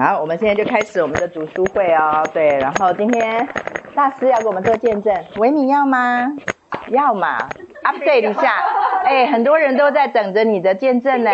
[0.00, 2.24] 好，我们现在就开始我们的读书会哦。
[2.32, 3.48] 对，然后今天
[3.96, 6.32] 大师要给我们做见证，维敏要吗？
[6.90, 7.36] 要嘛
[7.82, 8.52] ，update 一下。
[9.04, 11.30] 哎，很多人都在等着你的见证呢。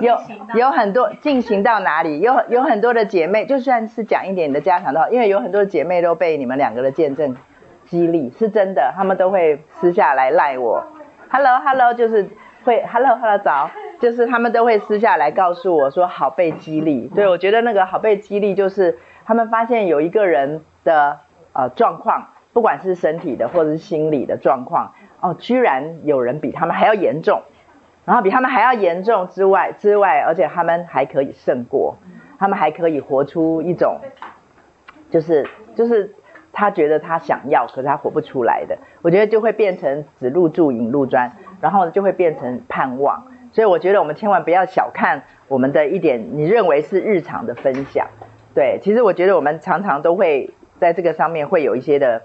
[0.00, 0.14] 有
[0.52, 2.20] 有很多进行到哪里？
[2.20, 7.34] 有有很多的姐妹，就算是讲一点你的家常的话，因为有很多的姐妹都被你们两个的见证
[7.86, 10.84] 激励，是真的，她们都会私下来赖我。
[11.30, 12.28] Hello Hello，就是
[12.62, 13.70] 会 Hello Hello 早。
[13.98, 21.20] 就是他们都会私下来告诉我说好被激励，对，我觉得那个好被激励就是他们发现有一个人的
[21.52, 27.42] 呃状况，不管是身体的或者是心理的状况，哦，居然有人比他们还要严重，
[28.04, 31.96] 然后比他们还要严重之外之外，而且他们还可以胜过，
[32.38, 34.00] 他们还可以活出一种，
[35.10, 36.14] 就是就是
[36.52, 43.26] 他觉得他想要，可是他活不出来的，我觉得就会变成只入住引路砖，然后就会变成盼望。
[43.56, 48.06] 所以我觉得我们千万不要小看我们的一点，你认为是日常的分享，
[48.54, 52.24] 对，其实我觉得我们常常都会在这个上面会有一些的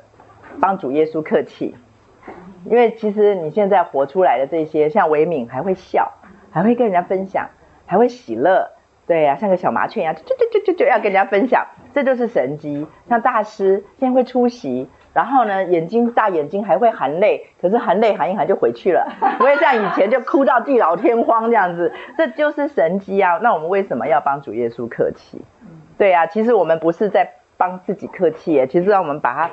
[0.59, 1.73] 帮主耶稣客气，
[2.65, 6.11] 因为其实你现在活出来的这些，像维敏还会笑，
[6.51, 7.47] 还会跟人家分享，
[7.85, 8.69] 还会喜乐，
[9.07, 12.85] 对呀、啊，像个小麻雀一样，就就就就就要跟人家分享，这就是神迹。
[13.07, 14.89] 像大师现在会出席。
[15.13, 19.05] 然后呢，眼睛大眼睛还会含泪，可是含泪含一含就回去了，
[19.37, 23.37] 不会像以前就哭到地老天荒这样子，这就是神迹啊！
[23.43, 25.41] 那我们为什么要帮主耶稣客气？
[25.97, 29.51] 对啊，其实我们不是在帮自己客气耶，其实让我们把它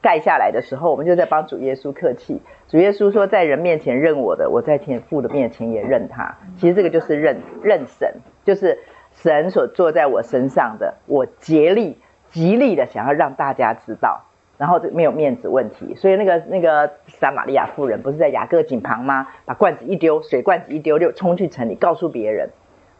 [0.00, 2.40] 盖下来的时候，我们就在帮主耶稣客气。
[2.68, 6.34] 主耶稣说，在人面前认我的，我在天父的面前也认他。
[6.56, 8.78] 其实这个就是认认神，就是
[9.12, 11.98] 神所坐在我身上的，我竭力
[12.30, 14.22] 极力的想要让大家知道。
[14.58, 19.28] 然后这没有面子问题，所以那个那个撒玛利亚妇人不是在雅各井旁吗？
[19.44, 22.48] 把罐子一丢，水罐子一丢，就冲去城里告诉别人。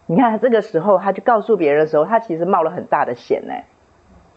[0.07, 3.55] 你看这个时候，他去告诉别人的时候，他其实冒了很大的险呢，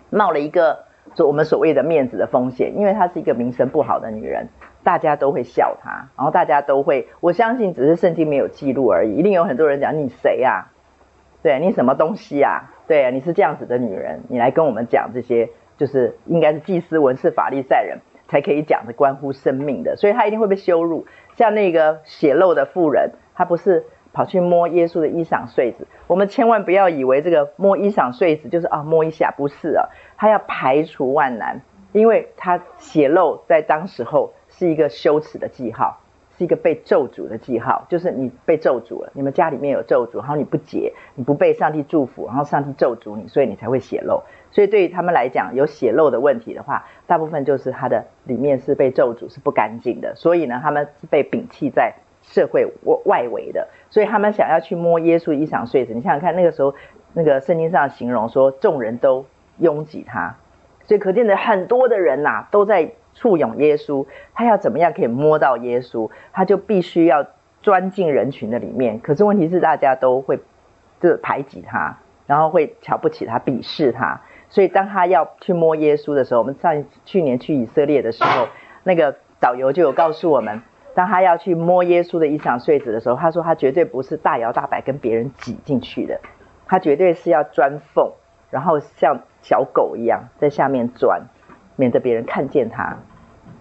[0.10, 4.48] 冒了一个就我们所谓的面子的风险，因为她是一个名声不好的女人，
[4.84, 10.68] 大家都会笑她，然后大家都会，我相信只是圣经没有记录而已，一定有很多人讲你谁呀？
[11.44, 12.70] 对，你什么东西呀？
[12.88, 15.50] 对，你是这样子的女人，你来跟我们讲这些。
[15.80, 17.98] 就是应该是祭司、文士、法利赛人
[18.28, 21.08] 才可以讲的关乎生命的，所以他一定会被羞辱。
[21.36, 25.88] 像那个血漏的妇人，他不是跑去摸耶稣的衣裳繸子。
[26.06, 31.62] 我们千万不要以为这个摸衣裳繸子就是啊摸一下，不是啊，他要排除万难，
[31.94, 36.00] 因为他血漏在当时候是一个羞耻的记号。
[36.38, 44.24] 是一个被咒诅的记号，就是你被咒诅了，你们家里面有咒诅，然后你不解，你不被上帝祝福，然后上帝咒诅你，所以你才会血漏。
[44.52, 50.16] 所以对于他们来讲，有血漏的问题的话，大部分就是他的里面是被咒诅，是不干净的。
[50.16, 52.68] 所以呢，他们是被摒弃在社会
[53.06, 53.68] 外围的。
[53.90, 56.74] 所以他们想要去摸耶稣衣裳繸子，你想想看，那个时候
[57.14, 59.26] 那个圣经上形容说，众人都
[59.60, 60.36] 拥挤他，
[60.86, 62.92] 所以可见的很多的人呐、都在。
[63.16, 66.10] 簇拥耶稣，他要怎么样可以摸到耶稣？
[66.32, 67.26] 他就必须要
[67.62, 68.98] 钻进人群的里面。
[69.02, 70.40] 可是问题是，大家都会
[71.02, 74.22] 就排挤他，然后会瞧不起他、鄙视他。
[74.50, 78.48] 所以当他要去摸耶稣的时候，我们上去年去以色列的时候，
[78.84, 80.62] 那个导游就有告诉我们，
[80.96, 86.20] 当他要去摸耶稣的衣裳繸子的时候，他说他绝对不是大摇大摆跟别人挤进去的，
[86.68, 88.12] 他绝对是要钻缝，
[88.50, 91.24] 然后像小狗一样在下面钻。
[91.76, 92.98] 免得别人看见他，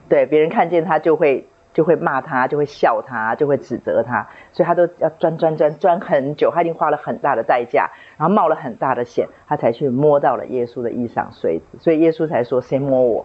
[0.08, 1.46] 对，别人看见他就会
[1.78, 13.24] 就会骂他，就会笑他，就会指责他，所以他都要钻钻钻钻很久，他已经花了很大的代价，然后冒了很大的险，他才去摸到了耶稣的衣裳繸子，所以耶稣才说：“先摸我，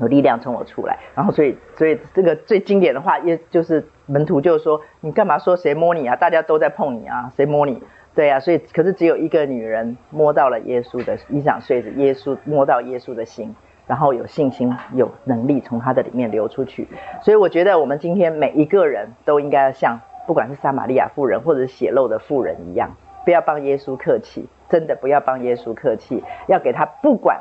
[0.00, 6.14] 有力量从我出来。”然后所以所以这个最经典的话，也就是门徒就说：“你干嘛说谁摸你啊？
[6.14, 7.82] 大家都在碰你啊，谁摸你？
[8.14, 16.88] 对啊，所以可是只有一个女人摸到了耶稣的衣裳繸子，耶稣摸到耶稣的心。”然后有信心、有能力从他的里面流出去，
[17.22, 22.90] 所以我觉得我们今天每一个人都应该像不管是撒玛利亚妇人或者是血漏的妇人一样，
[23.24, 27.40] 不要帮耶稣客气，真的不要帮耶稣客气，要给他不管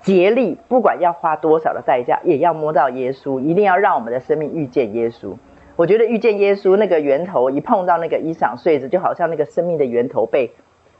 [0.00, 5.34] 竭力，不管要花多少的代价，也要摸到耶稣，一定要让我们的生命遇见耶稣。
[5.76, 10.52] 我觉得遇见耶稣那个源头，一碰到那个衣裳繸子，就好像那个生命的源头被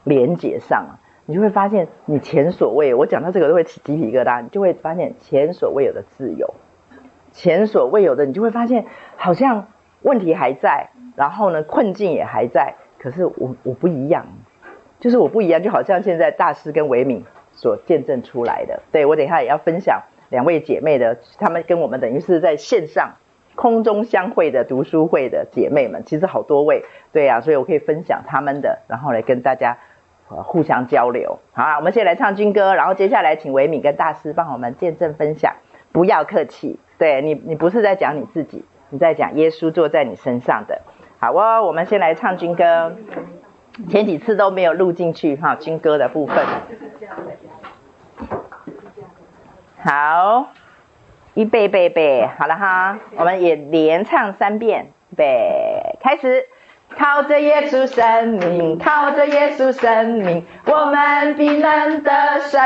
[0.03, 0.99] 连接上了。
[1.29, 4.41] 你就会发现，你前所未有，我讲到这个都会起鸡皮疙瘩。
[4.41, 6.53] 你就会发现前所未有的自由，
[7.33, 8.85] 前所未有的，你就会发现
[9.17, 9.67] 好像
[10.03, 14.25] 问题还在，然后呢，困境也还在，可是我我不一样，
[15.01, 18.81] 就是我不一样，就好像现在大师跟维敏所见证出来的。
[18.93, 23.15] 对，我等一下也要分享两位姐妹的，她们跟我们等于是在线上
[23.55, 29.77] 空中相会的读书会的姐妹们，其实好多位，对呀，所以我可以分享她们的，然后来跟大家。
[30.27, 31.39] 互相交流。
[31.53, 35.55] 好，我们先来唱军歌，然后接下来请维敏跟大师帮我们见证分享。
[35.91, 40.81] 不要客气，对你，你不是在讲你自己，你在讲耶稣坐在你身上的。
[41.19, 42.95] 好哦，我们先来唱军歌。
[43.89, 46.45] 前几次都没有录进去哈，军歌的部分。
[49.83, 50.47] 好，
[51.35, 56.47] 预备备备，好了哈，我们也连唱三遍，预备，开始。
[56.95, 62.61] 靠着耶稣生命，靠着耶稣生命，我们必能得胜。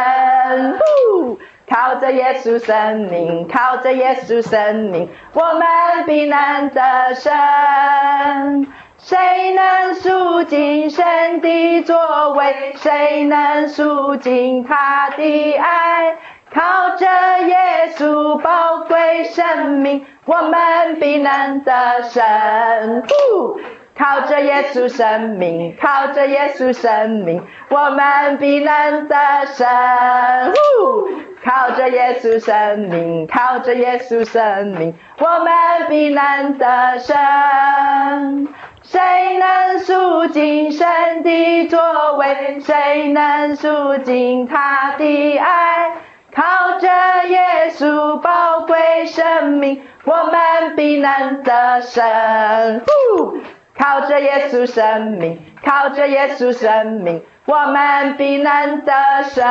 [0.77, 1.39] 呼，
[1.69, 8.67] 靠着耶稣生命，靠着耶稣生命，我们必能得胜。
[8.97, 9.17] 谁
[9.53, 12.73] 能数尽神的作为？
[12.75, 16.15] 谁能数尽他的爱？
[16.53, 17.05] 靠着
[17.47, 17.55] 耶
[17.95, 22.21] 稣宝贵生命，我们必能得胜。
[23.97, 29.15] 靠着耶稣生命，靠着耶稣生命，我们必能得
[29.45, 29.67] 胜。
[31.43, 38.47] 靠着耶稣生命，靠着耶稣生命，我们必能得胜。
[38.83, 38.99] 谁
[39.37, 42.59] 能数尽神的作为？
[42.59, 45.91] 谁能数尽他的爱？
[46.33, 46.87] 靠着
[47.27, 52.81] 耶稣宝贵生命，我们必能得胜。
[53.77, 59.43] 靠着耶稣生命，靠着耶稣生命，我们必能得胜。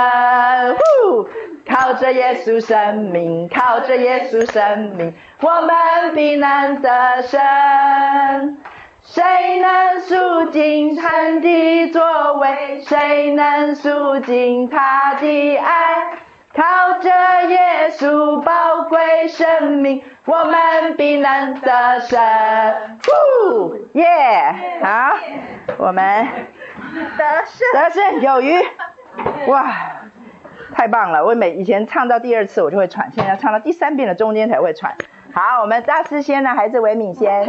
[1.69, 8.59] 靠着耶稣生命，靠着耶稣生命，我们必能得胜。
[9.03, 9.23] 谁
[9.61, 12.83] 能数尽他的作为？
[12.83, 16.13] 谁能数尽他的爱？
[16.55, 17.09] 靠着
[17.49, 22.21] 耶稣宝贵生命，我们必能得胜。
[23.03, 25.17] 呼，耶，好，
[25.77, 26.25] 我们
[27.19, 28.55] 得胜，得胜有余。
[29.49, 29.73] 哇，
[30.73, 31.25] 太棒了！
[31.25, 34.95] 我每以前唱到第二次我就会喘，现在唱到第三遍的中间才会喘。
[35.35, 37.43] 好，我们大师先呢，还是维敏先？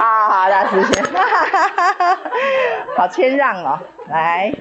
[0.00, 1.04] 啊，好，大师先。
[2.98, 4.52] 好谦让哦，来，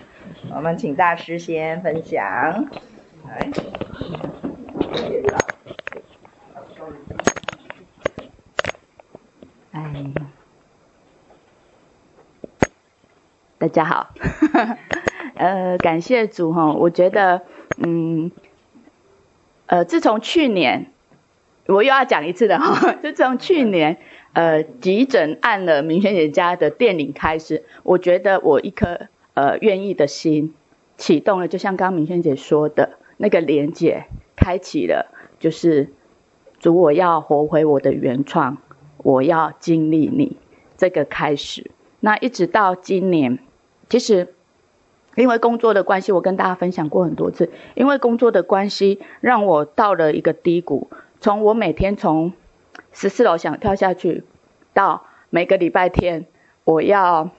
[0.56, 2.24] 我们请大师先分享。
[3.28, 3.50] 来，
[9.75, 9.83] 哎，
[13.60, 14.13] 大家好，
[15.36, 17.42] 呃，感谢主哈，我觉得，
[17.83, 18.31] 嗯，
[19.66, 20.92] 呃，自从去年。
[21.68, 23.98] 我又要讲一次的哈， 就从去年，
[24.33, 30.54] 呃，急诊按了明轩姐家的电铃开始，我觉得我一颗呃愿意的心
[30.95, 34.06] 启动了，就像刚明轩姐说的那个连接
[34.38, 35.92] 开启了，就是
[36.60, 38.57] 主，我要活回我的原创，
[39.06, 40.36] 我要经历你
[40.78, 41.69] 这个开始。
[42.00, 43.38] 那一直到今年，
[43.88, 44.34] 其实
[45.16, 50.90] 因为工作的关系，我跟大家分享过很多次，因为工作的关系，让我到了一个低谷。
[51.22, 52.34] 从我每天从
[52.92, 54.24] 十四楼想跳下去，
[54.74, 56.25] 到每个礼拜天
[56.63, 57.30] 我要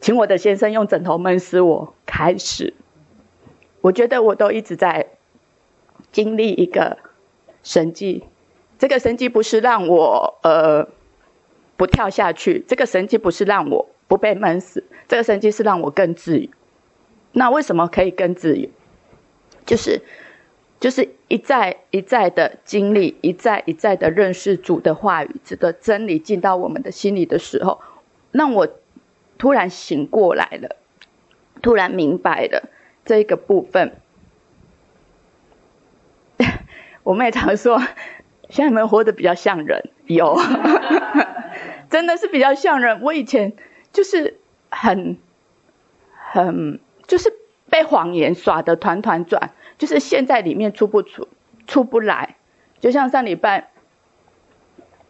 [0.00, 2.72] 请我的先生用枕头闷死我开始，
[3.82, 5.08] 我觉得我都一直在
[6.10, 6.96] 经历一个
[7.62, 8.24] 神迹。
[8.78, 10.88] 这个神迹不是让我呃
[11.76, 16.48] 不跳下去，这个神迹不是让我不被闷死，这个神迹是让我更自由。
[17.32, 18.68] 那为什么可以更自由？
[19.66, 20.00] 就是。
[20.80, 27.80] 就是一再一再的经历，一再一再的认识主的话语，这个真理进到我们的心里的时候，
[28.30, 28.68] 让我
[29.38, 30.76] 突然醒过来了，
[31.62, 32.68] 突然明白了
[33.04, 33.96] 这个部分。
[37.02, 37.82] 我们也常说，
[38.48, 39.90] 现在有没有活得比较像人？
[40.06, 40.36] 有，
[41.90, 43.02] 真的是比较像人。
[43.02, 43.52] 我以前
[43.92, 44.38] 就是
[44.70, 45.18] 很
[46.32, 47.32] 很就是
[47.70, 49.50] 被谎言耍得团团转。
[49.78, 51.28] 就是陷在里面出不出，
[51.68, 52.34] 出不来，
[52.80, 53.70] 就像上礼拜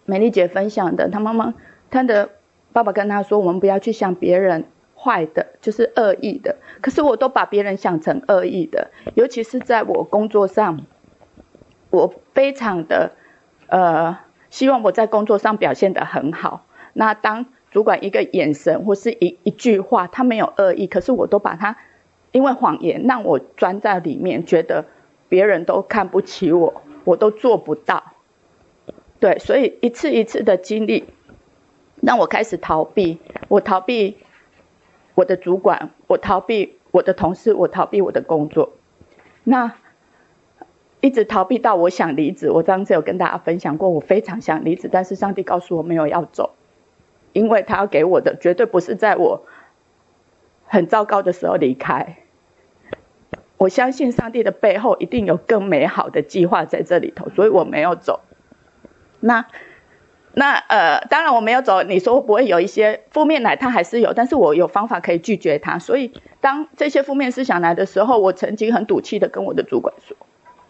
[0.05, 1.55] 美丽姐分享的，她妈妈
[1.91, 2.29] 她的
[2.71, 6.57] 爸爸跟她说，我们不要去想别人坏的，就是恶意的。
[6.83, 10.85] 可是我都把别人想成恶意的，尤其是在我工作上，
[11.89, 13.13] 我非常的
[13.69, 14.19] 呃
[14.51, 16.67] 希望我在工作上表现得很好。
[16.93, 21.77] 那当主管一个眼神或是一一句话，他没有恶意，可是我都把他。
[22.31, 24.85] 因为谎言让我钻在里面，觉得
[25.31, 28.03] 别人都看不起我，我都做不到。
[29.19, 31.07] 对，所以一次一次的经历，
[32.03, 33.19] 让我开始逃避。
[33.49, 34.19] 我逃避
[35.15, 38.75] 我的主管，我逃避我的同事，我逃避我的工作。
[39.45, 39.73] 那
[41.01, 42.51] 一直逃避到我想离职。
[42.51, 46.55] 我上次有跟大家分享过，我非常想离职，但是上帝告诉我没有要走，
[47.33, 49.43] 因为他要给我的绝对不是在我。
[50.71, 52.19] 很糟糕的时候离开。
[53.57, 58.21] 我相信上帝的背后一定有更美好的计划在这里头，所以我没有走。
[59.19, 59.47] 那
[60.35, 61.83] 那呃，当然我没有走。
[61.83, 65.79] 你说会不会有一些负面来，他还是有，但是我有方法可以拒绝他。
[65.79, 66.13] 所以
[66.43, 70.19] 当这些负面思想来的时候，我曾经很赌气的跟我的主管说：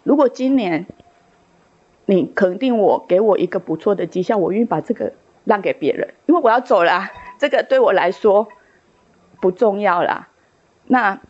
[0.08, 0.86] 如果今年
[2.06, 5.12] 你肯定我，给我一个不错的绩效，我愿意把这个
[5.44, 8.48] 让给别人，因为我要走了，这个对我来说
[9.38, 10.28] 不重要啦。
[10.86, 11.20] 那。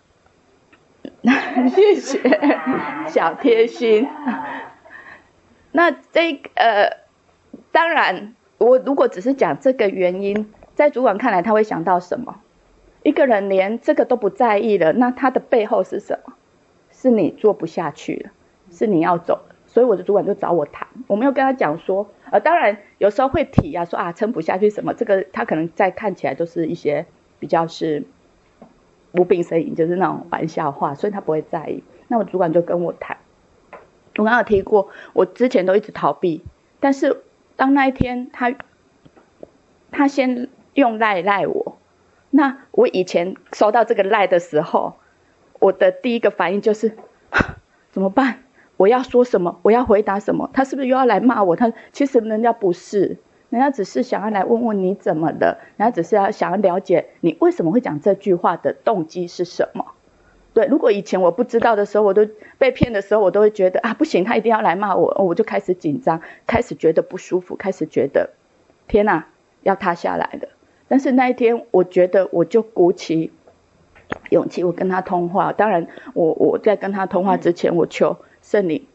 [1.75, 2.21] 谢谢，
[3.09, 4.09] 小贴心。
[5.73, 6.99] 那这呃，
[7.73, 12.37] 当然，我如果只是讲这个原因，在主管看来，他会想到什么？
[13.03, 16.35] 一个人连这个都不在意了，那他的背后是什么？
[16.93, 18.31] 是你做不下去了，
[18.71, 19.41] 是你要走。
[19.67, 27.07] 所以我的主管就找我谈，我没有跟他讲说，呃，当然有时候会提啊，说啊，撑不下去什么，这个他可能在看起来都是一些
[27.39, 28.05] 比较是。
[29.13, 31.83] 无病呻吟就是那种玩笑话，所以他不会在意。
[32.09, 33.17] 那我主管就跟我谈，
[34.17, 36.45] 我刚刚有提过，我之前都一直逃避，
[36.79, 37.23] 但是
[37.57, 38.55] 当那一天他
[39.91, 41.79] 他先用赖赖我，
[42.31, 44.99] 那我以前收到这个赖的时候，
[45.59, 46.95] 我的第一个反应就是
[47.91, 48.41] 怎么办？
[48.79, 49.59] 我要说什么？
[49.61, 50.49] 我要回答什么？
[50.55, 51.55] 他是不是又要来骂我？
[51.55, 53.19] 他其实人家不是。
[53.51, 59.87] 人家只是想要来问问你怎么了，人家只是要想要了解你为什么会讲这句话的动机是什么。
[60.53, 68.31] 对，如果以前我不知道的时候，我都被骗的时候，我都会觉得啊，不行，他一定要来骂我，我就开始紧张，开始觉得不舒服，开始觉得
[68.87, 69.29] 天哪，
[69.63, 70.51] 要塌下来了。
[70.87, 73.33] 但是那一天，我觉得我就鼓起
[74.29, 75.53] 勇气，我跟他通话。
[75.55, 78.19] 当然，我我在跟他通话之前，我求
[78.49, 78.87] 圣灵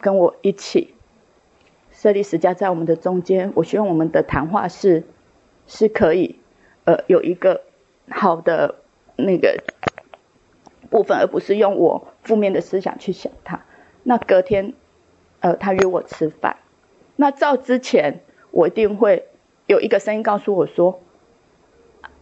[0.00, 0.94] 跟我一起。
[1.92, 5.04] 设立十家在我们的中间，我希望我们的谈话是
[5.66, 6.36] 是可以，
[6.84, 7.60] 呃，有一个
[8.08, 8.76] 好的
[9.16, 9.62] 那个
[10.88, 13.62] 部分，而不是用我负面的思想去想他。
[14.02, 14.72] 那隔天，
[15.40, 16.56] 呃，他约我吃饭。
[17.16, 19.28] 那照之前，我一定会
[19.66, 21.02] 有一个声音告诉我说：“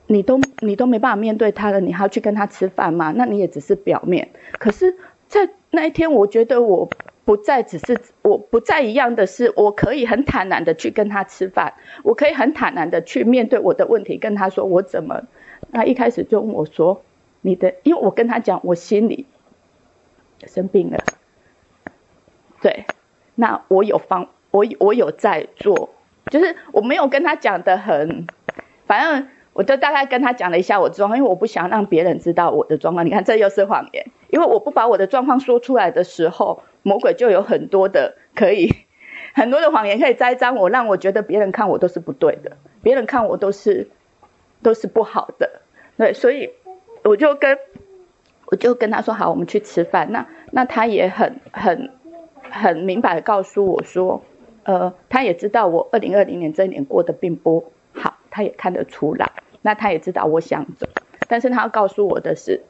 [0.08, 3.14] 你都你都没办法面对他了，你还要去跟他吃饭吗？
[3.16, 6.88] 那你也只是表面。”可是，在那一天，我觉得我。
[7.22, 15.22] 不再只是我不再一样的是，我可以很坦然的去跟他吃饭，我可以很坦然的去面对我的问题，跟他说我怎么。
[15.72, 17.02] 他一开始就问我说
[17.42, 19.26] ：“你的，因为我跟他讲我心里
[20.44, 20.98] 生病了。”
[22.60, 22.84] 对，
[23.36, 25.90] 那我有方，我我有在做，
[26.32, 28.26] 就是我没有跟他讲的很，
[28.86, 29.28] 反正
[29.60, 33.04] 我就大概跟他讲了一下我状况，因为我不想让别人知道我的状况。
[33.04, 36.62] 你看，这又是谎言，因为我不把我的状况说出来的时候。
[36.82, 38.70] 魔鬼就有很多的可以，
[39.36, 43.90] 很多的谎言可以栽赃我，让我觉得别人看我都是不对的，别人看我都是
[44.62, 45.60] 都是不好的，
[45.98, 46.48] 对，所以
[47.04, 47.58] 我就跟
[48.46, 50.10] 我就跟他说好，我们去吃饭。
[50.10, 51.90] 那那他也很很
[52.50, 54.22] 很明白的告诉我说，
[54.64, 59.30] 呃，他也知道我二零二零年这一年过得并不好，他也看得出来。
[59.62, 60.86] 那他也知道我想走，
[61.28, 62.62] 但是他要告诉我的是，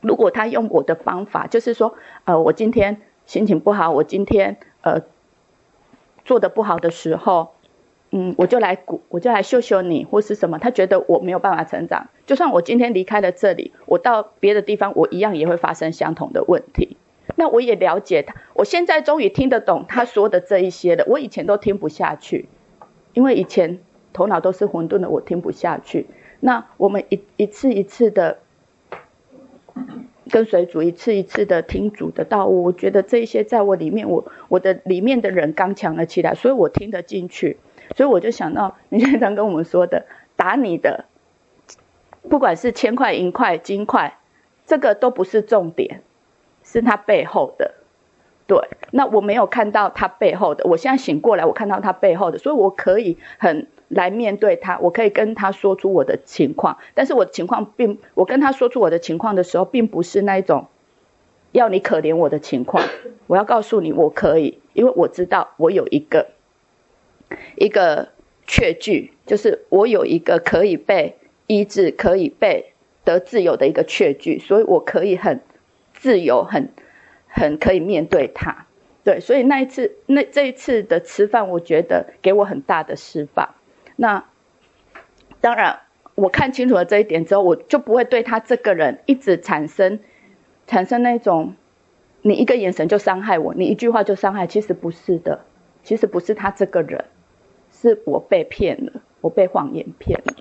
[0.00, 3.00] 如果他用我的方法，就是说，呃，我今天。
[3.24, 5.02] 心情不好，我今天呃
[6.24, 7.52] 做的不好的时候，
[8.10, 10.58] 嗯，我就来鼓，我就来秀秀你或是什么。
[10.58, 16.96] 他觉得我没有办法成长，就算我今天离开了这里，我到别的地方，我一样也会发生相同的问题。
[17.36, 21.04] 那我也了解他，我现在终于听得懂他说的这一些了。
[21.06, 22.48] 我以前都听不下去，
[23.14, 23.78] 因为以前
[24.12, 26.06] 头脑都是混沌的，我听不下去。
[26.40, 28.38] 那我们一一次一次的。
[30.30, 37.58] 跟随主一次一次的听主的道，我觉得这一些在我里面，我我的里面的人刚强了起来，所以我听得进去，
[37.96, 41.06] 所以我就想到你经常跟我们说的，打你的，
[42.30, 44.18] 不管是千块银块金块，
[44.64, 46.02] 这个都不是重点，
[46.62, 47.74] 是他背后的。
[48.46, 48.58] 对，
[48.90, 53.66] 那我没有看到他背后的，我现在醒过来，我看到他背后的，所以我可以很。
[53.92, 60.66] 来面对他，我可以跟他说出我的情况，但是我的情况并，我跟他说出我的情况的时候，并不是那一种
[61.52, 62.82] 要你可怜我的情况。
[63.26, 66.28] 我要告诉你，我可以，因为我知道我有一个
[67.56, 68.08] 一个
[68.46, 72.72] 确据，就是我有一个可以被医治、可以被
[73.04, 75.40] 得自由的一个确据，所以我可以很
[75.92, 76.70] 自由、很
[77.28, 78.66] 很可以面对他。
[79.04, 83.50] 对，所以那一次，那这一次的吃饭，我觉得给我很大的释放。
[83.96, 84.24] 那
[85.40, 85.80] 当然，
[86.14, 90.00] 我看清楚了这一点之后，我就不会对他这个人一直产生
[90.66, 91.54] 产生那种，
[92.22, 94.46] 你一个眼神就伤害我，你一句话就伤害。
[94.46, 95.44] 其实不是的，
[95.82, 97.04] 其实不是他这个人，
[97.70, 100.36] 是我被骗了，我被谎言骗了。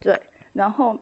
[0.00, 0.20] 对，
[0.52, 1.00] 然后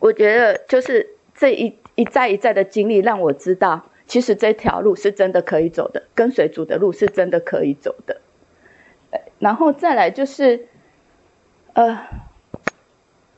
[0.00, 8.20] 我觉得就是这一一再一再的经历，让我知道，其实这条路是真的可以走的，跟随主的路是真的可以走的。
[9.38, 10.68] 然后再来就是，
[11.74, 12.00] 呃，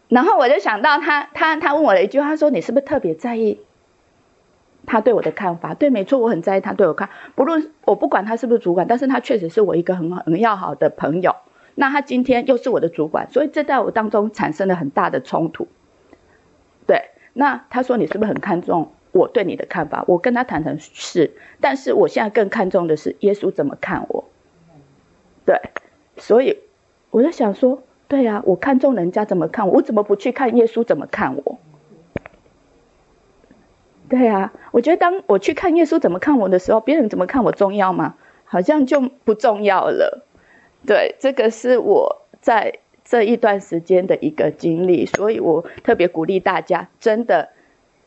[0.09, 3.61] 然后我就想到他他他问我了一句，他说：“你是不是特别在意
[4.87, 11.37] 他对我的看法？”对，没错，我很在意他对我看，不论我不管他是不是主管，但是他确实是我一个很很要好的朋友。
[11.75, 15.69] 那他今天又是我的主管，所以这在我当中产生了很大的冲突。
[16.87, 20.05] 对，那他说，你是不是很看重我对你的看法？
[20.07, 24.25] 我跟他坦诚是，但是我现在更看重的是耶稣怎么看我。
[25.47, 25.61] 对，
[26.19, 26.59] 所以
[27.11, 27.83] 我在想说，
[28.13, 31.59] 对呀，我看中人家怎么看我，我怎么不去看耶稣怎么看我？
[34.11, 38.17] 对呀，我觉得当我去看耶稣怎么看我的时候，别人怎么看我重要吗？
[38.45, 40.27] 好像就不重要了。
[40.87, 47.49] 对，这个是我在这一段时间的一个经历，所以我特别鼓励大家，真的，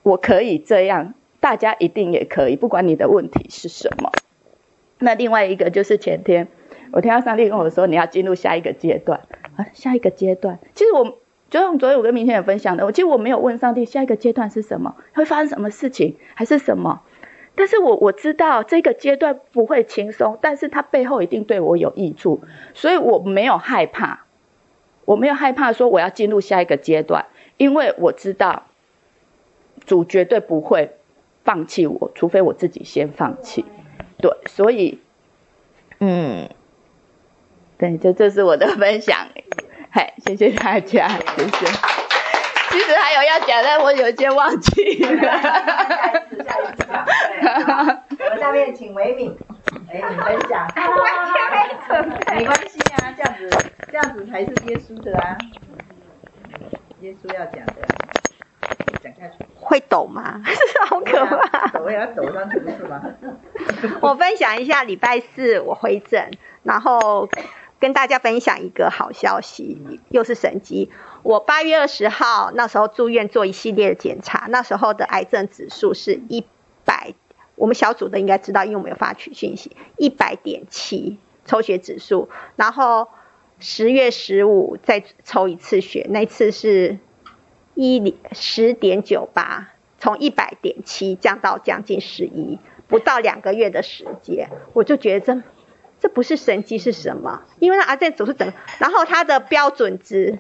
[0.04, 4.12] 我可以这样，大家一定也可以，不管你的问题是什么。
[5.00, 6.48] 那另外一个就是前天，
[6.92, 9.22] 我听到上帝跟我说，你要进入下一个阶段
[9.58, 10.60] 啊，下一个阶段。
[10.74, 11.18] 其实我
[11.50, 17.02] 就像昨天我跟明天也分享的，我其实我没有问上帝下一个阶段是什么，会发生什么事情，还是什么。
[17.58, 22.42] 但是我我知道这个阶段不会轻松，但是它背后一定对我有益处，
[22.74, 24.26] 所以我没有害怕，
[25.06, 28.64] 我没有害怕说我要进入下一个阶段，因为我知道
[29.86, 30.98] 主绝对不会
[31.46, 33.64] 放弃我，除非我自己先放弃。
[34.18, 35.00] 对，所以，
[36.00, 36.50] 嗯，
[37.78, 39.15] 对，这这是我的分享，
[40.26, 41.66] 谢谢大家，谢谢。
[42.72, 45.22] 其实还有要讲，但我有些忘记了。
[45.22, 47.06] 下一次，下一次讲。
[48.20, 49.38] 我们下面请维敏，
[49.90, 50.68] 哎，你分享。
[52.34, 53.50] 没关系啊，这样子，
[53.92, 55.38] 这样子才是耶稣的啊。
[57.02, 57.88] 耶稣要讲的，
[59.04, 59.46] 讲下去。
[59.56, 60.42] 会抖吗？
[60.90, 61.68] 好可怕。
[61.68, 63.02] 抖要抖上去是吗？
[64.02, 66.32] 我分享一下，礼拜四我回诊，
[66.64, 67.30] 然后
[67.80, 69.78] 跟大家分享一个好消息，
[70.10, 70.90] 又是神迹。
[71.24, 76.46] 我八月二十号那时候住院做一系列的检查，那时候的癌症指数是一
[76.86, 77.14] 百，
[77.56, 82.30] 我们小组的应该知道，因为我们有发取讯息，一百点七抽血指数。
[82.56, 83.08] 然后
[83.60, 87.00] 十月十五再抽一次血，那次是
[87.74, 95.42] 一十点九八，从一百点七降到将近十一，不到两个月的时间，我就觉得
[96.06, 97.42] 这不是神迹是什么？
[97.58, 100.38] 因为那癌症指数整，然后他的标准值。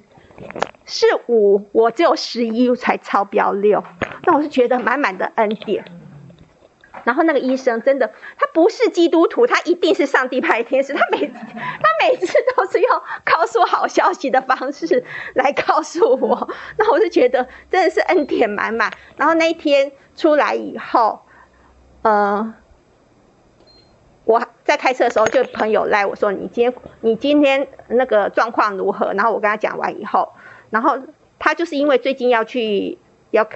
[0.85, 3.83] 是五，我只有十一才超标六，
[4.25, 5.85] 那我是觉得满满的恩典。
[7.03, 10.93] 然后那个医生真的，他不是基督徒，他一定是上帝派天使。
[10.93, 16.47] 他每他每次都是用告诉好消息的方式来告诉我，
[16.77, 18.91] 那我是觉得真的是恩典满满。
[19.17, 21.21] 然后那一天出来以后，
[22.03, 22.53] 呃，
[24.25, 30.33] 我在开车的时候，就朋友来我说：“你今天你今天那个状况如何？”然后我跟他讲完以后。
[30.71, 30.97] 然后
[31.37, 32.97] 他就是因为最近要去
[33.29, 33.47] 要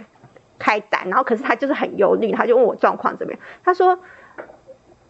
[0.60, 3.42] 开胆，然后可是他就是很忧虑，他就问我状况怎么样。
[3.64, 4.00] 他说：“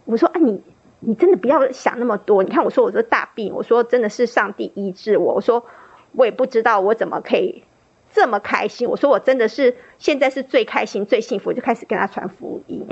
[0.06, 0.62] 我说啊，你
[1.00, 2.42] 你真的不要想那么多。
[2.42, 5.34] 你看，我说我这大病，我说真的是上帝医治我。
[5.34, 5.66] 我说
[6.12, 7.62] 我也不知道我怎么可以
[8.10, 8.88] 这么开心。
[8.88, 12.88] 我说我真的是现在是最开心、最幸福，就开始跟他传福音。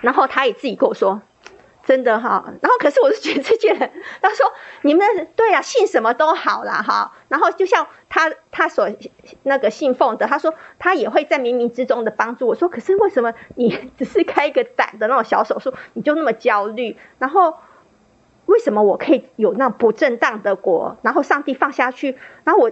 [0.00, 1.22] 然后他也自己跟我说。”
[1.82, 3.90] 真的哈，然后可是我是觉得这件人，
[4.20, 4.46] 他说
[4.82, 7.12] 你们对啊，信什么都好啦哈。
[7.28, 8.88] 然后就像他他所
[9.44, 12.54] 那个信奉的，他说他也会在冥冥之中的帮助我。
[12.54, 16.96] 说可是为什么你只是开一个胆的那种小手术，你就那么焦虑？
[17.18, 17.56] 然后
[18.46, 20.98] 为什么我可以有那不正当的果？
[21.02, 22.70] 然后上帝放下去，然后我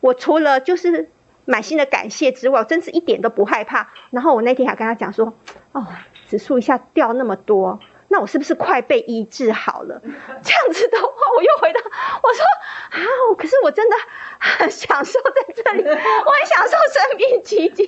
[0.00, 1.10] 我除了就是
[1.44, 3.90] 满心的感谢之外，我真是一点都不害怕。
[4.10, 5.32] 然后我那天还跟他讲说，
[5.72, 5.86] 哦，
[6.26, 7.78] 指数一下掉那么多。
[8.08, 10.00] 那我是不是快被医治好了？
[10.42, 11.80] 这样子的话，我又回到
[12.22, 12.44] 我说
[12.90, 13.00] 啊，
[13.36, 13.96] 可是我真的
[14.38, 17.86] 很享受在这里，我很享受生病期间。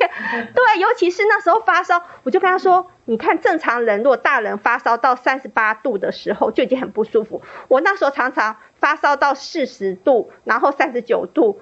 [0.55, 11.61] 对，尤其是那时候发烧，我就跟他说，你看正常人，如果大人发烧到三十八度的时候就已经很不舒服，我那时候常常发烧到四十度，然后三十九度，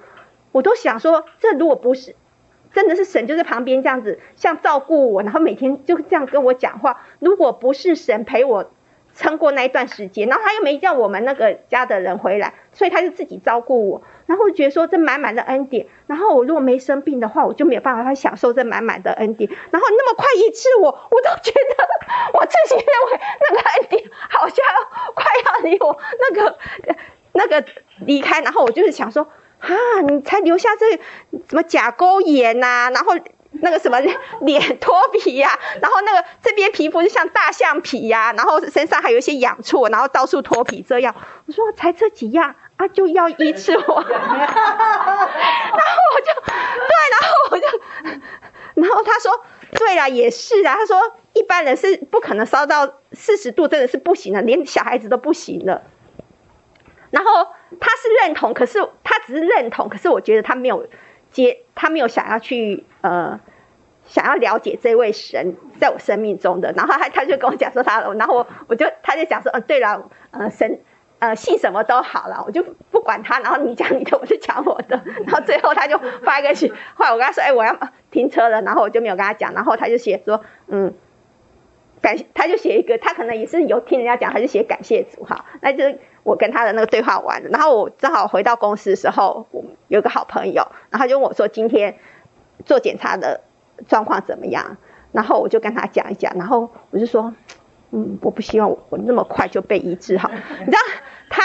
[0.50, 2.16] 我都想说，这如果不是。
[2.72, 7.00] 真的是神就在旁边这样子，像照顾我，然后每天就这样跟我讲话。
[7.18, 8.70] 如果不是神陪我
[9.14, 14.02] 撑过那一段时间，然后他又没叫我们那个家的人回来，所以他就自己照顾我。
[14.26, 15.86] 然后我觉得说这满满的恩典。
[16.06, 19.50] 然后我如果没生病的话，我就没有办法享受这满满的恩典。
[19.70, 24.56] 然后那么快医治我，我都觉得我自己认为那个恩典好像
[25.14, 26.58] 快要离我那个
[27.32, 27.64] 那个
[28.04, 28.40] 离开。
[28.42, 29.26] 然后我就是想说。
[29.60, 29.74] 啊，
[30.08, 31.00] 你才留下这
[31.48, 33.14] 什么甲沟炎呐、啊，然后
[33.60, 33.98] 那个什么
[34.42, 41.14] 脸脱皮呀、啊，然后那个这边皮肤就像大象皮呀、啊，然后身上还有一些痒处，然后到处脱皮这样。
[41.46, 43.96] 我说才这几样啊，就要医治我，然后
[46.14, 47.66] 我就对，然后我就，
[48.74, 51.00] 然后他说，对啦，也是啊，他说
[51.32, 55.82] 一般人是不可能烧到四十度，真的是不行的，连小孩子都不行了。
[57.10, 57.46] 然后
[57.80, 60.86] 他是认同，可是他只是认同，可是我觉得他没有
[61.38, 63.38] 接，他没有想要去呃，
[64.06, 66.72] 想要了解这位神在我生命中的。
[66.72, 70.80] 然后他他就跟我讲说他，然后我就他就讲说，嗯、呃，对了，呃，神
[71.20, 73.38] 呃信什么都好了，我就不管他。
[73.38, 75.00] 然后你讲你的，我就讲我的。
[75.26, 77.78] 然后最后他就发一个信，后来我跟他说，哎，我要
[78.10, 79.54] 停车了，然后我就没有跟他讲。
[79.54, 80.92] 然后他就写说，嗯，
[82.02, 85.84] 感他就写一个，他可能也是有听人家讲，他就写感谢主哈，那就。
[86.28, 91.96] 我跟他的那个对话完了，然后我正好回到公司的时候，我有个好朋友，然后他就问我说：“今天
[92.66, 93.40] 做检查的
[93.88, 94.76] 状况怎么样？”
[95.10, 97.34] 然后我就跟他讲一讲，然后我就说
[97.92, 100.30] ：“嗯，我不希望我那么快就被医治好。
[100.60, 100.78] ”你知道
[101.30, 101.42] 他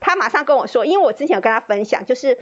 [0.00, 2.38] 他马上跟我说，因为我之前有跟他分享，就是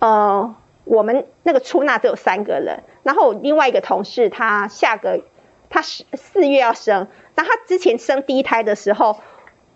[0.00, 5.22] 呃，我们那个出纳只有三个人，然后另外一个同事他下个
[5.70, 9.16] 他四四月要生，那他之前生第一胎的时候。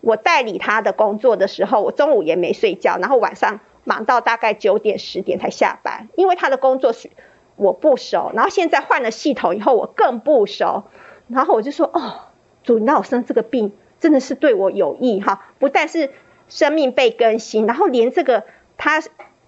[0.01, 7.11] 我代理他的工作的时候，我中午也没睡觉，然后晚上忙到大概九点十点才下班，因为他的工作是
[7.57, 10.85] 我不熟，然后现在换了系统以后我更不熟，
[11.27, 12.29] 然后我就说哦，
[12.63, 16.13] 主，你让我生这个病真的是对我有益哈，不但是
[16.49, 18.45] 生命被更新，然后连这个
[18.77, 19.03] 他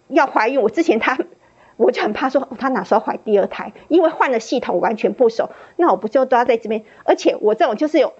[0.08, 1.16] 要怀孕，我之前他
[1.76, 8.12] 我就很怕说，哦，哪时候怀第二胎，因为换了系统完全不熟，那我不就都要在这边，而且我这种就是有。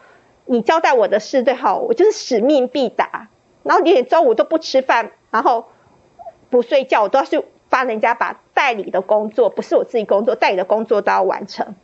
[0.46, 3.28] 你交代我的事对好，我就是使命必达。
[3.62, 5.68] 然后连中午都不吃饭，然后
[6.48, 11.74] 不睡觉，我都要去帮人家把代理的工作，不是我自己工作，代理的工作都要完成。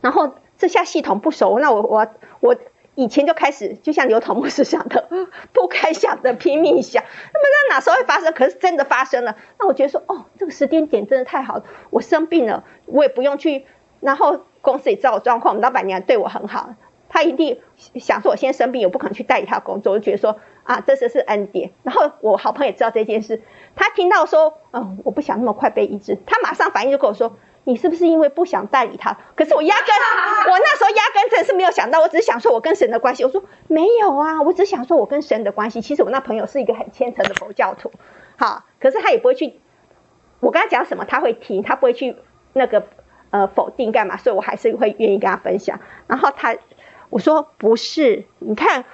[0.00, 2.08] 然后这下系统不熟，那我我
[2.40, 2.56] 我
[2.96, 5.08] 以前就开始就像刘同牧师想的，
[5.54, 8.32] 不该想的拼命想，那么那哪时候会发生？
[8.32, 9.36] 可是真的发生了。
[9.60, 11.64] 那我觉得说，哦，这个时间点真的太好了。
[11.90, 13.64] 我生病了，我也不用去，
[14.00, 16.74] 然后公司也知道我状况，老板娘对我很好。
[17.08, 17.60] 他一定
[17.94, 19.94] 想说，我先生病，我不可能去代理他工作。
[19.94, 21.70] 我就觉得说，啊，这是是恩典。
[21.82, 23.42] 然后我好朋友知道这件事，
[23.74, 29.16] 他听到说，嗯，我不想那么快被医治，他马上反应就跟我说，你是不是因为不想代理他？
[29.34, 29.86] 可是我压根，
[30.52, 33.24] 我那时候压根真是没有想到，我只是想说我跟神的关系。
[33.24, 35.80] 我说没有啊，我只想说我跟神的关系。
[35.80, 37.90] 其实我那朋友是一个很虔诚的佛教徒，
[38.36, 39.58] 好，可是他也不会去，
[40.40, 42.16] 我跟他讲什么他会听，他不会去
[42.52, 42.84] 那个
[43.30, 45.80] 呃否定干嘛，所以我还是会愿意跟他分享。
[46.06, 46.54] 然后他。
[47.10, 48.84] 我说不是，你看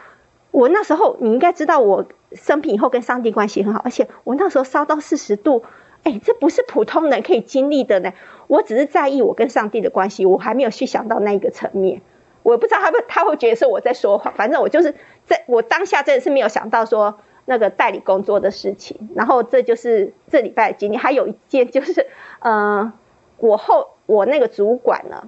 [0.51, 5.65] 我那时候，你应该知道我生病以后跟上帝关系很好，而且我那时候烧到四十度，
[6.05, 8.13] 哎，这不是普通人可以经历的呢。
[8.47, 12.03] 我只是在意我跟上帝的关系，我还没有去想到那一个层面。
[12.43, 19.09] 我不知道他会他会觉得是我在说谎，反正我就是在我当下真的是没有想到说那个代理工作的事情。
[19.17, 22.07] 然后这就是这礼拜的经历，还有一件就是，
[22.41, 22.93] 嗯、
[23.39, 25.27] 我后我那个主管呢。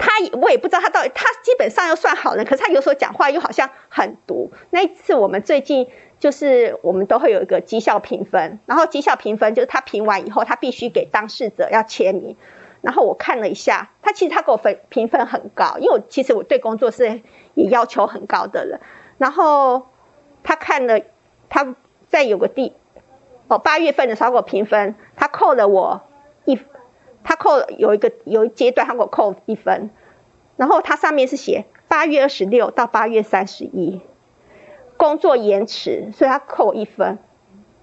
[0.00, 0.10] 他
[0.40, 4.50] 我也不知道他到底，他基本上又算好人，可是他有时候讲话又好像很毒。
[4.70, 12.34] 那一次我们最近就是我们都会有一个绩效评分，然后绩效评分就是他评完以后，他必须给当事者要签名。
[12.80, 17.20] 然后我看了一下，他其实他给我分评分很高，因为我其实我对工作是
[17.52, 18.80] 也要求很高的人。
[19.18, 19.88] 然后
[20.42, 20.98] 他看了，
[21.50, 21.76] 他
[22.08, 22.72] 在有个地
[23.48, 26.00] 哦八月份的时候给我评分，他扣了我。
[27.22, 29.90] 他扣有一个有一阶段，他给我扣一分，
[30.56, 34.00] 然后他上面是写八月二十六到八月三十一，
[34.96, 37.18] 工作延迟，所以他扣我一分。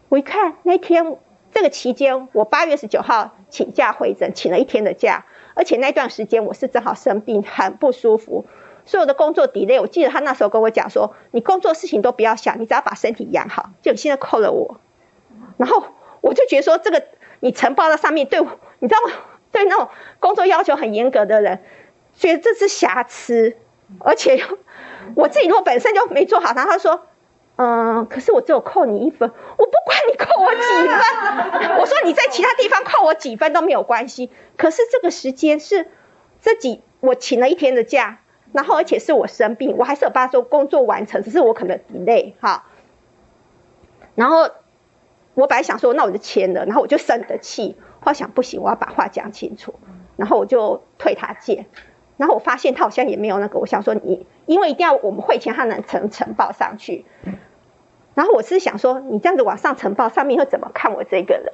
[0.10, 1.18] 我一看那天
[1.52, 8.46] 这个期间，我八月十九号请假回诊，请了一天的假，而且那段时间我是正好生病，很不舒服，
[8.86, 9.80] 所有的工作 delay。
[9.80, 13.70] 我记得他那时候跟我讲说，你工作事情都不要想，你只要把身体养好。
[13.82, 14.80] 就现在扣了我，
[15.58, 15.84] 然后
[16.22, 17.04] 我就觉得说这个。
[17.40, 18.48] 你承包在上面，对我，
[18.80, 19.14] 你知道吗？
[19.50, 19.88] 对那种
[20.20, 21.62] 工作要求很严格的人，
[22.16, 23.56] 觉得这是瑕疵，
[24.00, 24.44] 而且
[25.16, 27.02] 我自己如果本身就没做好，然后他说，
[27.56, 35.88] 嗯，可是我只有扣你一分，我不管你扣我几分，我说你在其他地方扣我几分都没有关系，可是这个时间是
[36.42, 38.20] 这几我请了一天的假，
[38.52, 42.66] 然后而且是我生病，我还是有把他说工作完成，只是我可能 delay 哈，
[44.14, 44.50] 然后。
[45.38, 47.76] 我本来想说，那我就签了，然后我就生的气。
[48.00, 49.76] 后来想不行，我要把话讲清楚，
[50.16, 51.68] 然后我就退他件。
[52.18, 57.06] 然后我发现他好像也没有那个，我想说你，因为一定要我们会前他能呈呈报上去。
[58.16, 61.54] 然后我是想说，你这样子往上呈报，上面会怎么看我这个人？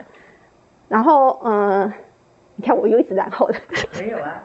[0.87, 1.93] 然后，嗯、呃，
[2.55, 3.55] 你看我又一直然后了。
[3.99, 4.43] 没有啊。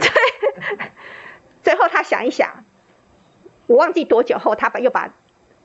[0.00, 0.90] 对。
[1.60, 2.64] 最后他想一想，
[3.66, 5.14] 我忘记多久后，他把又把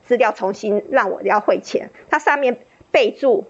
[0.08, 1.90] 资料重新让我要汇钱。
[2.10, 3.46] 他上面备注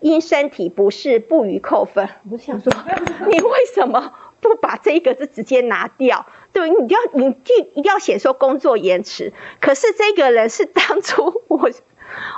[0.00, 2.08] 因身体不适不予扣分。
[2.30, 2.70] 我想说，
[3.30, 6.26] 你为什么不把这一个字直接拿掉？
[6.52, 9.32] 对，你一定要你一定要写说工作延迟。
[9.60, 11.70] 可是这个人是当初 我。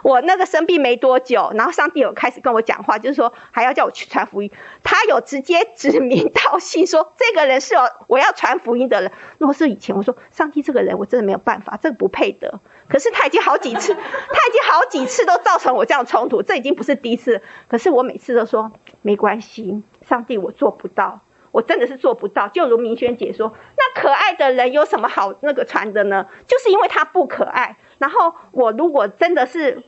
[0.04, 4.48] 我那个生病没多久，然后上帝有开始跟我讲话，就是说还要叫我去传福音。
[4.84, 9.10] 他有直接指名道姓说，这个人是我我要传福音的人。
[9.38, 12.60] 如果是以前，我说上帝这个人我真的没有办法，这个不配得。
[12.88, 17.42] 可是他已经好几次， 他已经好几次都造成我这样冲突，这已经不是第一次。
[17.68, 21.20] 可是我每次都说没关系，上帝我做不到，
[21.50, 22.48] 我真的是做不到。
[22.48, 26.26] 就如明轩姐说，那可爱的人有什么好那个传的呢？
[26.46, 27.76] 就是因为他不可爱。
[27.98, 29.82] 然后我如果真的是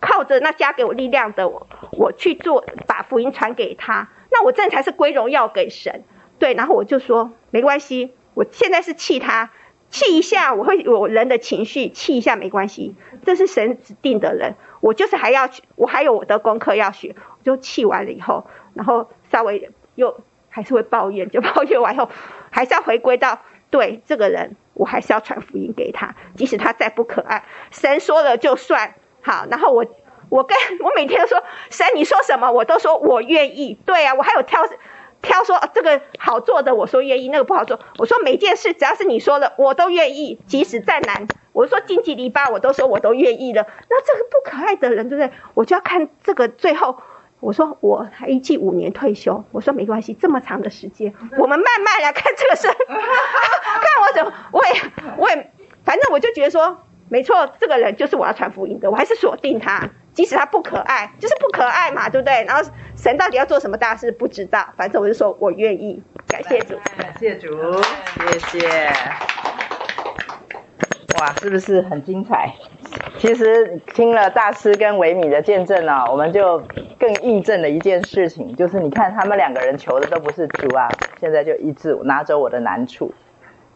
[0.00, 6.04] 靠着那加给我力量的我，我去做把福音传给他，那我这才是归荣耀给神。
[6.38, 9.50] 对，然后我就说没关系，我现在是气他，
[9.90, 22.08] 气一下我会有人的情绪，气一下没关系，这是神指定的人，我就是还要去，我还有我的功课要学，我就气完了以后，然后稍微又还是会抱怨，就抱怨完以后，
[22.50, 24.56] 还是要回归到对这个人。
[24.72, 29.44] 我还是要传福音给他，即使他再不可爱，神说了就算好。
[29.50, 29.84] 然后我，
[30.30, 33.76] 我跟我每天都说，神你说什么，我都说我愿意。
[33.84, 34.62] 对啊，我还有挑
[35.22, 41.26] 挑说这个好做的，我说愿意；那个不好做，我说每件事只要是你说的，我都愿意，即使再难。
[41.52, 43.66] 我说荆棘篱笆，我都说我都愿意了。
[43.88, 45.32] 那这个不可爱的人，对不对？
[45.54, 46.98] 我就要看这个最后。
[47.40, 49.44] 我说我还预计五年退休。
[49.50, 52.68] 我说没关系，这么长的时间， 我们慢慢来看这个事。
[52.86, 54.72] 看我怎么，我也
[55.16, 55.50] 我也，
[55.82, 62.44] 反正我就觉得说，没错，这个人就是我要传福音的，我还是锁定他，即使他不可爱，就是不可爱嘛，对不对？
[62.44, 62.62] 然后
[62.96, 67.48] 神到底要做什么大事不知道，反正我就说我愿意，感谢主，感谢主，
[68.28, 68.92] 谢谢。
[71.18, 72.54] 哇，是不是很精彩？
[73.18, 76.58] 其实听了大师跟维米的见证啊，我们就
[76.98, 80.88] 更印证了一件事情，就是你看他们两个人求的都不是主啊，
[81.20, 83.12] 现在就一致，拿走我的难处，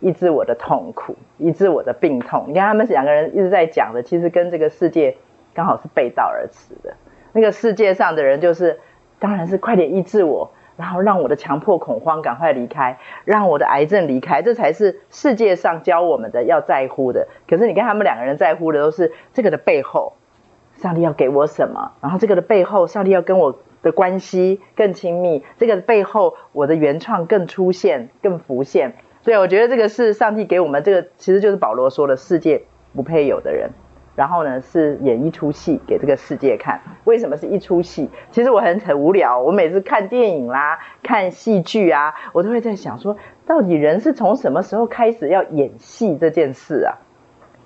[0.01, 2.47] 医治我的痛苦，医治我的病痛。
[2.49, 5.17] 你看他们两个人一直在讲的，其实跟这个世界
[5.55, 6.95] 刚好是背道而驰的。
[7.33, 8.81] 那个世界上的人就是，
[9.19, 10.51] 当然是快点医治我。
[10.77, 17.29] 然后让我的强迫恐慌赶快离开，让我的癌症离开，这才是世界上教我们的要在乎的。
[17.47, 20.15] 可是你看他们两个人在乎的都是这个的背后，
[20.79, 21.93] 上帝要给我什么？
[22.01, 25.45] 然后这个的背后，上帝要跟我的关系更亲密。
[25.59, 28.95] 这个背后，我的原创更出现、更浮现。
[29.25, 32.63] 所以我觉得这个是上帝给我们这个，其实就是保罗说的世界
[32.95, 33.71] 不配有的人。
[34.17, 36.81] 然后呢，是演一出戏给这个世界看。
[37.03, 38.09] 为什么是一出戏？
[38.31, 39.41] 其实我很很无聊。
[39.41, 46.95] 我每次看电影啦、看戏剧啊，我都会在想说，到底人是从什么时候开始要演戏这件事啊？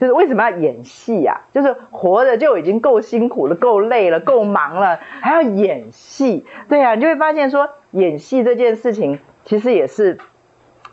[0.00, 1.40] 就是为什么要演戏啊？
[1.52, 6.46] 就是活着就已经够辛苦了、够累了、够忙了，还要演戏？
[6.70, 10.16] 对啊，你就会发现说，演戏这件事情其实也是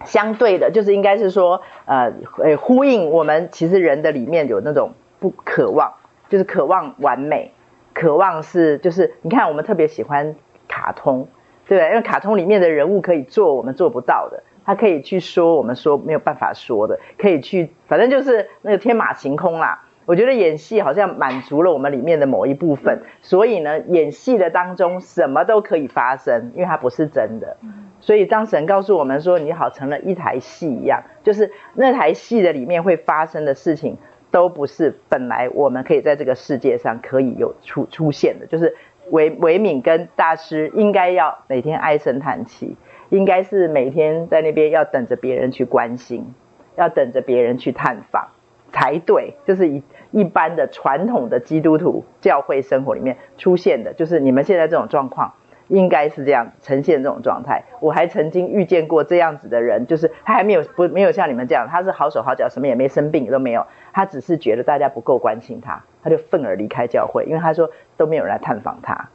[0.03, 2.12] 相对的，就是应该是说，呃，
[2.43, 4.91] 呃，呼应我们其实人的里面有那种。
[5.17, 5.93] 不渴望，
[6.29, 7.51] 就是渴望完美，
[7.93, 10.36] 渴望是就是你看，我们特别喜欢
[10.67, 11.29] 卡通，
[11.67, 11.89] 对不对？
[11.89, 19.85] 因为卡通里面的人物可以做我们做不到的，他可以去说我们说没有办法说的，可以去，反正就是那个天马行空啦。
[20.05, 27.57] 我觉得演戏好像满足了我们里面的某一部分，所以呢，演戏的当中什么都可以发生，因为它不是真的。
[27.99, 33.97] 所以当神告诉我们说你好成了一台戏一样，就是那台戏的里面会发生的事情。
[34.31, 38.75] 都不是本来我们可以在这个世界上可以有出出现的，就是
[39.09, 42.75] 维维敏跟大师应该要每天唉声叹气，
[43.07, 46.33] 应该是每天在那边要等着别人去关心，
[46.75, 48.27] 要等着别人去探访
[48.73, 49.81] 才对，就是一
[50.15, 55.34] 一般的传统的基督徒教会生活里面出现的，就是你们现在这种状况。
[55.67, 57.63] 应该是这样呈现这种状态。
[57.80, 69.10] 我还曾经遇见过这样子的人，就是他还没有不没有像你们这样，他是好手好脚，什么也没生病都没有，他只是觉得大家不够关心他，他就愤而离开教会，因为他说都没有人来探访他。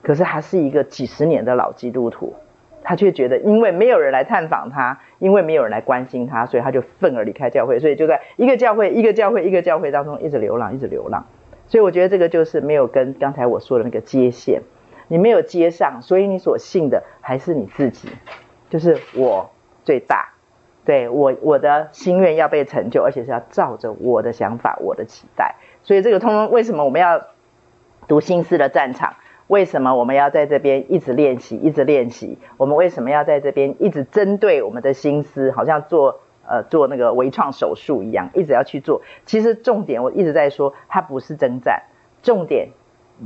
[0.00, 2.34] 可是他是一个几十年的老基督徒，
[2.88, 11.26] 他却觉得因为没有人来探访他，因为没有人来关心他，所以他就愤而离开教会，所以就在一个教会一个教会一个教会当中一直流浪，一直流浪。
[11.66, 14.62] 所以我觉得这个就是没有跟刚才我说的那个接线。
[15.08, 18.08] 你没有接上，所以你所信的还是你自己，
[18.70, 19.50] 就是我
[19.84, 20.30] 最大，
[20.86, 27.22] 对，我我的心愿要被成就，而且是要照着我的想法、我的期待，所以这个通通为什么我们要
[28.06, 29.16] 读心思的战场？
[29.48, 32.38] 为什么我们要在这边一直练习，一直练习？
[32.58, 39.00] 我们为什么要在这边一直针对我们的心思，好像做呃做那个微创手术一样，一直要去做？
[39.24, 41.82] 其实重点我一直在说，它不是征战，
[42.22, 42.68] 重点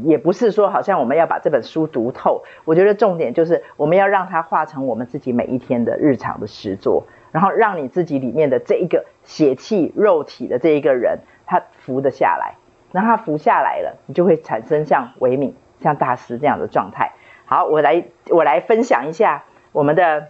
[0.04, 2.44] 也不是说好像我们要把这本书读透。
[2.64, 12.54] 我觉得重点就是我们要让它化成我们自己每一天的日常的实作，然后让你自己里面的这一个血气肉体的这一个人，他服得下来，
[12.92, 15.52] 那他服下来了，你就会产生像维敏。
[15.82, 17.12] 像大师这样的状态，
[17.44, 20.28] 好，我来我来分享一下我们的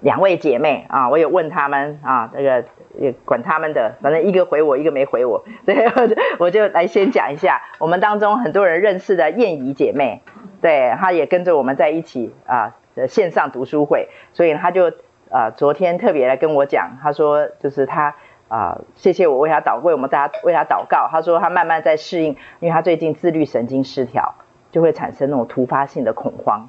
[0.00, 2.64] 两位姐妹啊，我有问他们啊，那个
[3.00, 5.88] 也管他们的，反正一个回我，一个没回我， 对，
[6.38, 10.20] 我就来先讲一下我们当中很多人认识的燕仪姐妹，
[10.60, 12.74] 对，她也跟着我们在一起啊
[13.08, 14.92] 线上读书会，所以她就
[15.30, 18.14] 啊昨天特别来跟我讲，她说就是她。
[18.54, 21.08] 啊，谢谢我为他祷，为我们大家为他祷告。
[21.10, 24.36] 他说他慢慢在适应，因为他最近自律神经失调，
[24.70, 26.68] 就会产生那种突发性的恐慌，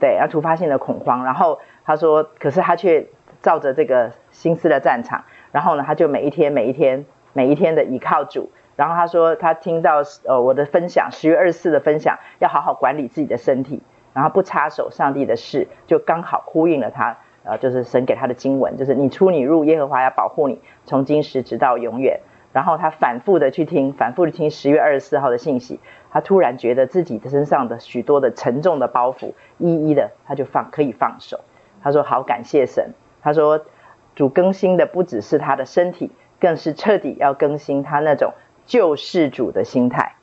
[0.00, 1.26] 对，要突发性的恐慌。
[1.26, 3.08] 然后他说，可是他却
[3.42, 8.50] 照着这个心思的战场，然后呢，他就每一天每一天每一天的倚靠主。
[8.76, 13.82] 然后他说他听到呃我的分享，十月二十四的分享，要好好管理自己的身体，
[14.14, 17.18] 然后不插手上帝的事，就刚好呼应了他。
[17.46, 22.20] 呃，就是神给他的经文，就是你出你入，耶和华要保护你，从今时直到永远。
[22.52, 25.78] 然后他反复的去听，反复的听十月二十四号的信息，
[26.10, 31.40] 他突然觉得自己的身上的许多的沉重的包袱，一一的他就放可以放手。
[31.82, 32.94] 他说好感谢神。
[33.20, 33.66] 他说
[34.14, 38.32] 主更新的不只是他的身体，更是彻底要更新他那种
[38.64, 40.14] 救世主的心态。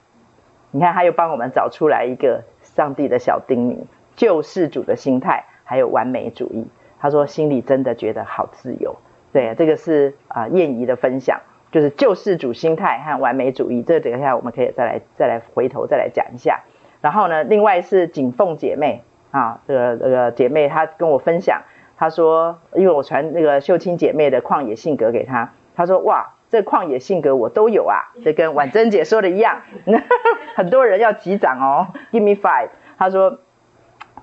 [0.71, 3.77] 你看，他又帮我们找出来一个上帝的小叮咛：
[4.15, 6.65] 救世主的心态，还有完美主义。
[7.03, 8.95] 他说：“心里真的觉得好自由。”
[9.33, 13.81] 对，这个是啊燕仪的分享，就是救世主心态和完美主义。
[13.81, 16.61] 这个等一下我们可以再来再来回头再来讲一下。
[17.01, 21.63] 然后呢，另外是景凤姐妹啊，这个这个姐妹她跟我分享，
[21.97, 29.63] 她说：“因为我传那个秀清姐妹的旷野性格给她，她说哇，这旷野性格我都有啊，这跟婉珍姐说的一样，
[30.55, 33.39] 很多人要击掌哦，Give me five。”她说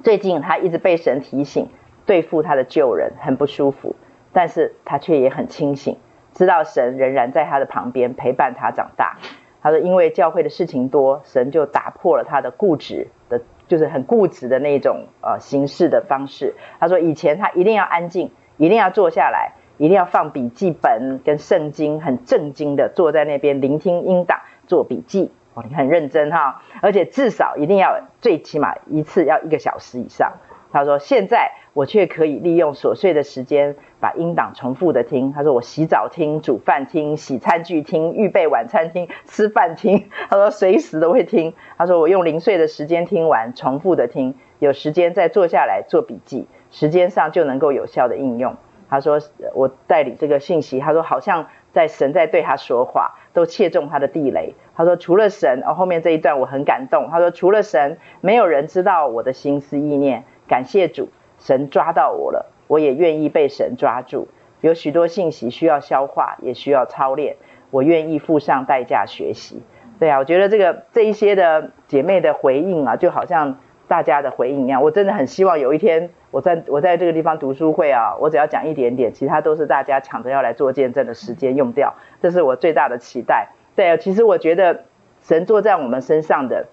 [0.02, 1.68] 最近她一直被神提醒。
[2.10, 3.94] 对付他的旧人很不舒服，
[4.32, 5.96] 但是他却也很清醒，
[6.34, 9.18] 知道神仍然在他的旁边陪伴他长大。
[9.62, 16.56] 他说，因为教会的事情多，神就打破了他的固执的，就是很固执的那种呃行事的方式。
[16.80, 25.30] 他说，以前他一定要安静，一定要坐下来，一定要放笔记本跟圣经，很正经的坐在那边聆听音档做笔记。
[25.54, 30.32] 哦，你很认真哈，而且至少一定要最起码一次要一个小时以上。
[30.72, 35.32] 他说：“现在我却可以利用琐碎的时间，把音档重复的听。
[35.32, 40.08] 他说我洗澡听、煮饭听、洗餐具听、预备晚餐听、吃饭听。
[40.28, 41.54] 他说随时都会听。
[41.78, 48.56] 他说我用零碎的时间听完，重复的听，有时间再坐下来做笔记，时间上就能够有效的应用。
[48.88, 49.20] 他说
[49.54, 54.54] 我代理这个信息，他说好像在神在对他说话，都切中他的地雷。
[54.74, 57.08] 他说除了神，哦，后面这一段我很感动。
[57.10, 64.28] 他说除了神，没有人知道我的心思意念。”感谢主，神抓到我了，我也愿意被神抓住。
[64.60, 67.36] 有许多信息需要消化，也需要操练，
[67.70, 69.62] 我愿意付上代价学习。
[69.98, 74.82] 对啊，我觉得这个这一些的姐妹的回应啊，就好像大家的回应一样。
[74.82, 83.48] 我真的很希望有一天，我在我在这个地方读书会啊，我只要讲一点点，其他都是大家抢着要来做见证的时间用掉，这是我最大的期待。
[83.74, 84.84] 对啊，其实我觉得
[85.22, 86.66] 神坐在我们身上的。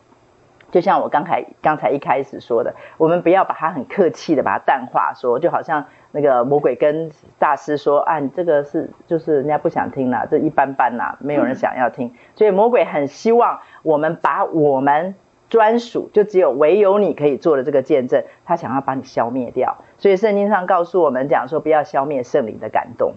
[0.69, 12.13] 就像我刚才刚才一开始说的，我们不要把它很客气的把它淡化说，就好像那个魔鬼跟大师说啊，你这个是就是人家不想听了，这一般般啦，没有人想要听。
[12.35, 15.15] 所以魔鬼很希望我们把我们
[15.49, 19.77] 专属就只有唯有你可以做的这个见证，他想要把你消灭掉。
[19.97, 23.13] 所以圣经上告诉我们讲说，不要消灭圣灵的感动。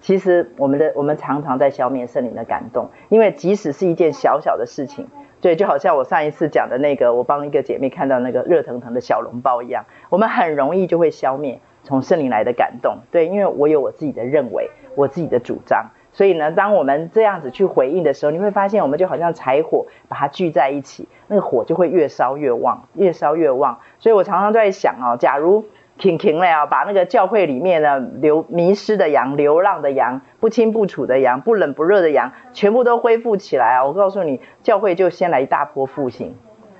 [0.00, 5.08] 其实我们的我们常常在消灭圣灵的感动，因为即使是一件小小的事情。
[5.46, 12.98] 对，就好像我上一次讲的那个，我帮一个姐妹看到那个热腾腾的小笼包一样，我们很容易就会消灭从圣灵来的感动。
[13.12, 23.78] 对，因为我有我自己的认为，我自己的主张，所以呢，当我们这样子去回应的时候，你会发现我们就好像柴火把它聚在一起，那个火就会越烧越旺，越烧越旺。
[24.00, 25.64] 所以我常常在想哦，假如。
[25.98, 33.84] 挺挺了啊，把那个教会里面的流迷失的羊、流浪的羊、不清不楚的羊、不冷不热的羊，全部都恢复起来啊！
[33.84, 36.34] 我告诉你，教会就先来一大波复兴，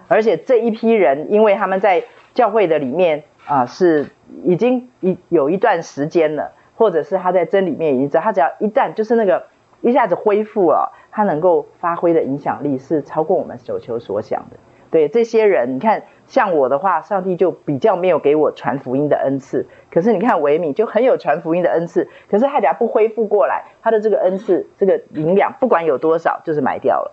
[0.09, 2.05] 而且这一批人，因为他们在
[2.35, 4.11] 教会的里面啊，是
[4.45, 9.45] 已经一有一段时间了，或者是他在真里面已经知道，他只要一旦就是那个
[9.81, 10.93] 一下子恢复了。
[11.11, 14.59] 他能够发挥的影响力是超过我们所求所想的。
[14.91, 19.67] 对这些人，你看像我的话，上帝就比较没有给我传福音的恩赐。
[19.91, 27.13] 可是你看维米就很有传福音的恩赐，可是他只要不恢复过来，他的这个恩赐这个灵粮不管有多少，就是埋掉了，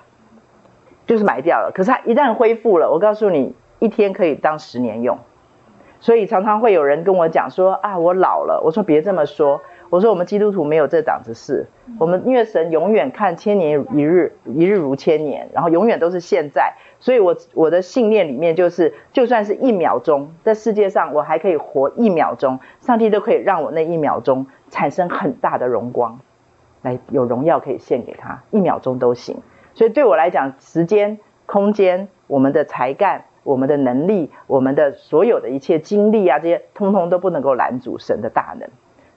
[1.05, 1.71] 就是埋掉了。
[1.73, 5.19] 可是他一旦恢复了，我告诉你，一天可以当十年用。
[5.99, 8.61] 所以常常会有人跟我讲说啊，我老了。
[8.65, 9.61] 我说别这么说。
[9.89, 11.67] 我说我们基督徒没有这档子事，
[11.99, 16.73] 我们因为神永远看千年一日，一日如千年，然后永远都是现在，
[17.03, 26.21] 所以我我的信念里面就是，就算是一秒钟，在世界上我还可以活一秒钟，上帝都可以让我那一秒钟产生很大的荣光，
[26.81, 29.35] 来有荣耀可以献给他，一秒钟都行。
[29.73, 38.69] 所以对我来讲，时间、空间、我们的才干、我们的能力、我们的所有的一切经历啊，这些通通都不能够拦阻神的大能。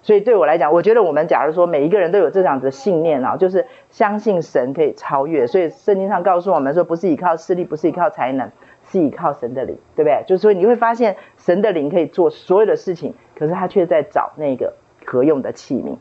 [0.07, 5.49] 所以对我来讲，我觉得我们假如说每一个人都有这样子的信念啊，就是相信神可以超越。
[5.49, 8.49] 所以圣经上告诉我们说，不是依靠势力，不是依靠才能，
[8.85, 10.23] 是依靠神的灵，对不对？
[10.29, 15.97] 就是说你会发现神的灵可以做所有的事情，可是他却在找那个可用的器皿，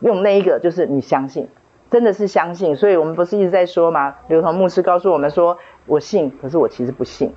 [0.00, 1.48] 用那一个就是你相信，
[1.90, 2.76] 真的是相信。
[2.76, 4.14] 所以我们不是一直在说吗？
[4.28, 7.34] 刘同牧师告诉我们说，我信，可是我其实不信。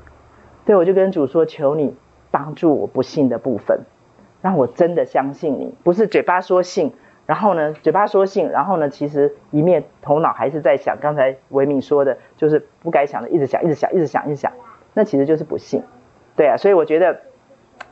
[0.63, 1.93] 对，我就跟主说，求你
[2.31, 3.81] 帮助我不信的部分。
[4.41, 6.93] 让我真的相信你，不是嘴巴说信，
[7.27, 14.51] 然后呢，嘴巴说信，然后呢，其实一面头脑还是在想刚才维敏说的，就是不该想的，一直想，一直想，一直想，一直想，
[14.93, 15.83] 那其实就是不信，
[16.35, 17.21] 对啊，所以我觉得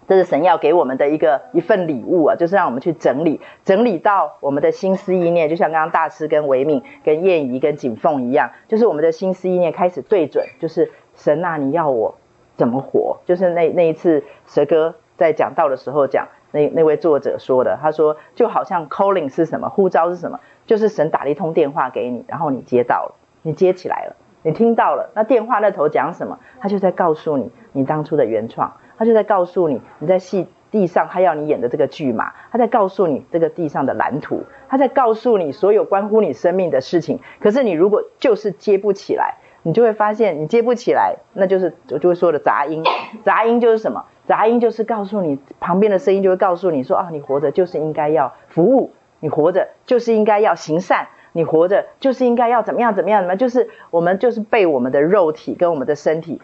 [0.08, 12.16] 这是神要给我们的一个一份礼物啊，就是让我们去整理，整理到我们的心思意念，就像刚刚大师跟维敏、跟燕仪、跟景凤一样，就是我们的心思意念开始对准，就是神啊，你要我
[12.58, 13.20] 怎么活？
[13.26, 16.28] 就是那那一次蛇哥在讲道的时候讲。
[16.52, 26.40] 那那位作者说的，他说就好像 calling 是什么，呼召是什么，就是神打了一通电话给你，然后你接到了，你接起来了，你听到了，那电话那头讲什么？
[26.60, 37.20] 他就在告诉你你当初的原创，他就在告诉你你在戏地上他要你演的这个剧码，他在告诉你这个地上的蓝图，他在告诉你所有关乎你生命的事情。
[37.40, 42.84] 可是你如果就是接不起来，你就会发现你接不起来，那就是我就会说的杂音，
[43.24, 44.06] 杂音就是什么？
[44.30, 56.40] 杂音就是告诉你，旁边的声音就会告诉你说啊，你活着就是应该要服务，你活着就是应该要行善，你活着就是应该要怎么样怎么样怎么，就是我们就是被我们的肉体跟我们的身体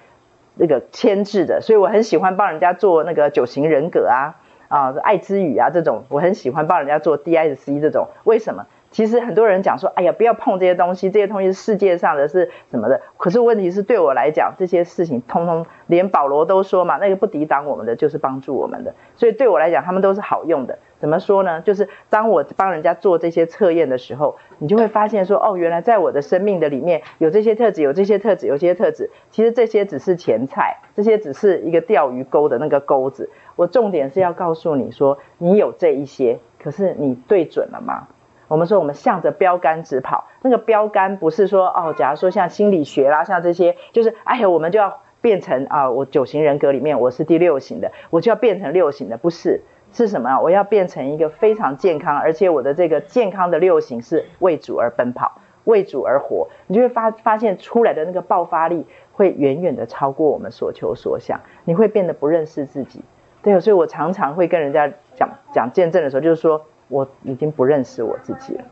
[0.56, 4.34] 那个牵制的，所以我很喜欢帮人家做那个九型人格啊
[4.68, 8.66] 啊爱之语啊这种，我很喜欢帮人家做 DISC 这种，为什么？
[8.96, 13.02] 其实很多人讲说，哎呀，不要碰这些东西，这些东西是世界上的是什么的？
[13.18, 18.96] 可是问题是对我来讲，这些事情通通连保罗都说嘛，那个不抵挡我们的，就是帮助我们的。
[19.18, 20.80] 所以对我来讲，他们都是好用的。
[20.98, 21.60] 怎么说呢？
[21.60, 29.12] 就是当我帮人家做这些测验的时候，你就会发现说，哦，原来在我的生命的里面有这些特质，有这些特质，有些特质。
[29.30, 33.30] 其实这些只是前菜，这些只是一个钓鱼钩的那个钩子。
[33.58, 38.08] 我重点是要告诉你说，你有这一些，可是你对准了吗？
[38.48, 40.26] 我们说，我们向着标杆直跑。
[40.42, 50.40] 那个标杆不是说哦，假如说像心理学啦，像这些，就是哎呀，我们就要变成啊，我九型人格里面我是第六型的，我就要变成六型的，不是， 是什么啊？
[50.40, 56.48] 我要变成一个非常健康，而且我的这个健康的六型是为主而奔跑，为主而活。
[56.68, 63.04] 你就会发发现出来的那个爆发力会远远的超过我们所求所想，你会变得不认识自己。
[63.42, 66.62] 对，所以我常常会跟人家讲讲见证的时候，就是说。
[66.88, 68.64] 我已经不认识我自己了。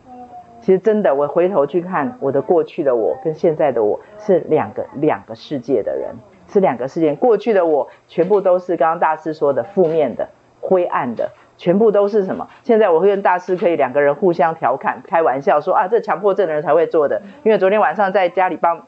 [0.62, 6.16] 其实真的，我回头去看我的过去的我跟现在的我是两个两个世界的人，
[6.48, 7.14] 是两个世界。
[7.16, 10.30] 过去的我全部都是刚刚大师说的负面的、
[10.62, 12.48] 灰暗的，全部都是什么？
[12.64, 17.22] 现在我会跟大师可以两个人互相调侃、开玩笑说啊，这强迫症的人才会做的。
[17.44, 18.88] 因为昨天晚上在家里帮。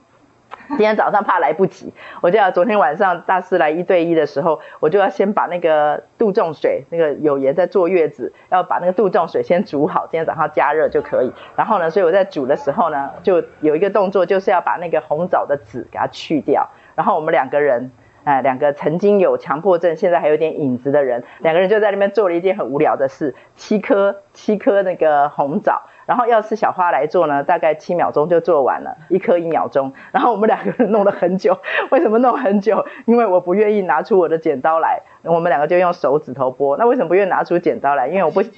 [0.70, 11.32] 今天早上怕来不及，我就要昨天晚上大师来一对一的时候，我就要先把那个杜仲水，那个有盐在坐月子，要把那个杜仲水先煮好，今天早上加热就可以。
[11.56, 16.70] 然后呢，所以我在煮的时候呢，就有一个动作，就是要把那个红枣的籽给它去掉。
[16.96, 17.92] 然后我们两个人，
[18.24, 25.84] 哎，两个曾经有强迫症，现在还有点影子的人，两个人就在那边做了一件很无聊的事，七颗七颗那个红枣。
[26.06, 29.94] 然后要是小花来做呢，大概七秒钟就做完了，一颗一秒钟。
[30.12, 31.58] 然后我们两个人弄了很久，
[31.90, 32.86] 为什么弄很久？
[33.06, 36.78] 因为我不愿意拿出我的剪刀来，我们两个就用手指头剥。
[36.78, 38.08] 那为什么不愿意拿出剪刀来？
[38.08, 38.52] 因为我不对，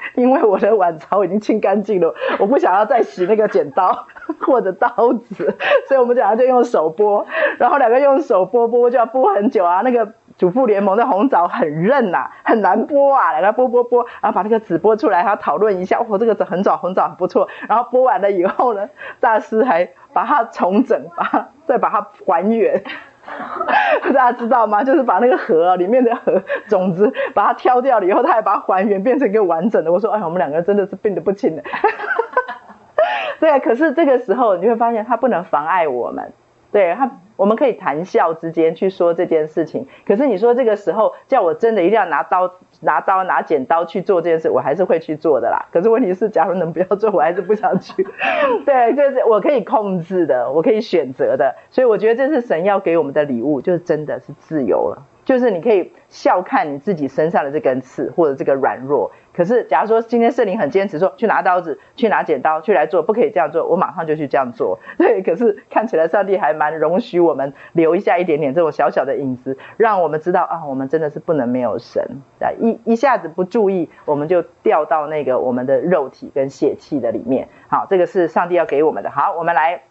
[0.16, 4.06] 因为我的碗槽已经清干净了，我不想要再洗那个剪刀
[4.40, 4.88] 或者刀
[5.30, 5.56] 子，
[5.88, 7.24] 所以我们两个就用手剥。
[7.58, 10.12] 然后两个用手剥剥就要剥很久啊，那个。
[10.42, 17.48] 主妇联盟的红枣很韧呐、很难剥啊，来它剥剥剥，然后把那个籽剥出来，还要讨论一下，哦，这个很枣红枣很不错。
[17.68, 18.88] 然后剥完了以后呢，
[19.20, 22.82] 大师还把它重整，把它再把它还原。
[24.02, 24.82] 大家知道吗？
[24.82, 29.92] 就是把那个核里面的核种子把它挑掉了以后，他还把它还原变成一个完整的。
[29.92, 31.62] 我说，哎，我们两个真的是病得不轻的。
[33.38, 36.32] 对，可是这个时候你会发现，它不能妨碍我们。
[36.72, 39.86] 对他，我们可以谈笑之间去说这件事情。
[40.06, 42.50] 可是你说这个时候叫我真的一定要拿刀、
[42.80, 45.66] 拿刀、拿剪刀去做这件事，我还是会去做的啦。
[45.70, 48.02] 可是问题是，假如能不要做，我还是不想去。
[48.64, 51.54] 对，就是我可以控制的，我可以选择的。
[51.70, 55.06] 所以我觉得这是神要给我们的礼物，就是真的是自由了。
[55.24, 59.12] 就是你可以笑看你自己身上的这根刺或者这个软弱。
[59.34, 64.78] 可是，假如说今天圣灵很坚持说去拿刀子、去拿剪刀、去来做，不可以这样做，我马上就去这样做。
[64.98, 72.20] 对，可是看起来上帝还蛮容许我们留一下一点点这种小小的隐私，让我们知道啊，我们真的是不能没有神。
[72.60, 77.48] 一一下子不注意，我们就掉到那个我们的肉体跟血气的里面。
[77.68, 79.10] 好，这个是上帝要给我们的。
[79.10, 79.82] 好，我们来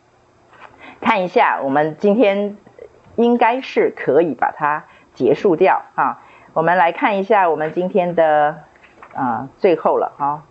[1.00, 2.58] 看一下，我们今天
[3.16, 4.86] 应该是可以把它
[5.16, 6.22] 结束掉啊。
[6.54, 8.66] 我们来看一下我们今天的。
[9.14, 10.44] 啊，最后了哈，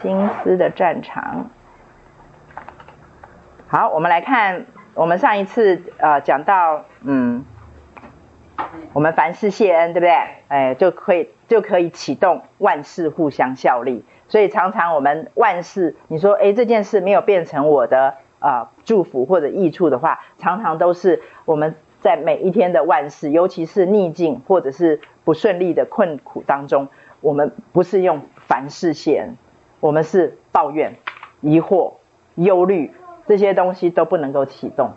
[0.00, 1.50] 心思的战场。
[3.66, 7.44] 好，我们来看，我们上一次呃讲到，嗯，
[8.92, 10.14] 我们凡事谢恩，对不对？
[10.48, 14.04] 哎，就可以就可以启动万事互相效力。
[14.28, 26.88] 所以常常我们万事，你说哎这件事没有变成我的啊、祝福或者益处的话，常常都是我们在每一天的万事，尤其是逆境或者是不顺利的困苦当中。
[27.24, 29.38] 我们不是用凡事谢恩，
[29.80, 30.96] 我们是抱怨、
[31.40, 31.94] 疑惑、
[32.34, 32.92] 忧虑
[33.26, 34.92] 这些东西都不能够启动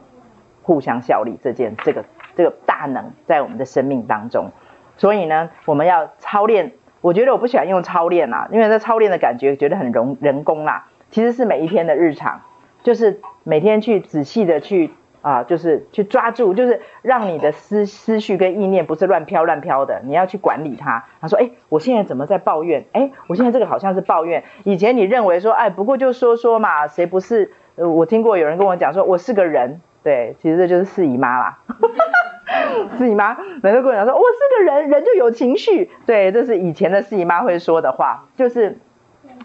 [0.62, 2.04] 互相效力这件这个
[2.36, 4.52] 这个大能在我们的生命当中。
[4.98, 6.74] 所以呢，我们要操练。
[7.00, 10.90] 我觉得我不喜欢用操练啦，因为这操练的感觉觉得很人人工啦。
[11.12, 12.42] 其实是每一天的日常，
[12.84, 14.92] 就是每天去仔细的去。
[15.22, 21.04] 啊，就是去抓住，就是让你的思思绪跟意念不是乱飘乱飘的，你要去管理它。
[21.20, 22.86] 他说：“哎，我现在怎么在抱怨？
[22.94, 24.44] 哎，我现在这个好像是抱怨。
[24.64, 27.52] 以前你认为说，哎，不过就说说嘛，谁不是？
[27.76, 31.60] 呃，我听过有人跟我讲说，我是个人，对，其实这就是四姨妈啦。
[32.98, 38.78] 四姨妈每次跟我讲说，我是个人，人就有情绪，对，这是以前的四姨妈会说的话，就是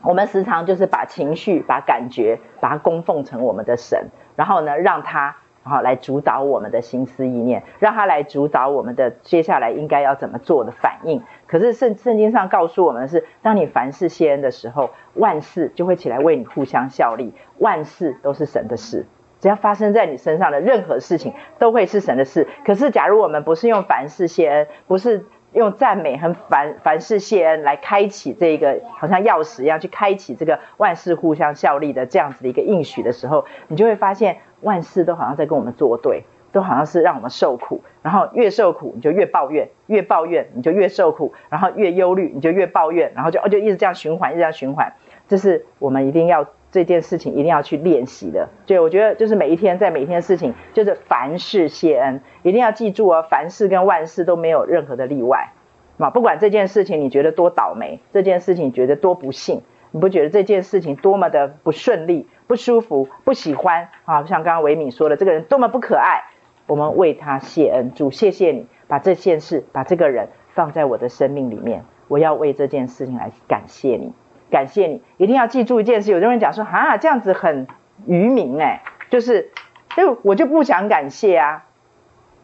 [0.02, 5.34] 我们时常就是把情绪、把感觉，把它供奉成我们的神，然后呢，让它。”
[5.64, 11.22] 好，来主导我们的心思意念，让他来主导我们的接下来应该要怎么做的反应。
[11.46, 19.06] 可是圣圣经上告诉我们的是，当你凡事谢恩的时候，万事就会起来为你互相效力，万事都是神的事。
[19.38, 22.48] 只要发生在你身上的任何事情，都会是神的事。
[22.64, 34.38] 可是假如我们不是用凡事谢恩，不是用赞美和凡凡事谢恩来开启这个好像钥匙一样去开启这个万事互相效力的这样子的一个应许的时候，你就会发现。
[34.62, 44.92] 万事都好像在跟我们作对，都好像是让我们受苦，然后越受苦你就越抱怨，越抱怨你就越受苦，然后越忧虑你就越抱怨，然后就哦就一直这样循环，一直这样循环。
[45.28, 48.48] 这是我们一定要这件事情一定要去练习的。
[48.66, 55.52] 对，我觉得就是每一天在每一天的事情，就是凡事谢恩，一定要记住哦，凡事跟万事都没有任何的例外。
[55.96, 62.26] 嘛，不管这件事情你觉得多倒霉，这件事情你觉得多不幸，你不觉得这件事情多么的不顺利？
[62.52, 64.26] 不舒服，不喜欢啊！
[64.26, 66.24] 像刚刚维敏说的，这个人多么不可爱，
[66.66, 74.12] 我们为他谢恩，主谢谢你，把这件事，把这个人放在我的生命里面，我要为这件事情来感谢你，
[74.50, 76.10] 感谢你，一定要记住一件事。
[76.12, 77.66] 有的人讲说啊，这样子很
[78.04, 79.50] 愚民哎，就是，
[79.96, 81.64] 就我就不想感谢啊。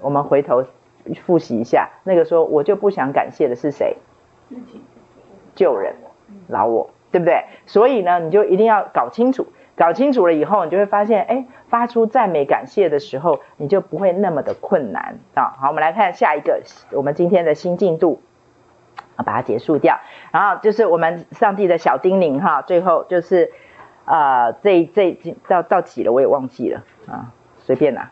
[0.01, 0.65] 我们回头
[1.27, 3.99] 复习一下，那个说我就不想感谢的是谁？
[5.55, 5.97] 救人，
[6.47, 7.45] 老我，对不对？
[7.67, 9.49] 所以呢，你就一定要搞清楚。
[9.79, 15.55] 搞清楚了以后，你就会发现，哎，发出赞美感谢的时候，你就不会那么的困难啊。
[15.61, 16.61] 好，我们来看下一个，
[16.91, 18.21] 我们今天的新进度，
[19.17, 20.01] 把它结束掉。
[20.33, 23.53] 然后就是我们上帝的小叮咛哈，最后就是，
[24.05, 25.17] 呃，这这
[25.47, 27.33] 到到几了，我也忘记了啊。
[27.69, 28.11] 随便啦，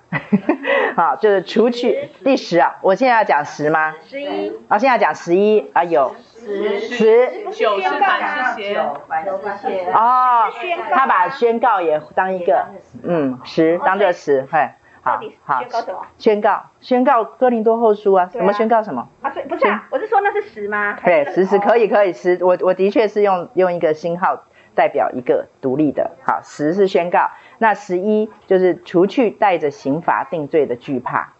[0.96, 3.94] 好，就是除去第十啊，我现在要讲十吗？
[4.06, 4.50] 十一。
[4.68, 6.14] 啊，现在要讲十一啊，有。
[6.34, 6.78] 十。
[6.78, 7.30] 十。
[7.52, 7.80] 九。
[7.80, 10.52] 是凡事谢恩哦，
[10.90, 12.66] 他把宣告也当一个，
[13.02, 16.06] 嗯，十当这十，嘿，好，好，宣告什么？
[16.18, 19.08] 宣告宣告哥林多后书啊，什么宣告什么？
[19.22, 20.98] 啊，对，不是啊，我是说那是十吗？
[21.02, 24.44] 对，十十可以可以十，我我的确是用用一个星号
[24.76, 27.30] 代表一个独立的，好，十是宣告。
[27.58, 31.32] 那十一就是除去带着刑罚定罪的惧怕，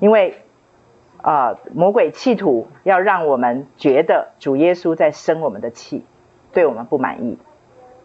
[0.00, 0.38] 因为
[1.20, 6.04] 啊、魔鬼企图要让我们觉得主耶稣在生我们的气，
[6.52, 7.38] 对我们不满意。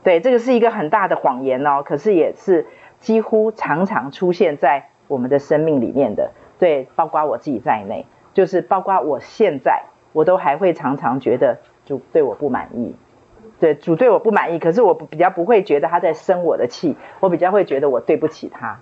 [0.03, 1.81] 对，这个是一个很大的谎言哦。
[1.83, 2.67] 可是也是
[2.99, 6.31] 几乎常常出现在我们的生命里面的。
[6.59, 8.05] 对，包括我自己在内，
[8.35, 12.95] 就是包括我现在，我都还会常常觉得主对我不满意。
[13.59, 18.79] 对，主对我不满意，可是我比较不会觉得他在生我的气，我比较会觉得我对不起他。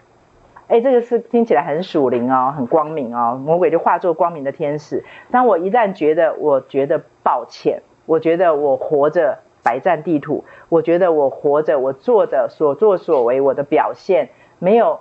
[0.68, 3.40] 哎，这个是听起来很属灵哦，很光明哦。
[3.42, 5.06] 魔鬼就化作光明的天使。
[5.32, 15.00] 当我一旦觉得我觉得抱歉，我觉得我活着白占地图，我觉得我活着我做的所作所为，我的表现没有，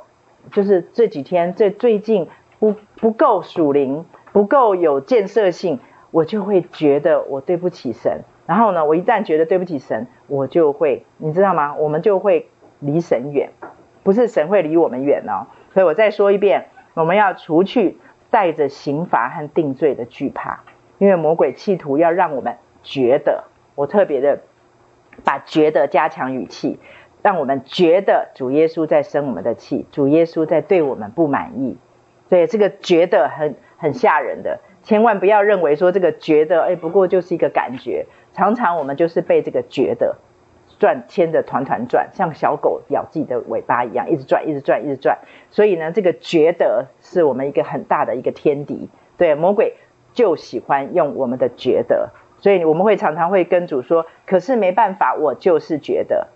[0.52, 8.20] 就是这几天这最近不不够属灵，不够有建设性，我就会觉得我对不起神。
[8.46, 11.74] 然后呢，我一旦觉得对不起神，我就会，你知道吗？
[11.76, 12.48] 我们就会
[12.80, 13.50] 离神远。
[14.02, 17.96] 不是神会离我们远哦，所以我再说一遍，我们要除去
[18.28, 20.60] 带着刑罚和定罪的惧怕，
[20.98, 24.40] 因为魔鬼企图要让我们觉得，我特别的
[25.24, 26.78] 把觉得加强语气，
[27.22, 31.78] 让我们觉得主耶稣在生我们的气，主耶稣在对我们不满意，
[32.28, 38.04] 所以这个觉得很很吓人的，千万不要认为说这个觉得，哎，不过就是一个感觉，
[38.34, 40.16] 常常我们就是被这个觉得。
[40.76, 45.18] 转牵着团团转，像小狗咬自己的尾巴一样，一直转，一直转，一直转。
[45.50, 48.90] 所以呢，这个觉得是我们一个很大的一个天敌。
[49.16, 49.74] 对，魔鬼
[50.12, 56.26] 就喜欢用我们的觉得，所以我们会常常会跟主说：“可是没办法，我就是觉得。”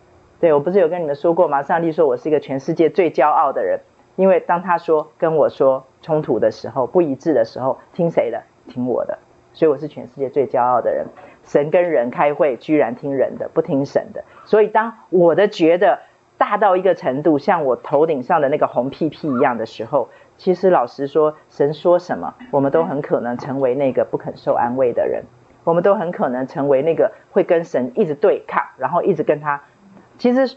[0.40, 1.64] 对，我不是有跟你们说过吗？
[1.64, 3.80] 上帝说我是一个全世界最骄傲的人，
[4.14, 8.40] 因为当他说跟我说冲突的时候、不一致的时候，听谁的？
[8.68, 9.18] 听我的。
[9.52, 11.06] 所以我是全世界最骄傲的人。
[11.48, 14.22] 神跟人开会，居然听人的，不听神的。
[14.44, 15.98] 所以当我的觉得
[16.36, 25.24] 大到一个程度，像我头顶上的那个红屁屁一样的时候，其实老实说，神说什么，我们都很可能成为那个不肯受安慰的人。
[25.64, 29.62] 我们都很可能成为那个会跟神一直对抗，然后一直跟他。
[30.18, 30.56] 其实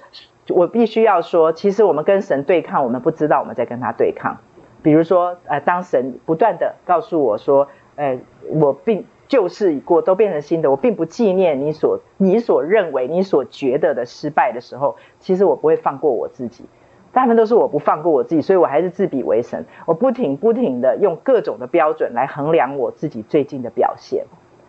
[0.50, 4.38] 我必须要说，其实我们跟神对抗，我们不知道我们在跟他对抗。
[4.84, 8.20] 比如说，呃，当神不断地告诉我说，呃，
[8.50, 9.06] 我并。
[9.32, 10.70] 旧事已过，都变成新的。
[10.70, 16.66] 我并不纪念你所你所认为你所觉得的失败的时候，其实我不会放过我自己。
[17.14, 19.66] 大部分都是我不放过我自己，所以我还是自比为神。
[19.86, 24.26] 我不停不停的用各种的标准来衡量我自己最近的表现，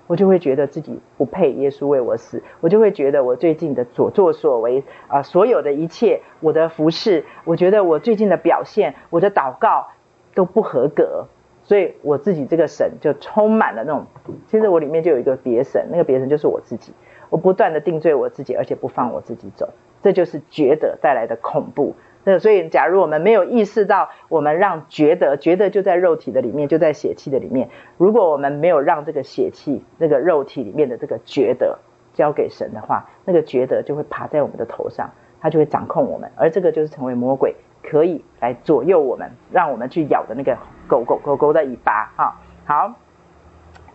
[0.07, 2.41] 我就会觉得自己不配耶稣为我死。
[2.61, 9.89] 我就会觉得我最近的所作所为啊、所有的一切，我的服饰，我觉得我最近的表现，我的祷告
[10.37, 11.27] 都不合格。
[11.73, 14.05] 所以我自己这个神就充满了那种，
[14.47, 16.93] 其实我里面就有一个别神，那个别神就是我自己。
[17.31, 19.71] 我不断的定罪我自己，而且不放我自己走，
[20.03, 21.95] 这就是觉得带来的恐怖。
[22.25, 27.71] 那所以，假如我们没有意识到，我们让觉得，觉得就在肉体的里面，就在血气的里面。
[27.97, 31.79] 如果我们没有让这个血气、那个肉体里面的这个觉得
[32.13, 35.11] 交给神的话，那个觉得就会爬在我们的头上，
[35.41, 37.57] 它就会掌控我们，而这个就是成为魔鬼。
[37.83, 40.57] 可以来左右我们，让我们去咬的那个
[40.87, 42.41] 狗狗狗狗的尾巴哈。
[42.65, 42.95] 好，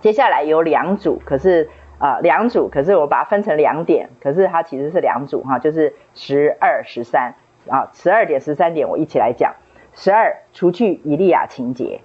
[0.01, 1.69] 接下来有两组，可是
[1.99, 7.35] 啊两组，可是我把它分成两点，可是它其实是两组哈，就是十二十三
[7.69, 9.55] 啊，十二点十三点我一起来讲。
[9.93, 12.01] 十二除去以利亚情节，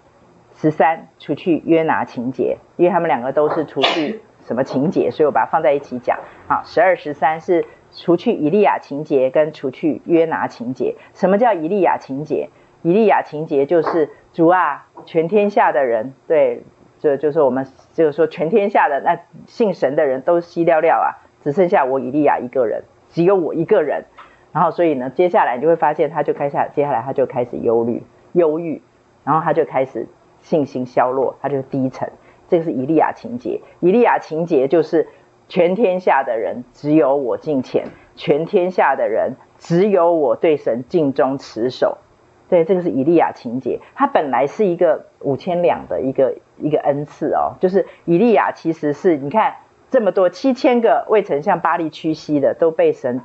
[0.54, 6.18] 十三除去约拿情节，因为他们两个都是除去什么情节，所以我把它放在一起讲。
[6.48, 7.66] 好，十二十三是。
[7.94, 12.48] 除去以利亚情节跟除去约拿情节，什么叫以利亚情节？
[12.80, 16.62] 以利亚情节就是主啊，全天下的人，对，
[16.98, 21.08] 这就是我们就是说全天下的那信神的人都西了了啊，
[21.42, 24.04] 只剩下我以利亚一个人，只有我一个人。
[24.52, 28.02] 然后所以呢，接下来你就会发现，他就开始接下来他就开始忧虑，
[28.32, 28.82] 忧郁，
[29.24, 30.06] 然后他就开始
[30.40, 32.10] 信心消落，他就低沉。
[32.48, 35.08] 这个是以利亚情节，以利亚情节就是。
[35.48, 37.84] 全天下的人只有我敬虔，
[38.16, 41.98] 全天下的人只有我对神尽忠持守。
[42.52, 43.80] 对，这个是以利亚情节。
[43.94, 49.54] 他本来是一个五千两的一个一个恩赐哦，就是以利亚其实是你看
[49.88, 53.22] 这么多七千个未曾向巴力屈膝的都被神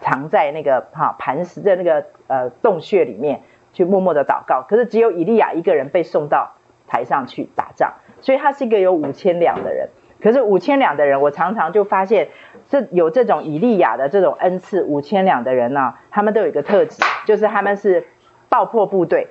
[0.00, 3.42] 藏在那个哈磐石的那个呃洞穴里面
[3.74, 6.54] 去默默的祷告，可是只有以利亚一个人被送到
[6.86, 7.92] 台上去打仗，
[8.22, 9.90] 所以他是一个有五千两的人。
[10.22, 12.28] 可是五千两的人，我常常就发现，
[12.66, 18.06] 这有这种以利亚的这种恩赐，五千两的人呢、他们都有一个特质，就是他们是
[18.54, 19.26] 爆破部队，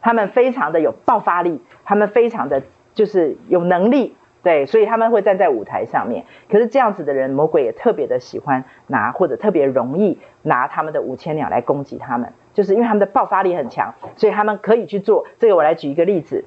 [0.00, 2.62] 他们非常的有爆发力，他们非常的
[2.94, 4.14] 就是有能力，
[4.44, 6.26] 对，所以他们会站在舞台上面。
[6.48, 15.26] 可是这样子的人，魔鬼也特别的喜欢拿，或者特别容易拿他们的五千两来攻击他们，就是因为他们的爆发力很强，所以他们可以去做。
[15.40, 16.44] 这个我来举一个例子。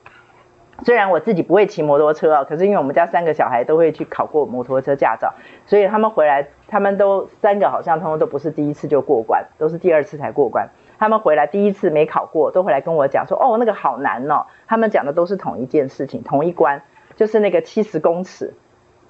[0.83, 5.33] 虽然我自己不会骑摩托车啊，可是因为我们家三个小孩都会去考过摩托车驾照，
[5.67, 10.69] 所以他们回来，他们都三个好像通通都不是第一次就过关，都是第二次才过关。
[11.01, 14.45] 他们回来第一次没考过，都回来跟我讲说，哦，那个好难哦。
[14.67, 16.83] 他们讲的都是同一件事情，同一关，
[17.15, 18.53] 就是那个七十公尺，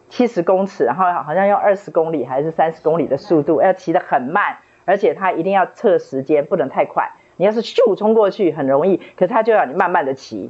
[0.07, 7.11] 七十公尺，然后好像用二十公里还是三十公里的速度，要骑得很慢，而且他一定要测时间，不能太快。
[7.35, 10.49] 你要是咻冲过去很容易，可是他就要你慢慢的骑。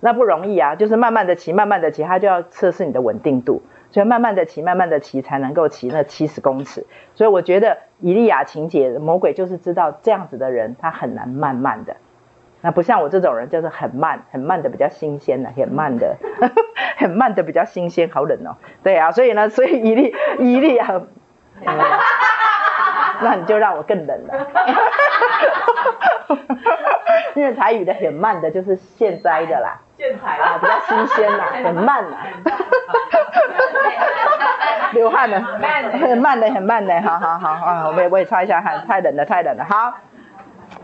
[0.00, 3.62] 那不容易啊，就是慢慢的骑，慢慢的骑，他就要测试你的稳定度，
[3.92, 6.84] 所以慢慢的骑，慢慢的骑才能够骑那七十公尺。
[7.14, 11.96] 所以我觉得以利亚情节，魔鬼就是知道这样子的人，他很难慢慢的。
[12.62, 16.16] 那不像我这种人，就是很慢，很慢的比较新鲜的，很慢的，
[16.98, 18.56] 很慢的比较新鲜，好冷哦。
[18.82, 21.00] 对啊，所以呢，所以以利以利亚，
[23.22, 24.46] 那你就让我更冷了。
[27.34, 32.16] 因为台语的很慢的，就是现在的啦，现在啊，比较新鲜呐， 很慢啦，
[34.94, 39.92] 流汗了，很慢的，很慢的，好好好啊，我也我也擦一下汗，太冷了，太冷了，好。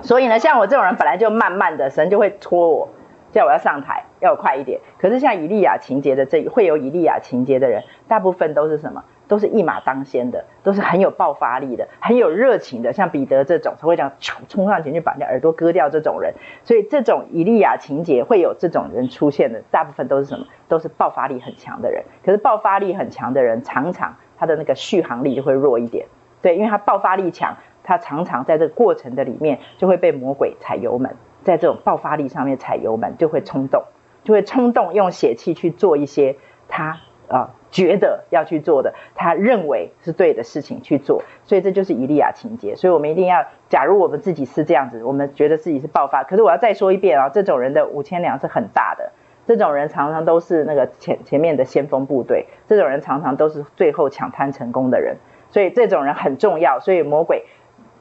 [0.03, 2.91] 所以呢，像我这种人本来就慢慢的，神就会拖我，
[3.33, 4.81] 叫我要上台，要我快一点。
[5.01, 9.03] 可是像以利亚情节的这会有以利亚情节的人，大部分都是什么？
[9.29, 16.35] 都是一马当先的，都是很有爆发力的，很有热情的，像彼得这种才会这样冲上前去把人家耳朵割掉这种人。
[16.65, 20.47] 所以这种以利亚情节会有这种人出现的，大部分都是什么？
[20.69, 22.05] 都是爆发力很强的人。
[22.25, 26.07] 可是爆发力很强的人，常常他的那个续航力就会弱一点。
[26.43, 33.83] 对，因为他爆发力强，他常常在这个过程的里面就会被魔鬼踩油门，在这种爆发力上面踩油门就会冲动，
[34.23, 36.37] 就会冲动用血气去做一些
[36.69, 37.51] 他啊。
[37.77, 42.75] 觉得要去做的，他认为是对的事情去做，所以这就是以利亚情节。
[42.75, 49.13] 所以我们一定要，假如我们自己是这样子，我们觉得自己是爆发，可是我要再说一遍啊，这种人的五千两是很大的，
[49.47, 55.19] 这种人常常都是那个前前面的先锋部队，这种人常常都是最后抢滩成功的人，
[55.51, 56.81] 所以这种人很重要。
[56.81, 57.45] 所以魔鬼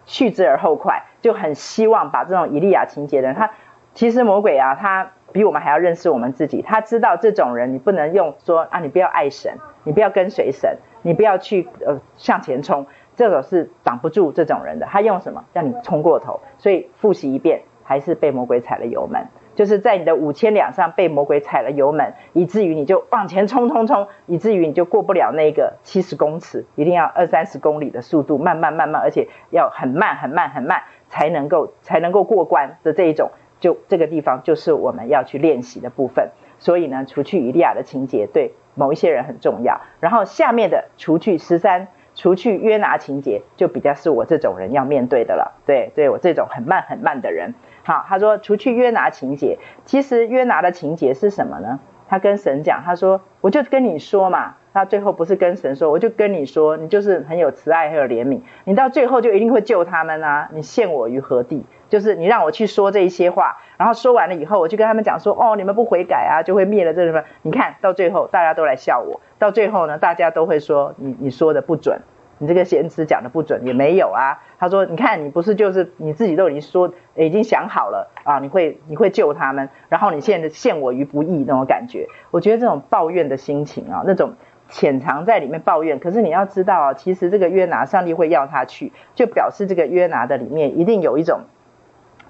[0.05, 3.51] 去之而后快，就很希望把这种以利亚情节的人，他
[3.93, 5.11] 其实魔鬼啊，他。
[5.36, 12.86] 比我们还要认识我们自己，他知道这种人，你不能用说啊，你不要爱神，你不要跟随神，你不要去呃向前冲，
[13.17, 14.86] 这种是挡不住这种人的。
[14.86, 16.39] 他用什么让你冲过头？
[16.57, 33.31] 所以复习一遍，还是被魔鬼踩了油门，就是在你的五千两上被魔鬼踩了油门，以至于你就往前冲冲冲，以至于你就过不了那个七十公尺，一定要二三十公里的速度，慢慢慢慢，而且要很慢很慢很慢才能够才能够过关的这一种。
[33.59, 47.53] 就这个地方就是我们要去练习的部分，所以呢，除去以利亚的情节对某一些人很重要，然后下面的除去十三，除去约拿情节就比较是我这种人要面对的了，对，对我这种很慢很慢的人。
[47.83, 51.79] 好，他说除去约拿情节，其实约拿的情节是什么呢？
[52.07, 61.65] 他跟神讲，他说我就跟你说嘛，他最后不是跟神说，我就跟你说，你就是很有慈爱，很有怜悯，你到最后就一定会救他们啊，你陷我于何地？
[61.89, 67.23] 就是你让我去说这一些话，然后说完了以后，我就跟他们讲说，哦，你们不悔改啊，就会灭了这什么？
[67.43, 72.01] 你看到最后，大家都来笑我，到最后呢，大家都会说你你说的不准，
[72.39, 74.41] 你这个先知讲的不准，也没有啊。
[74.57, 82.07] 他说，你看你不是就是你自己都已经说，已经想好了啊，你会你会救他们，然后你现在陷我于不义那种感觉。
[82.31, 84.33] 我觉得这种抱怨的心情啊，那种
[84.69, 91.41] 潜藏在里面抱怨，可是你要知道啊，其实这个约拿，上帝会要他去，就表示这个约拿的里面一定有一种。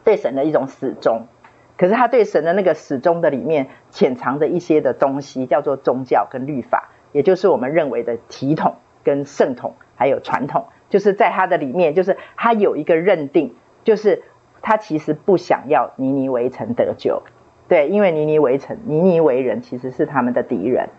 [0.06, 1.24] 对神的一种死忠，
[1.78, 14.24] 可是他对神的那个死忠的里面潜藏着一些的东西，叫做宗教跟律法，也就是我们认为的体统跟圣统，还有传统，就是在他的里面，就是他有一个认定，就是
[14.62, 17.24] 他其实不想要尼尼微城得救，
[17.68, 20.90] 对，因为尼尼微城、尼尼为人其实是他们的敌人，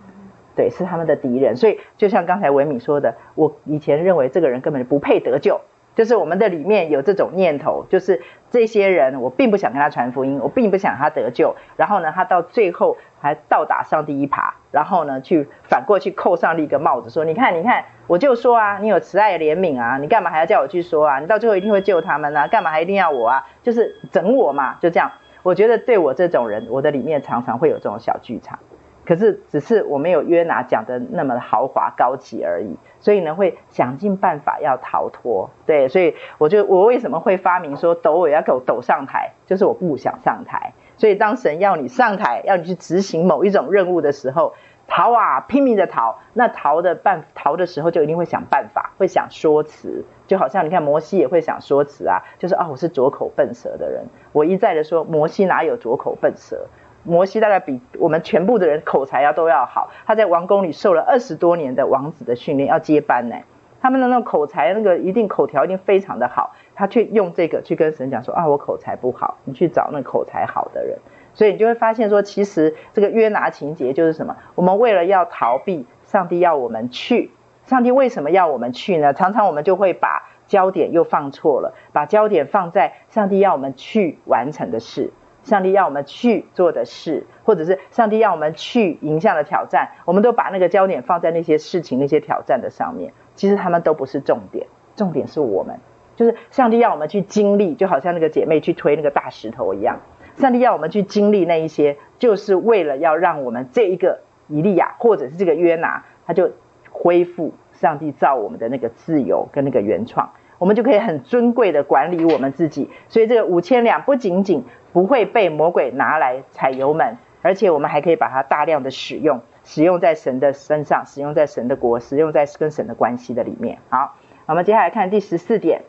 [0.56, 5.60] 对，是他们的敌人，所以就像刚才维米说的，我以前认为这个人根本就不配得救。
[5.96, 11.56] 就是我们的里面有这种念头，就是这些人，我并不想跟他传福音，我并不想他得救。
[11.76, 21.18] 然后呢，他到最后还倒打上帝一耙，然后呢，去反过去扣上帝一个帽子，说：“你看，你看，我就说啊，你有慈爱怜悯啊，你干嘛还要叫我去说啊？
[21.18, 23.46] 你到最后一定会救他们啊，干嘛还一定要我啊？
[23.62, 25.10] 就是整我嘛，就这样。
[25.42, 28.58] 我觉得对我这种人，我的里面常常会有这种小剧场。”
[29.06, 35.48] 可是，只是我没有约拿讲的那么豪华高级而已，所以呢，会想尽办法要逃脱。
[35.64, 40.72] 对，所以我就我为什么会发明说抖我要给我抖上台，就是我不想上台。
[40.96, 44.54] 所以当神要你上台，要你去执行某一种任务的时候，
[44.88, 46.18] 逃啊，拼命的逃。
[46.32, 50.04] 那逃的办逃的时候，就一定会想办法，会想说辞。
[50.26, 56.66] 就好像你看摩西也会想说辞啊，就是啊，我是拙口笨舌的人，我一再的说摩西哪有拙口笨舌。
[57.06, 59.90] 摩西大概比我们全部的人口才要都要好。
[60.04, 63.36] 他在王宫里受了二十多年的王子的训练，要接班呢。
[63.80, 66.54] 他们的那种口才，那个一定口条一定非常的好。
[66.74, 70.98] 他去用这个去跟神讲说啊，我口才不好，你去找那口才好的人。
[71.34, 74.36] 所以你就会发现说，其实这个约拿情节就是什么？
[74.54, 77.30] 我们为了要逃避上帝要我们去，
[77.66, 79.12] 上帝为什么要我们去呢？
[79.12, 85.12] 常常我们就会把焦点又放错了，把焦点放在上帝要我们去完成的事，
[85.46, 93.12] 上帝要我们去做的事，或者是上帝要我们去迎向的挑战，我们都把那个焦点放在那些事情、那些挑战的上面。
[93.36, 94.66] 其实他们都不是重点，
[94.96, 95.78] 重点是我们，
[96.16, 100.00] 就是上帝要我们去经历，就好像那个姐妹去推那个大石头一样。
[100.36, 106.50] 上帝要我们去经历那一些，就是为了要让我们这一个以利亚，或者是这个约拿，他就
[106.90, 112.90] 恢复上帝造我们的那个自由跟那个原创，我们就可以很尊贵的管理我们自己。
[113.08, 114.64] 所以这个五千两不仅仅
[114.96, 123.76] 不会被魔鬼拿来踩油门，而且我们还可以把它大量的使用，使用在神的身上，使用在神的国，使用在跟神的关系的里面。
[123.90, 124.14] 好，
[124.46, 125.82] 我们接下来看第十四点。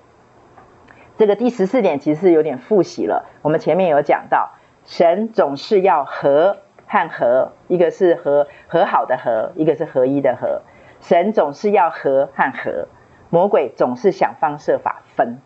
[1.17, 3.25] 这个第十四点其实有点复习了。
[3.43, 4.51] 我们前面有讲到，
[4.83, 10.63] 神总是要和和合，一个是和和好的和，一个是合一的和。
[10.99, 12.89] 神总是要和和和，
[13.29, 15.39] 魔鬼总是想方设法分。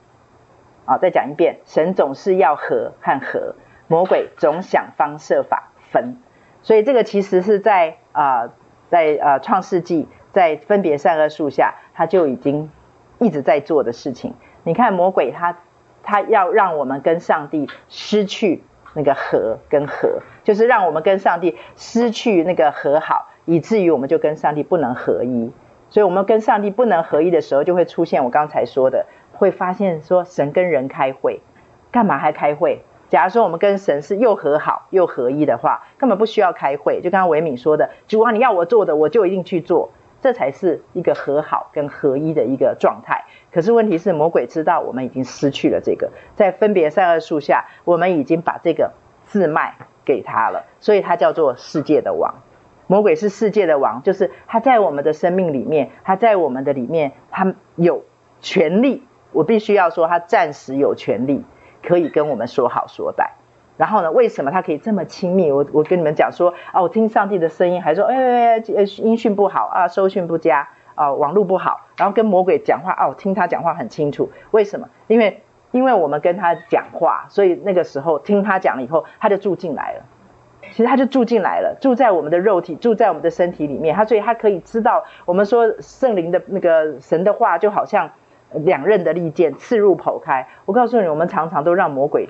[0.92, 3.56] 好，再讲一遍，神总是要和和和，
[3.88, 6.18] 魔鬼总想方设法分。
[6.64, 8.50] 所以这个其实是在啊、
[8.90, 12.70] 在啊创世纪，在分别善恶树下，他就已经
[13.20, 14.34] 一直在做的事情。
[14.64, 15.60] 你看魔鬼他，
[16.04, 18.62] 他要让我们跟上帝失去
[18.94, 25.54] 那个和跟和，就是让我们跟上帝失去那个和好，以至于我们就跟上帝不能合一。
[25.90, 29.08] 所以，我们跟上帝不能合一的时候，就会出现我刚才说的，
[29.42, 31.42] 会发现说神跟人开会，
[31.92, 32.84] 干嘛还开会？
[33.10, 37.02] 假如说我们跟神是又和好又合一的话，根本不需要开会。
[37.02, 39.90] 就刚刚维敏说的，主啊，你要我做的，我就一定去做。
[40.22, 43.24] 这才是一个和好跟合一的一个状态。
[43.52, 48.92] 可是问题是，魔鬼知道我们已经失去了这个，在分别善恶树下，我们已经把这个
[49.26, 49.74] 自卖
[50.06, 52.36] 给他了，所以他叫做世界的王。
[52.86, 58.04] 魔鬼是世界的王，就是他在我们的生命里面，他在我们的里面，他有
[58.40, 59.02] 权利。
[59.32, 61.44] 我必须要说，他暂时有权利，
[61.84, 63.32] 可以跟我们说好说歹。
[63.78, 64.12] 然后呢？
[64.12, 65.52] 为什么他可以这么亲密？
[65.52, 71.82] 我我跟你们讲说啊，我听上帝的声音，还说哎哎哎，音讯不好啊，收讯不佳啊，网络不好。
[71.98, 74.30] 然后跟魔鬼讲话，哦，听他讲话很清楚。
[74.52, 74.88] 为什么？
[75.08, 80.04] 因为因为我们跟他讲话，所以那个时候听他讲了以后，他就住进来了。
[80.74, 83.96] 其实他就住进来了，住在我们的肉体，住在我们的身体里面。
[83.96, 88.12] 他所以他可以知道，我们说圣灵的那个神的话，就好像
[88.54, 90.48] 两刃的利剑，刺入剖开。
[90.66, 92.30] 我告诉你，我们常常都让魔鬼。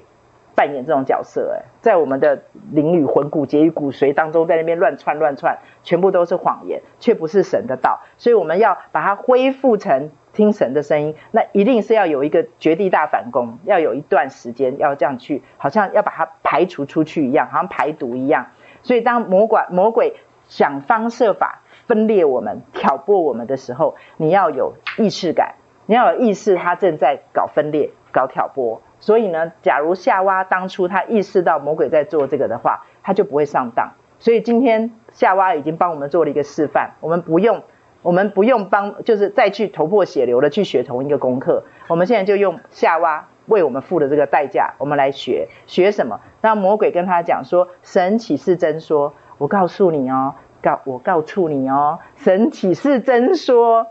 [0.53, 8.01] 扮演这种角色，哎，在我们的灵与魂、骨节与骨髓当中，在那边乱窜乱窜，全部都是谎言，却不是神的道。
[8.17, 18.47] 所以我们要把它恢复成听神的声音，那一定是要有一个绝地大反攻，要有一段时间要这样去，好像要把它排除出去一样，好像排毒一样。
[18.83, 20.17] 所以当魔鬼魔鬼
[20.47, 25.55] 想方设法分裂我们、挑拨我们的时候，你要有意识感，
[25.85, 28.81] 你要有意识，他正在搞分裂、搞挑拨。
[28.99, 33.91] 所以呢，假如夏娃当初他意识到魔鬼在做这个的话，他就不会上当。
[34.19, 37.63] 所以今天夏娃已经帮我们做了一个示范，我们不用，
[38.03, 41.63] 我们不用帮，就是再去头破血流的去学同一个功课。
[41.87, 46.19] 我们现在就用夏娃为我们付的这个代价，我们来学学什么？
[46.41, 49.13] 让魔鬼跟他讲说：“神岂是真说？
[49.39, 53.87] 我告诉你哦，告我告诉你哦，神岂是真说？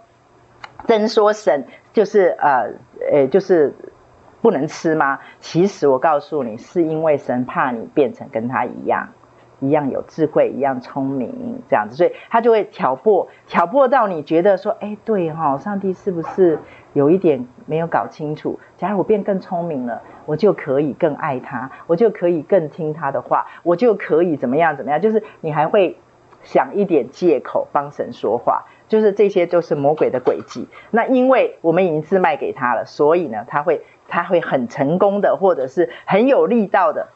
[0.86, 2.72] 真说神就是呃，
[3.11, 3.74] 诶，就是。”
[4.43, 5.18] 不能吃吗？
[5.38, 9.11] 其实我告诉你，是因为神怕你变成跟他一样，
[9.59, 16.59] 一样有智慧，一样聪明，这样子，所以他就会挑拨，挑拨到你觉得说，哎，对哈、哦，上帝是不是
[16.95, 18.59] 有一点没有搞清楚？
[18.78, 24.99] 假如我变更聪明了，我就可以更爱他，我就可以更听他的话，我就可以怎么样怎么样？
[25.03, 25.99] 就是你还会
[26.43, 30.68] 想一点借口帮神说话，就是这些都是魔鬼的诡计。
[30.91, 33.80] 那因为我们已经自卖给他了，所以呢，他会。
[34.12, 37.11] 他会很成功的，或者是很有力道的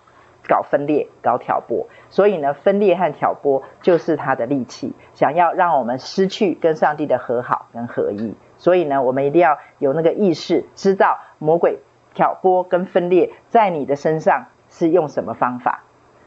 [0.46, 8.36] 搞分裂、搞挑拨，所以呢，分裂和挑拨就是他的利器，想要让我们失去跟上帝的和好跟合一。
[8.58, 11.80] 所以呢，我们一定要有那个意识，知道魔鬼
[12.14, 15.82] 挑拨跟分裂在你的身上是用什么方法。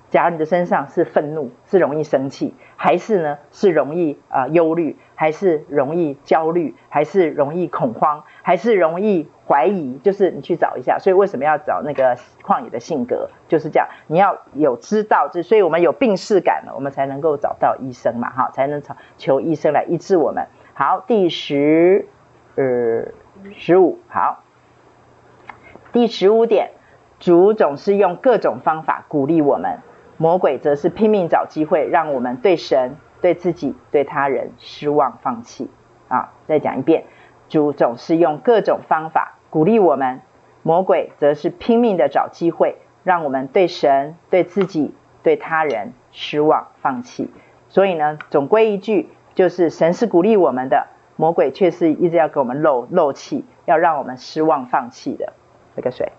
[0.09, 9.97] 假如你的身上是愤怒，是容易生气，还是呢是容易啊、呃、忧虑，还是容易焦虑，还是容易恐慌，还是容易怀疑？
[10.03, 10.99] 就是你去找一下。
[10.99, 13.27] 所以为什么要找那个旷野的性格？
[13.47, 20.45] 就是这样，你要有知道，就所以我们有病识感了，我们才能够找到医生嘛，哈，才能求求医生来医治我们。
[20.75, 22.07] 好，第十
[22.55, 23.11] 呃
[23.55, 24.43] 十五，好，
[25.91, 26.69] 第十五点，
[27.19, 29.79] 主总是用各种方法鼓励我们。
[30.19, 35.69] 魔鬼则是拼命找机会，让我们对神、对自己、对他人失望、放弃。
[36.07, 37.03] 啊，再讲一遍，
[37.49, 40.21] 主总是用各种方法鼓励我们，
[40.63, 47.29] 魔鬼则是拼命的找机会，让我们对神、对自己、对他人失望、放弃。
[47.69, 50.87] 所以呢，总归一句，就是神是鼓励我们的，
[51.17, 55.33] 魔鬼却是一直要给我们漏漏气，要让我们失望、放弃的。
[55.75, 56.13] 这个水。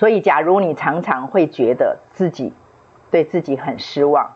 [0.00, 2.54] 所以，假如你常常会觉得自己
[3.10, 4.32] 对自己很失望，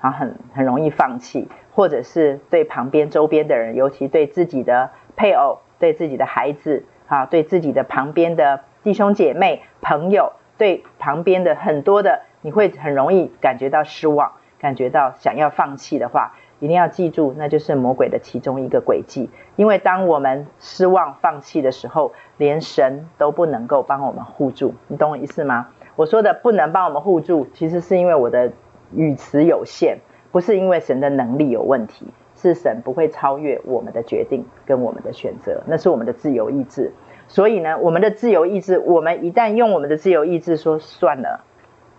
[0.00, 16.36] 然后很很容易放弃，或者是对旁边周边的人，尤其对自己的配偶、对自己的孩子啊，对自己的旁边的弟兄姐妹、朋友，对旁边的很多的，你会很容易感觉到失望，感觉到想要放弃的话。
[16.60, 19.30] 一定要记住，那就是魔鬼的其中一个诡计。
[19.56, 24.74] 因为当我们失望、放弃的时候，连神都不能够帮我们护住。
[24.88, 25.68] 你懂我意思吗？
[25.96, 28.52] 我说的不能帮我们护住，其实是因为我的
[28.94, 29.98] 语词有限，
[30.30, 32.06] 不是因为神的能力有问题，
[32.36, 36.92] 是神不会超越我们的决定跟我们的选择，那是我们的自由意志。
[37.26, 41.44] 所以呢，我们的自由意志，我们一旦用我们的自由意志说算了，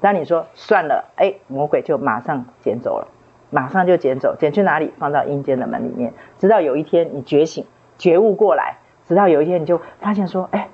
[0.02, 3.08] 当你说算了，哎，魔鬼就马上捡走了。
[3.50, 4.94] 马上就捡走，捡去哪里？
[4.98, 6.14] 放到阴间的门里面。
[6.38, 7.66] 直到有一天你觉醒、
[7.98, 8.78] 觉悟过来，
[9.08, 10.70] 直到有一天你就发现说：“哎，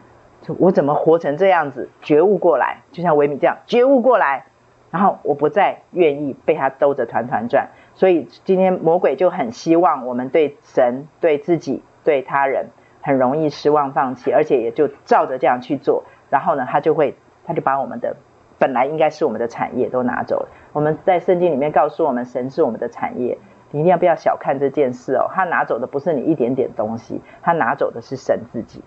[0.60, 4.46] 我怎么活成这样子？”觉悟过来，就像维米这样觉悟过来，
[4.92, 7.70] 然后我不再愿意被他兜着团团转。
[7.94, 12.68] 所以今天魔鬼就很希望我们对神、对自己、对他人
[13.02, 16.04] 很容易失望、放弃，而且也就照着这样去做。
[16.30, 17.16] 然后呢，他就会，
[17.46, 18.18] 他就把我们的。
[18.66, 20.50] 本来应该是我们的产业都拿走了。
[20.74, 23.38] 我们在圣经里面告诉我们，神是我们的产业，
[23.70, 25.30] 你一定要不要小看这件事哦。
[25.36, 28.82] 他拿走的不是你一点点东西，他拿走的是神自己，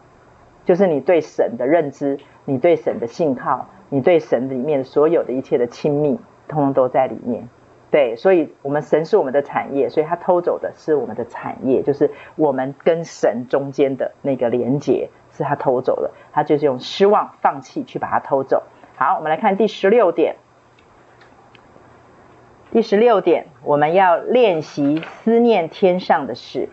[0.65, 6.19] 就是你对神的认知，你对神的信靠，你对神里面所有的一切的亲密，
[6.49, 7.49] 通通都在里面。
[7.93, 18.65] 对，所以我们神是我们的产业，所以他偷走的是我们的产业，就是我们跟神中间的那个连结是他偷走了，他就是用失望、放弃去把它偷走。
[18.99, 20.35] 好，我们来看第十六点。
[22.73, 26.69] 第十六点，我们要练习思念天上的事。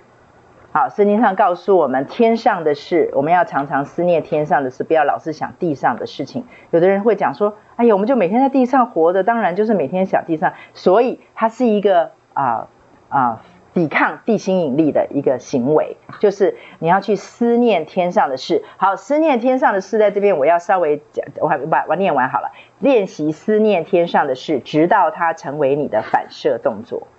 [0.71, 6.47] 好，圣经上告诉我们，天上的事，我们要常常思念天上的事，不要老是想地上的事情。
[6.71, 12.67] 有的人会讲说：“哎呀，我们就每天在地上活着，当然就是每天想地上。”所以它是一个啊
[13.07, 13.21] 啊。
[13.21, 13.41] 啊
[13.75, 18.63] 抵抗地心引力的一个行为，就是你要去思念天上的事。
[18.77, 22.53] 好，思念天上的事，在这边我要稍微讲，我还把我念完好了。
[22.79, 27.09] 练习思念天上的事，直到它成为你的反射动作。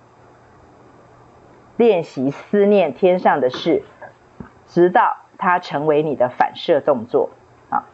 [1.76, 3.84] 练习思念天上的事，
[4.66, 7.28] 直到它成为你的反射动作。
[7.68, 7.84] 好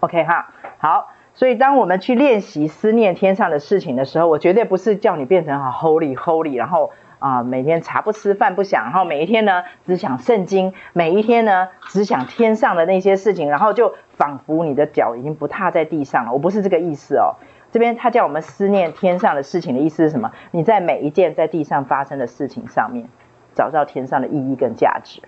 [0.00, 1.10] ，OK 哈，好。
[1.32, 6.90] 所以当我们去练习思念天上的事情的时候，我绝对不是叫你变成好 holy holy，然后。
[7.24, 16.32] 啊，每天茶不吃饭不想，然后每一天呢只想圣经，每一天呢只想天上的那些事情，然后就仿佛你的脚已经不踏在地上了。
[16.34, 17.40] 我不是这个意思哦，
[17.72, 20.32] 这边他叫我们思念天上的事情的意思是什么？
[20.50, 23.08] 你在每一件在地上发生的事情上面
[23.54, 25.22] 找到天上的意义跟价值。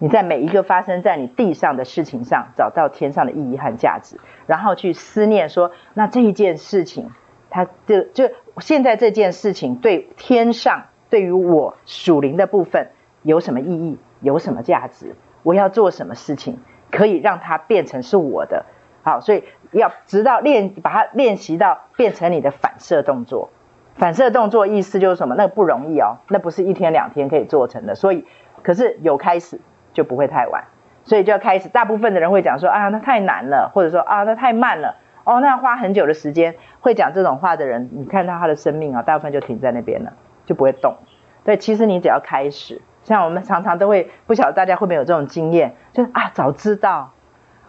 [0.00, 4.18] 你在每一个发生在你地上的事情上找到天上的意义和价值，
[4.48, 7.12] 然后去思念说，那这一件事情。
[7.50, 12.88] 他就就现在这件事情对天上对于我属灵的部分
[13.22, 15.14] 有什么意义，有什么价值？
[15.42, 16.58] 我要做什么事情
[16.90, 18.66] 可以让它变成是我的？
[19.02, 23.50] 好，所以要直到练把它练习到变成你的反射动作。
[23.96, 25.34] 反射动作意思就是什么？
[25.34, 27.94] 那个不容易哦，那不是一天两天可以做成的。
[27.94, 28.24] 所以，
[28.62, 29.60] 可是有开始
[29.92, 30.64] 就不会太晚，
[31.04, 31.68] 所以就要开始。
[31.68, 34.96] 大部分的人会讲说啊，那太难了，或者说啊，那太慢了。
[35.24, 36.54] 哦，那要花很久的时间。
[36.80, 40.12] 会讲这种话的人，你看到他的生命啊，大部分就停在那边了，
[40.46, 40.96] 就不会动。
[41.44, 47.12] 对，其实你只要开始，像我们常常都会，不晓得大家会不会有这种经验，就啊，早知道，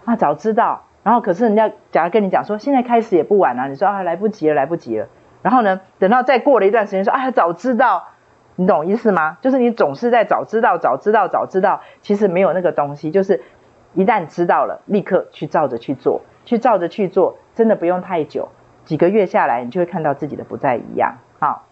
[0.06, 0.84] 啊，早知道。
[1.02, 5.08] 然后可是人家假如跟你讲说，现在开始也不晚啊，你说啊，来不及了，来不及了。
[5.42, 8.10] 然后呢，等到再过了一段时间，说啊，早知道，
[8.58, 9.38] 你懂意思吗？
[9.42, 13.42] 就是你总是在早知道，早知道，早知道，其实没有那个东西，就是
[13.94, 18.50] 一旦知道了，立刻去照着去做，去照着去做，真的不用太久，
[18.90, 21.20] 几个月下来，你就会看到自己的不再一样。
[21.38, 21.68] 好，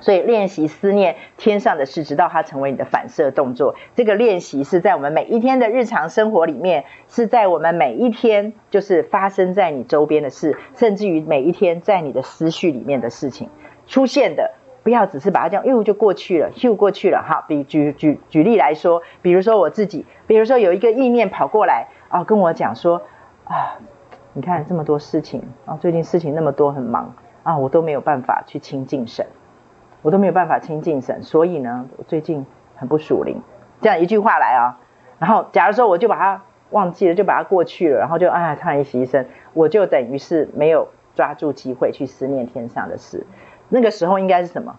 [0.00, 3.74] 所以练习思念天上的事，直到它成为你的反射动作。
[3.94, 13.50] 这个练习是在我们每一天的日常生活里面，是在我们每一天就是发生在你周边的事，甚至于每一天在你的思绪里面的事情
[13.86, 14.52] 出现的。
[14.84, 17.22] 不要只是把它这样，又就过去了，又过去了。
[17.22, 23.02] 哈，比举举举例来说，比如说我自己，比如说有一个意念跑过来啊，跟我讲说
[23.44, 23.76] 啊，
[24.38, 27.12] 你看这么多事情啊，最近事情那么多，很忙
[27.42, 29.26] 啊，我都没有办法去亲近神，
[30.00, 33.42] 我都没有办法亲近神，所以呢，我最近很不属灵。
[33.80, 34.78] 这样一句话来啊，
[35.18, 40.86] 然后假如说我就把它忘记了，就把它过去了，然后就哎叹息一声，我就等于是没有
[41.16, 43.26] 抓住机会去思念天上的事。
[43.68, 44.76] 那个时候应该是什么？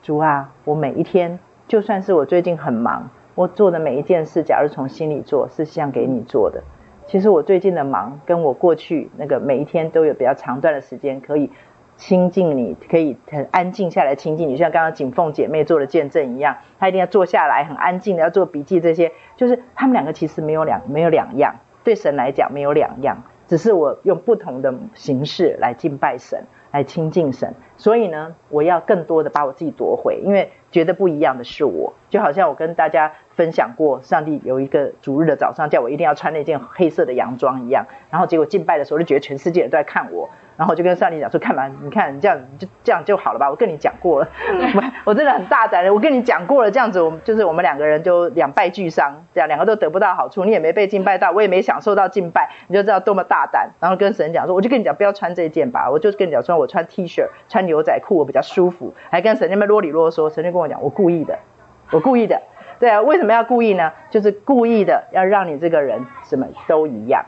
[0.00, 1.38] 主啊，我每一天，
[1.68, 6.62] 就算是我最近很忙，我做的每一件事，假如从心里做，是像给你做的。
[7.06, 11.50] 其实我最近的忙，跟我过去那个每一天都有比较长段的时间可以
[11.96, 26.44] 亲近你，可以很安静下来亲近你，就像刚刚景凤姐妹做的见证一样，她一定要坐下来很安静的要做笔记，这些就是他们两个其实没有两没有两样，对神来讲没有两样，只是我用不同的形式来敬拜神。
[26.72, 40.28] 来亲近神，所以呢，我要更多的把我自己夺回，因为觉得不一样的是我，就好像我跟大家分享过，上帝有一个主日的早上叫我一定要穿那件黑色的洋装一样，然后结果敬拜的时候就觉得全世界人都在看我。
[40.54, 43.50] 然后就跟上帝讲说：“看吧，你看你这样就这样就好了吧？
[43.50, 44.28] 我跟你讲过了，
[44.74, 53.70] 我我真的很大胆的，我跟你讲过了，这样子我们就是我们两个人就两败俱伤，这样两个都得不到好处，你也没被敬拜到，我也没享受到敬拜，你就知道多么大胆。
[53.80, 61.38] 然后跟神讲说，我就跟你讲不要穿这件吧，我就跟你讲说我穿 T 恤穿牛仔裤我比较舒服，还跟神那边啰里啰嗦，神就跟我讲我故意的，
[61.90, 62.40] 我故意的，
[62.82, 63.92] 对啊，为什么要故意呢？
[64.10, 67.24] 就是故意的要让你这个人什么都一样。”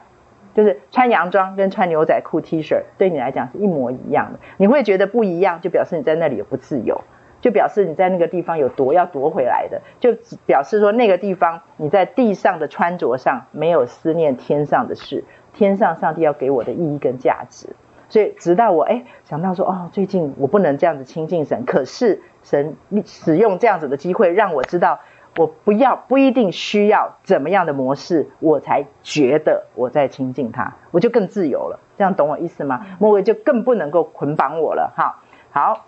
[0.53, 7.05] 就是穿洋装跟穿牛仔裤 T 恤对你来讲是一模一样的，你会觉得不一样，就表示你在那里有不自由，
[7.41, 17.69] 就表示你在那个地方有夺要夺回来的，就表示说那个地方你在地上的穿着上没有思念天上的事，天上上帝要给我的意义跟价值，
[18.09, 22.75] 所以直到我哎想到说哦，最近我不能这样子亲近神，可是神
[23.05, 24.99] 使用这样子的机会让我知道。
[25.37, 31.81] 我不要，不一定需要怎么样的模式，我才觉得我在亲近他，我就更自由了。
[31.99, 32.87] 这样懂我意思吗？
[33.01, 34.93] 魔鬼就更不能够捆绑我了。
[34.97, 35.87] 哈，好，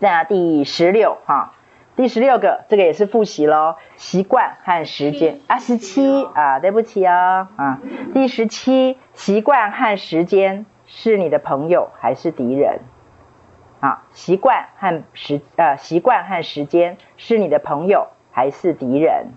[0.00, 1.52] 再来第十六哈，
[1.96, 7.80] 第十六个这个也是复习喽，习惯和时间啊，十七啊，对不起哦啊，
[8.14, 12.80] 第十七，习惯和时间是你的朋友还是敌人？
[13.80, 18.06] 啊，习惯和时呃，习惯和时间是你的朋友。
[18.36, 19.28] 还是敌人，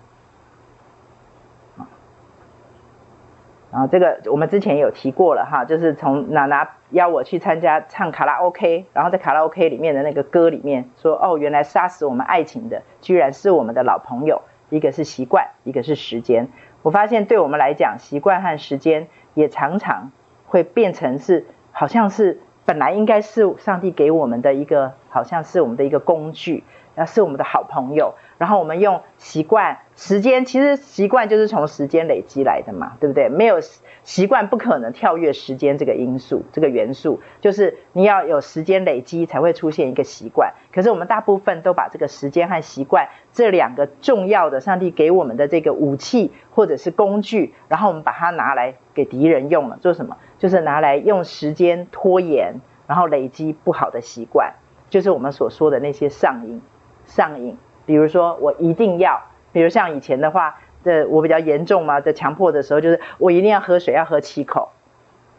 [3.72, 16.48] 然后这个我们之前有提过了哈，就是从娜娜邀我去参加唱卡拉 OK，然后在卡拉 OK 里面的那个歌里面说，哦，原来杀死我们爱情的，居然是我们的老朋友，一个是习惯，一个是时间。
[16.82, 20.12] 我发现对我们来讲，习惯和时间也常常
[20.44, 26.64] 会变成是，好像是本来应该是上帝给我们的一个，好像是我们的一个工具。
[26.96, 33.28] 要是我们的好朋友，然后我们用习惯、时间，其实习惯就是从时间累积来的嘛，对不对？
[33.28, 33.58] 没有
[34.02, 40.54] 习惯不可能跳跃时间这个因素、这个元素，就是你要有时间累积才会出现一个习惯。
[40.72, 50.16] 可是我们大部分都把这个时间和习惯这两个重要的上帝给我们的这个武器或者是工具，然后我们把它拿来给敌人用了，做什么？
[50.38, 52.54] 就是拿来用时间拖延，
[52.86, 54.54] 然后累积不好的习惯，
[54.88, 56.62] 就是我们所说的那些上瘾。
[57.06, 57.56] 上瘾，
[57.90, 64.68] 比如说我一定要，比如像以前的话，这我比较严重嘛，在强迫的时候，就是我一定要喝水，要喝七口，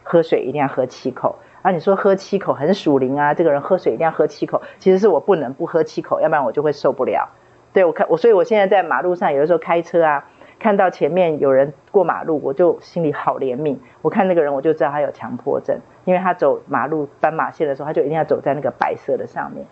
[0.02, 1.38] 喝水一定要喝七口。
[1.62, 7.30] 啊，你说喝七口很属灵啊，这个人喝水一定要喝七口，其实是我不能不喝七口，要不然我就会受不了。
[7.72, 13.78] 对，我看我，所以我现在在马路上，有的时候开车啊，看到前面有人过马路，我就心里好怜悯。
[14.02, 19.64] 我看那个人，我就知道他有强迫症，因为他走马路斑马线的时候，他就一定要走在那个白色的上面。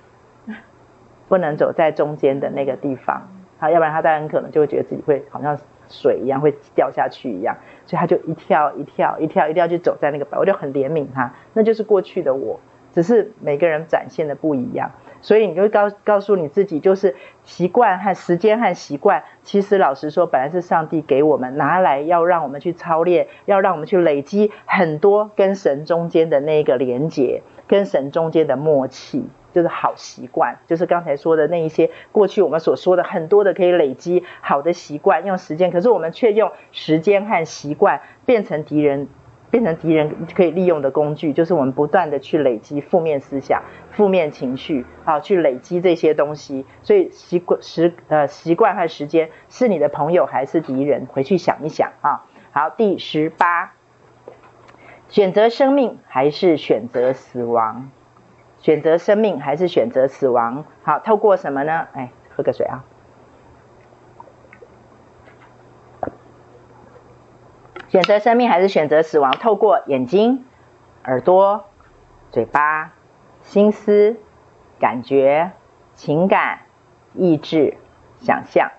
[1.31, 3.31] 不能走在中间的那个地方，
[3.61, 5.57] 好，要不然他当然可能就会觉得自己会好像
[5.89, 12.59] 水一样会掉下去一样，所以他就一跳一跳一跳，一定要去走在那个，我就很怜悯他，那就是过去的我，
[12.93, 14.90] 只是每个人展现的不一样，
[15.23, 29.28] 所以你就告告诉你自己，就是习惯和时间和习惯，其实老实说，本来是上帝给我们拿来要让我们去操练，要让我们去累积很多跟神中间的那个连结，跟神中间的默契。
[29.52, 39.09] 就是好习惯，就是刚才说的那一些过去我们所说的很多的可以累积好的习惯，用时间，可是我们却用时间和习惯变成敌人。
[39.51, 46.64] 变成敌人可以利用的工具，就是我们不断的去累积负面思想、负面情绪，啊，去累积这些东西。
[46.82, 51.06] 所以习惯时呃习惯和时间是你的朋友还是敌人？
[51.06, 52.27] 回去想一想啊。
[52.52, 53.72] 好，第十八，
[55.09, 57.90] 选择生命还是选择死亡？
[58.60, 60.64] 选择生命还是选择死亡？
[60.82, 61.88] 好，透过什么呢？
[61.92, 62.84] 哎，喝个水啊。
[67.88, 69.32] 选择生命还是选择死亡？
[69.32, 70.44] 透过眼睛、
[71.04, 71.64] 耳朵、
[72.30, 72.92] 嘴巴、
[73.42, 74.20] 心思、
[74.78, 75.52] 感觉、
[75.94, 76.60] 情感、
[77.14, 77.78] 意志、
[78.20, 78.70] 想象。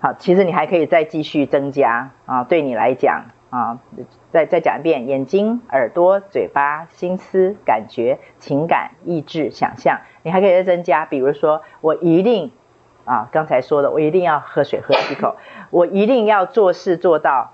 [0.00, 2.44] 好，其实你还可以再继续增加啊。
[2.44, 3.78] 对你来讲啊，
[4.32, 10.00] 再再讲一遍：眼睛、耳朵、嘴巴、心思、感觉、情感、意志、想象。
[10.24, 12.50] 你还可以再增加，比如说，我一定
[13.04, 15.36] 啊，刚才说的，我一定要喝水喝几口，
[15.70, 17.52] 我一定要做事做到。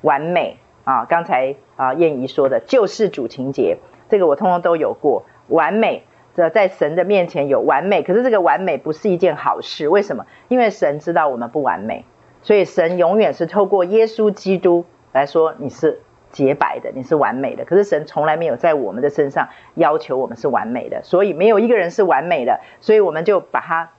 [0.00, 1.06] 完美啊！
[1.06, 5.24] 刚才啊燕姨说的救世主情节，这个我通通都有过。
[5.48, 6.04] 完美，
[6.36, 9.88] 这在神的面前有完美，可是这个完美不是一件好事。
[9.88, 10.24] 为什么？
[10.46, 12.04] 因为神知道我们不完美，
[12.42, 17.64] 所以神永远是透过耶稣基督来说你是洁白的，你是完美的。
[17.64, 23.90] 可是神从来没有在我们的身上要求我们是完美的，所以没有一个人是完美的，所以我们就把它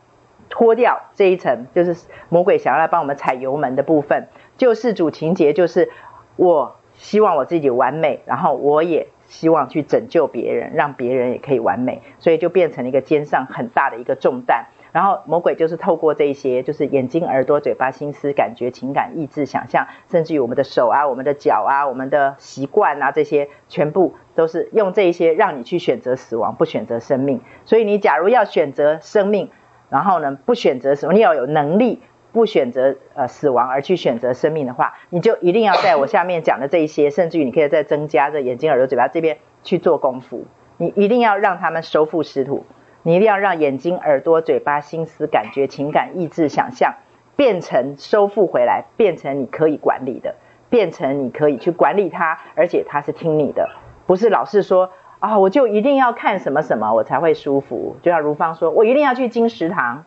[0.49, 4.27] 脱掉这一层，就是魔鬼想要来帮我们踩油门的部分。
[4.57, 5.89] 救世主情节就是，
[6.35, 14.65] 我希望我自己完美，然后我也希望去拯救别人，让别人也可以完美，所以就变成了一个肩上很大的一个重担。
[14.91, 27.41] 然后魔鬼就是透过这些，就是眼睛、耳朵、嘴巴、心思、感觉、情感、意志、想象，甚至于我们的手啊、我们的脚啊、我们的习惯啊，这些全部都是用这些让你去选择死亡，不选择生命。
[27.65, 29.49] 所以你假如要选择生命，
[29.89, 32.01] 然后呢，不选择死亡，你要有能力。
[32.31, 40.45] 不选择呃死亡而去选择生命的话，你就一定要在我下面讲的这一些，甚至于你可以再增加这眼睛、耳朵、嘴巴这边去做功夫。
[40.77, 42.67] 你一定要让他们收复失土，
[43.03, 46.95] 你一定要让眼睛、耳朵、嘴巴、心思、感觉、情感、意志、想象
[47.35, 50.35] 变成收复回来，变成你可以管理的，
[50.69, 53.69] 变成你可以去管理它，而且它是听你的，
[54.05, 57.97] 不是老是说啊，我就一定要看什么什么我才会舒服。
[58.01, 60.05] 就像如芳说，我一定要去金石堂。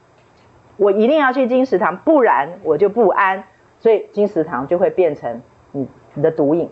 [0.78, 3.44] 我一定要去金石堂，不然我就不安，
[3.78, 6.70] 所以金石堂就会变成你你的毒瘾，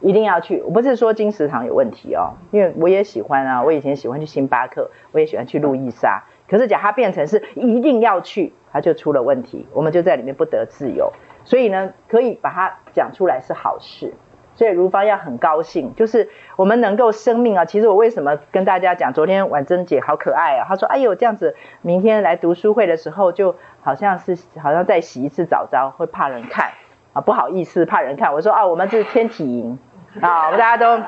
[0.00, 0.62] 一定要去。
[0.62, 11.12] 我不是说金石堂有问题哦，因为我也喜欢啊，我以前喜欢去星巴克，我也喜欢去路易莎，可是假它变成是一定要去，它就出了问题，我们就在里面不得自由。
[11.44, 14.14] 所以呢，可以把它讲出来是好事。
[14.54, 17.64] 所以如芳要很高兴，就是我们能够生命啊。
[17.64, 20.66] 其实我为什么跟大家讲，昨天婉珍姐好可爱啊。
[20.68, 26.72] 她说：“哎呦，这样子，明天来读书会的时候，就好像是好像再洗一次澡澡，会怕人看
[27.12, 29.78] 啊，不好意思，怕人看。”我说：“啊，我们这是天体营
[30.22, 31.02] 啊，大家都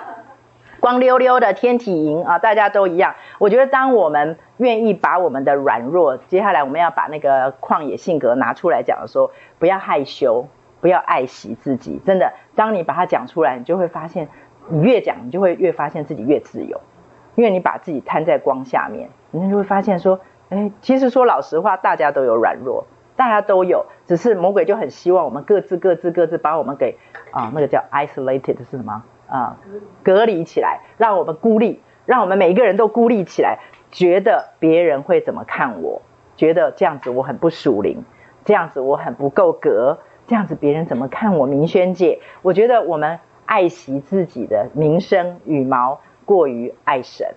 [0.80, 3.14] 光溜溜的天体营啊，大家都一样。
[3.38, 10.46] 我觉得，当我们愿意把我们的软弱，接下来我们要把那个旷野性格拿出来讲的时候，不要害羞。”
[10.80, 14.28] 不要爱惜自己，真的，当你把它讲出来，你就会发现，
[14.68, 16.80] 你越讲，你就会越发现自己越自由，
[17.34, 22.86] 因为你把自己摊在光下面，你就会发现说，哎，其实说老实话，大家都有软弱，
[23.20, 26.96] 大家都有，只是魔鬼就很希望我们各自各自各自把我们给
[27.32, 29.58] 啊，那个叫 isolated 是什么啊？
[30.02, 33.58] 隔离起来，让我们孤立，让我们每一个人都孤立起来，
[33.90, 36.00] 觉得别人会怎么看我，
[36.38, 38.04] 觉得这样子我很不属灵，
[38.46, 39.98] 这样子我很不够格。
[40.26, 42.20] 这样子别人怎么看我明轩姐？
[42.40, 47.34] 我觉得我们爱惜自己的名声羽毛，过于爱神。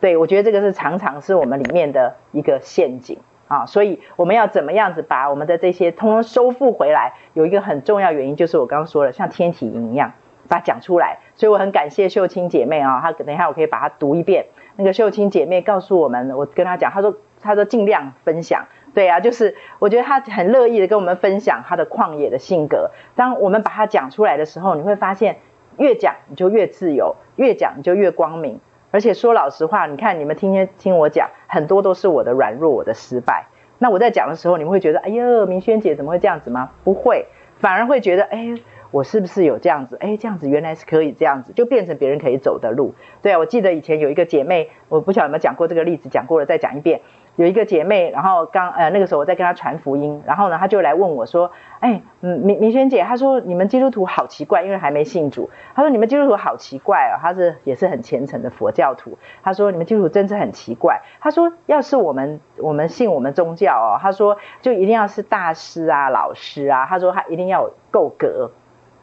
[0.00, 3.18] 对，我觉得这个是常常是我们里面的一个陷阱
[3.50, 3.66] 啊。
[3.66, 7.12] 所以我们要怎么样子把我们的这些通通收复回来？
[7.34, 10.12] 有一个很重要原因就是我刚刚说了，像天体营一样
[10.48, 11.18] 把它讲出来。
[11.34, 14.46] 所以我很感谢秀清姐妹啊，她等一下我可以把它读一遍。
[14.76, 18.64] 那个秀清姐妹告诉我们，我跟她讲，她说她说尽量分享。
[18.92, 22.90] 对啊，就是我觉得她很乐意的跟我们分享她的旷野的性格。
[23.14, 25.36] 当我们把它讲出来的时候，你会发现
[25.78, 28.58] 越讲你就越自由，越讲你就越光明。
[28.90, 33.46] 而且说老实话，你看你们天天听我讲，很多都是我的软弱，我的失败。
[33.78, 36.70] 那我在讲的时候，你们会觉得，哎呦，明轩姐怎么会这样子吗？
[36.84, 37.26] 不会，
[37.58, 38.54] 反而会觉得，哎，
[38.90, 39.96] 我是不是有这样子？
[40.00, 42.94] 哎，这样子原来是可以这样子，就变成别人可以走的路。
[43.22, 47.00] 对啊，我记得以前有一个姐妹，我不晓得有没有讲过这个例子，讲过了再讲一遍。
[47.36, 51.50] 有一个姐妹，然后刚呃那个时候我在跟她传福音，然后呢她就来问我说
[51.80, 55.48] ：“哎，嗯，明明轩姐，她说你们基督徒好奇怪，因为还没信主。
[55.74, 59.16] 她说你们基督徒好奇怪哦，她是也是很虔诚的佛教徒。
[59.42, 61.00] 她说你们基督徒真是很奇怪。
[61.20, 68.50] 她说要是我们我们信我们宗教哦，她说就一定要是大师啊、老师啊，她说她一定要够格，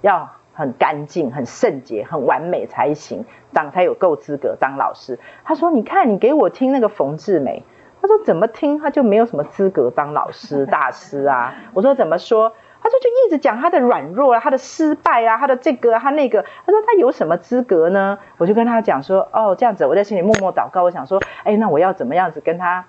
[0.01, 5.17] 要很干净、很圣洁、很完美才行，当才有够资格当老师。
[5.43, 7.63] 她说你看你给我听那个冯志美。”
[8.01, 11.55] 他说怎么听他就没有什么资格当老师 大师啊？
[11.73, 12.53] 我说怎么说？
[12.79, 16.45] 他说就一直讲他的软弱啊，他的失败啊，他的这个他那个。
[16.65, 18.19] 他说他有什么资格呢？
[18.37, 22.85] 我就跟他讲说哦这样子，我在心里默默祷告，我想说哎那我要怎么样子跟他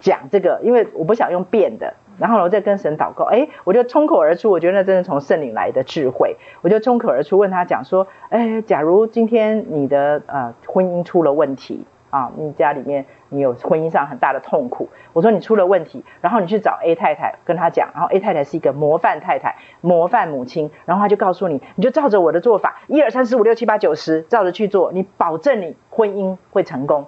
[0.00, 0.60] 讲这个？
[0.62, 1.94] 因为我不想用变的。
[2.18, 11.86] 然后我再跟神祷告，哎我就冲口而出，我觉得那真的从圣灵来的智慧，我就冲口而出问他讲说哎假如今天你的呃婚姻出了问题。
[12.10, 27.06] 啊，你家里面你有婚姻上很大的痛苦，我说你出了问题，然后你去找 A 太太跟她讲，然后 A 太太是一个模范太太、模范母亲，然后她就告诉你，你就照着我的做法，一二三四五六七八九十，照着去做，你保证你婚姻会成功。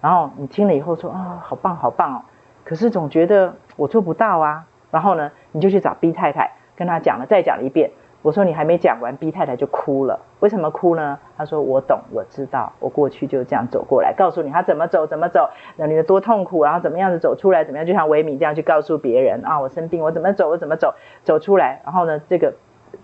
[0.00, 2.22] 然后你听了以后说啊，好棒好棒哦，
[2.64, 4.64] 可是总觉得我做不到啊。
[4.90, 7.90] 然后呢，你就去找 B 太太，跟她讲了，再讲了一遍。
[8.22, 10.20] 我说你还没讲完，B 太太就哭了。
[10.40, 11.18] 为什么哭呢？
[11.38, 20.94] 她说我懂，我知道，我过去就这样走过来，告诉你他怎么走，怎么走，那你的多痛苦，然后怎么样子走出来，怎么样，就像维米这样去告诉别人啊，我生病，我怎么走，我怎么走，
[21.24, 21.80] 走出来。
[21.84, 22.52] 然后呢，这个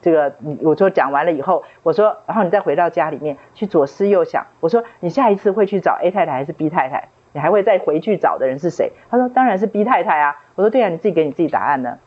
[0.02, 4.46] 这个，我说讲完了以后，我说，然后你再回到家里面去左思右想。
[4.60, 7.08] 我说你下一次会去找 A 太太还是 B 太太？
[7.32, 8.92] 你还会再回去找的人是谁？
[9.08, 10.36] 他说当然是 B 太太啊。
[10.56, 11.98] 我说对啊，你自己给你自己答案呢。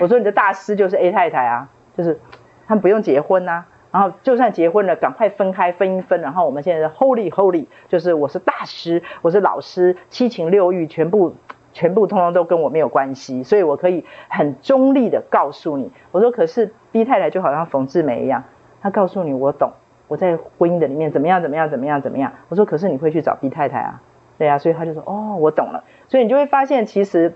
[0.00, 2.18] 我说你的大师就是 A 太太啊，就是。
[2.66, 6.20] 他们不用结婚呐、然后就算结婚了，赶快分开分一分。
[6.20, 11.34] 然后我们现在是 Holy Holy，就是我是大师，我是老师，七情六欲全部
[11.72, 15.90] 全部通通都跟我没有关系，所以我可以很中立的告诉你。
[16.10, 18.44] 我说可是 B 太太就好像冯志梅一样，
[18.82, 19.72] 她告诉你我懂，
[20.08, 22.32] 我在婚姻的里面怎么样怎么样怎么样怎么样。
[22.48, 24.02] 我说可是你会去找 B 太太啊，
[24.38, 27.34] 对啊，所以他就说哦我懂了，所以你就会发现其实。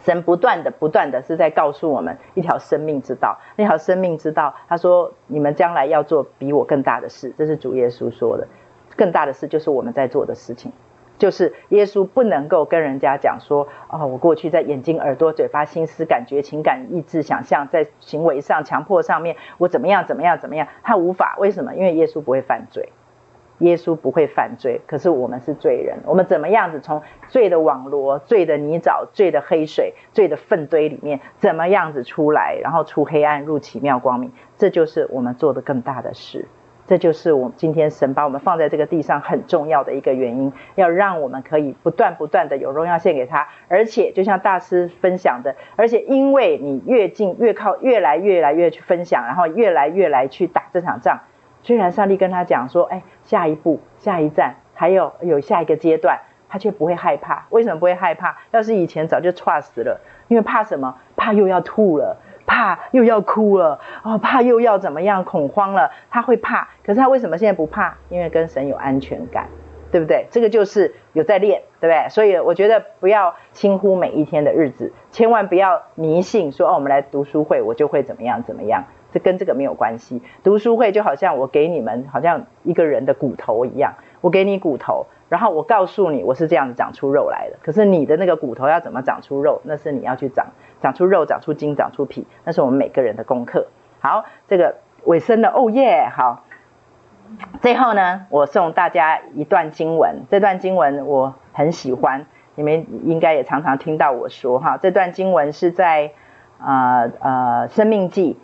[0.00, 3.38] 神不断的、不断的是在告诉我们一条生命之道。
[3.56, 8.48] 那条生命之道，他说：“你们将来要做比我更大的事。”这是主耶稣说的。
[8.96, 10.70] 更大的事就是我们在做的事情，
[11.18, 21.74] 就是耶稣不能够跟人家讲说：“哦，我过去在眼睛、耳朵、嘴巴、心思、感觉、情感、意志、想象，在行为上、强迫上面，我怎么样、怎么样、怎么样。”他无法，为什么？
[21.74, 22.90] 因为耶稣不会犯罪。
[23.62, 25.98] 耶稣不会犯罪，可是我们是罪人。
[26.04, 34.32] 我们怎么样子从罪的网罗、罪的泥沼、罪的黑水、罪的粪堆里面，怎么样子出来，然后出黑暗入奇妙光明？
[34.58, 36.46] 这就是我们做的更大的事。
[36.84, 43.48] 这就是我们今天神把我们放在这个地上很重要的一个原因，要让我们可以不断不断的有荣耀献给他。
[43.68, 51.20] 而且就像大师分享的，而且因为你越近越靠，越来越来越去分享，然后越来越来去打这场仗。
[51.62, 56.18] 虽然上帝跟他讲说，哎，下一步、下一站，还有有下一个阶段，
[56.48, 57.46] 他却不会害怕。
[57.50, 58.36] 为什么不会害怕？
[58.50, 60.98] 要是以前早就剉死了，因为怕什么？
[61.16, 62.16] 怕又要吐了，
[62.46, 65.24] 怕又要哭了，哦，怕又要怎么样？
[65.24, 66.68] 恐慌了，他会怕。
[66.84, 67.96] 可是他为什么现在不怕？
[68.08, 69.46] 因为跟神有安全感，
[69.92, 70.26] 对不对？
[70.32, 72.08] 这个就是有在练，对不对？
[72.08, 78.84] 所以我觉得不要轻忽每一天的日子，千万不要迷信说，哦，我们来读书会，我就会怎么样怎么样。
[79.12, 80.22] 这跟这个没有关系。
[80.42, 87.58] 读书会就好像我给你们，好像一个人的骨头一样，我给你骨头，然后我告诉你，我是这样子长出肉来的。
[87.62, 90.46] 可是你的那个骨头要怎么长出肉，那是你要去长，
[90.80, 93.66] 长出肉，长出筋，长出皮，那是我们每个人的功课。
[94.00, 96.08] 好，这个尾声了，哦耶！
[96.10, 96.44] 好，
[97.60, 104.76] 最后呢，我送大家一段经文，这段经文我很喜欢，你们应该也常常听到我说哈。
[104.76, 106.12] 这段经文是在
[106.58, 108.38] 呃呃《生命记》。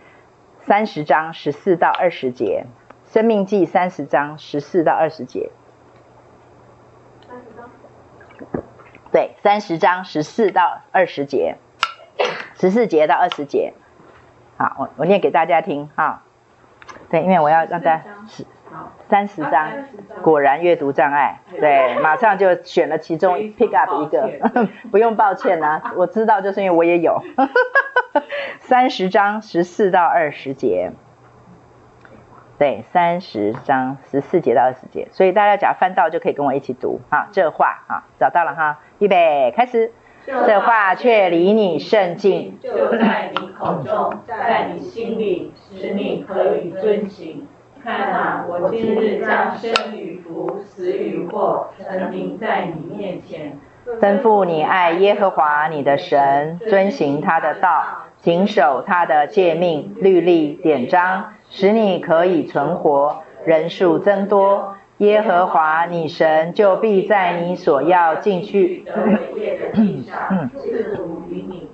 [0.68, 2.66] 三十章十四到二十节，
[3.14, 5.50] 《生命记》三十章十四到二十节。
[7.26, 7.70] 三十章。
[9.10, 11.56] 对，三十章十四到二十节，
[12.60, 13.72] 十四节到二十节。
[14.58, 16.22] 好，我我念给大家听哈。
[17.08, 18.44] 对，因为我要让大家是
[19.08, 19.68] 三十张，
[20.22, 21.40] 果然阅读障碍。
[21.58, 24.30] 对，马上就选了其中 pick up 一个，
[24.90, 27.22] 不用抱歉啊，我知道，就是因为我也有。
[28.60, 30.92] 三十章十四到二十节，
[32.58, 37.28] 对，三十章十四节到二十节，所以大家只要翻到就可以跟我一起读啊。
[37.32, 39.92] 这话啊，找到了哈，预备开始。
[40.26, 47.46] 这话却离你甚近，就在你口中，在你心里，使你可以遵行。
[47.88, 53.58] 看啊，我今日将生与福、死与祸，陈明在你面前。
[53.98, 57.82] 吩咐你爱耶和华你的神，遵行他的道，
[58.18, 64.74] 谨守他的诫命、律例、典章，使你可以存活，人数增多。
[64.98, 71.70] 耶和华你神就必在你所要进去得为业的地上赐福于你。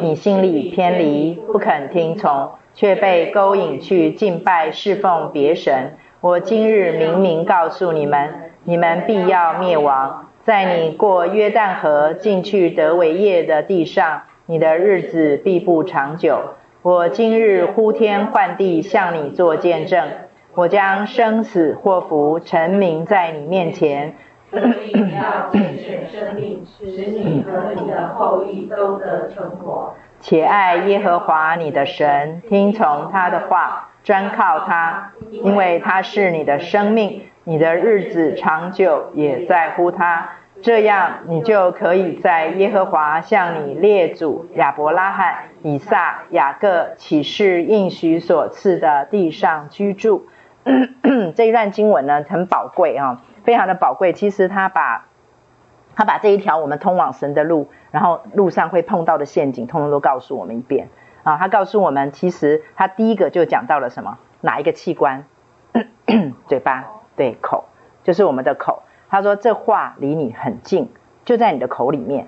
[0.00, 10.26] 你心里偏离，不肯听从，却被勾引去敬拜侍奉别神，我今日明明告诉你们，你们必要灭亡。
[10.42, 16.40] 在你过约旦河进去得为业的地上，你的日子必不长久。
[16.82, 20.08] 我今日呼天唤地向你作见证。
[20.54, 24.16] 我将生死祸福陈明在你面前，
[24.50, 29.94] 所以要拣选生命，使你和你的后裔都得存活。
[30.20, 40.30] 且爱耶和华你的神，听从他的话，专靠他，因为他是你的生命，你的日子长久也在乎他。
[40.62, 50.26] 这样，你就可以在耶和华向你列祖亚伯拉罕、以撒、雅各起誓应许所赐的地上居住。
[51.34, 54.12] 这一段经文呢，很宝贵啊，非常的宝贵。
[54.12, 55.06] 其实他把，
[55.94, 60.88] 他把这一条我们通往神的路，然后路上会碰到的陷阱，通通都告诉我们一遍
[61.22, 61.36] 啊。
[61.36, 64.18] 他告诉我们，其实他第一个就讲到了什么？
[64.40, 65.24] 哪一个器官？
[66.48, 66.86] 嘴巴，
[67.16, 67.64] 对，口，
[68.02, 68.82] 就是我们的口。
[69.08, 70.90] 他说这话离你很近，
[71.24, 72.26] 就在你的口里面，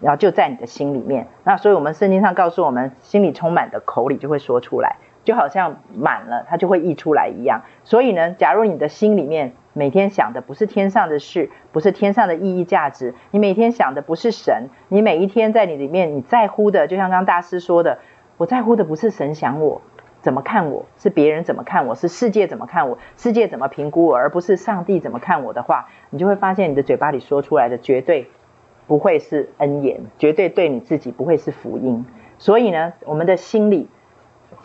[0.00, 1.28] 然后就在你的心里面。
[1.44, 4.96] 那所以我们圣经上告诉我们，心里充满的，口里就会说出来。
[5.24, 7.62] 就好像满了，它就会溢出来一样。
[7.84, 17.98] 所以呢，假如你的心里面每天想的不是天上的事，不是天上的意义价值，你每天想的不是神，你每一天在你里面你在乎的，就像刚大师说的，
[18.36, 19.82] 我在乎的不是神想我
[20.22, 28.30] 怎么看我，是别人怎么看我，是世界怎么看我，世界怎么评估我，而不是上帝怎么看我的话，你就会发现你的嘴巴里说出来的绝对
[28.86, 32.06] 不会是恩言，绝对对你自己不会是福音。
[32.38, 33.88] 所以呢，我们的心里。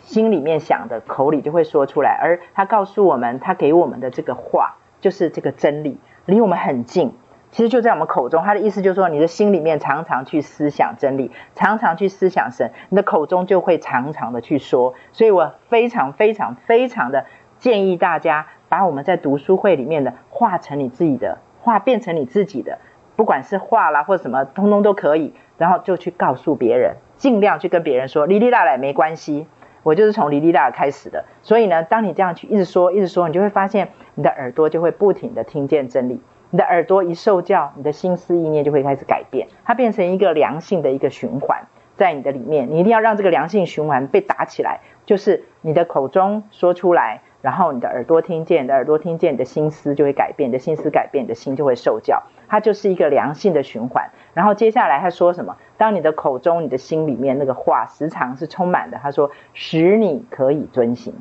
[0.02, 2.18] 心里面想的，口里就会说出来。
[2.22, 7.12] 而他告诉我们，他给我们的这个话，就是这个真理，离我们很近。
[7.50, 8.44] 其实就在我们口中。
[8.44, 14.94] 他的意思就是说，你的心里面常常去思想真理，常常去思想神，你的口中就会常常的去说。
[15.12, 17.26] 所以我非常非常非常的
[17.58, 22.78] 建议大家，把我们在读书会里面的化成你自己的话，变成你自己的，
[23.16, 25.34] 不管是话啦或什么，通通都可以。
[25.58, 29.46] 然后就去告诉别人，尽量去跟别人说，哩哩啦啦没关系。
[29.82, 36.20] 我就是从哩哩啦开始的，所以呢，当你这样去一直说、一直说，你就会发现你的耳朵就会不停的听见真理。
[36.50, 41.62] 你的耳朵一受教，你的心思意念就会开始改变，它变成一个良性的一个循环
[41.96, 42.70] 在你的里面。
[42.70, 52.24] 你一定要让这个良性循环被打起来，就是你的口中说出来，然后你的耳朵听见，你的耳朵听见，你的心思就会改变，你的心思改变，你的心就会受教。
[52.48, 54.10] 它就是一个良性的循环。
[54.34, 55.56] 然后接下来他说什么？
[55.76, 61.14] 当你的口中、你的心里面那个话时常是充满的，他说使你可以遵行。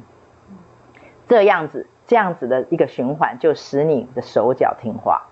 [1.27, 5.27] 这样子，这样子的一个循环，就使你的手脚听话，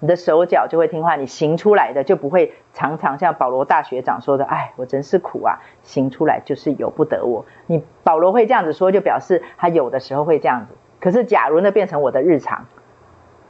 [0.00, 10.74] 你的手脚就会听话，你行出来的就不会常常像保罗大学长说的：“哎，我真是苦啊，行出来就是由不得我。”你保罗会这样子说，就表示他有的时候会这样子。
[10.98, 12.64] 可是假如那变成我的日常。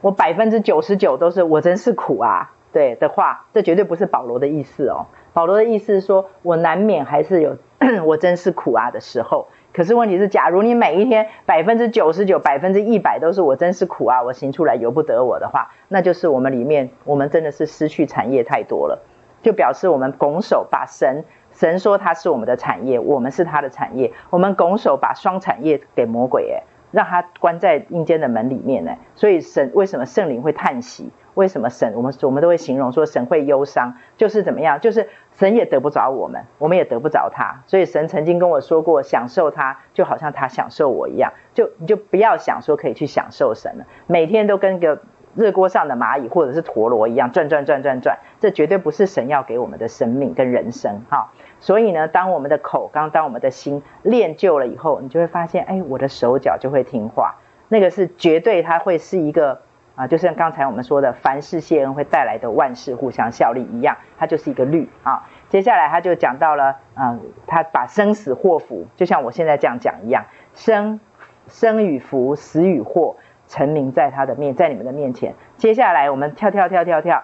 [0.01, 5.07] 我百分之九十九都是我真是苦啊，对的话，这绝对不是保罗的意思哦。
[5.33, 7.57] 保罗的意思是说，我难免还是有
[8.05, 9.47] 我真是苦啊的时候。
[9.75, 19.03] 可是问题是，假如你每一天百分之九十九、百分之一百都是我真是苦啊，我行出来由不得我的话，那就是我们里面我们真的是失去产业太多了，
[19.43, 26.63] 就表示我们拱手把神神说他是我们的产业，我们是他的产业，我们拱手把双产业给魔鬼诶。
[26.95, 31.11] 让他关在阴间的门里面呢，所以神为什么圣灵会叹息？
[31.35, 33.97] 为什么神我们我们都会形容说神会忧伤？
[34.17, 34.79] 就是怎么样？
[34.79, 37.63] 就是神也得不着我们，我们也得不着他。
[37.67, 41.33] 所以神曾经跟我说过，享受他就好像他享受我一样。
[41.55, 45.03] 就你就不要想说可以去享受神了，每天都跟个
[45.35, 51.33] 热锅上的蚂蚁或者是陀螺一样转转转转转，这绝对不是神要给我们的生命跟人生哈。
[51.59, 57.35] 所以呢，当我们的口，刚当我们的心练就了以后，你就会发现，哎，我的手脚就会听话。
[57.69, 59.63] 那个是绝对，它会是一个
[59.97, 65.29] 啊，就像刚才我们说的，凡事谢恩会带来的万事互相效力一样，它就是一个律啊。
[65.49, 70.99] 接下来他就讲到了，嗯，他把生死祸福，就像我现在这样讲一样，生
[71.47, 73.17] 生与福，死与祸，
[73.47, 75.35] 陈明在他的面，在你们的面前。
[75.59, 77.23] 接下来我们跳跳跳跳跳，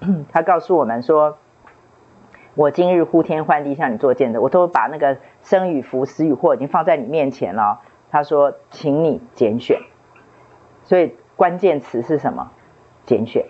[0.32, 1.36] 他告诉我们说
[2.54, 7.80] ：“我今日呼天唤地向你做见证，我都把那个生与福、死与祸已经放在你面前了。”
[8.10, 9.80] 他说：“请你拣选。”
[10.84, 12.50] 所以关键词是什么？
[13.06, 13.46] 拣选。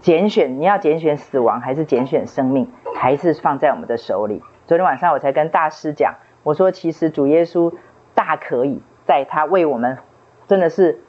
[0.00, 4.40] 拣选，你要拣选死亡还是拣选生命，还是放在我们的手里？
[4.68, 6.14] 昨天晚上我才跟大师讲，
[6.44, 7.74] 我说其实主耶稣
[8.14, 9.98] 大可以在他为我们，
[10.46, 11.00] 真的是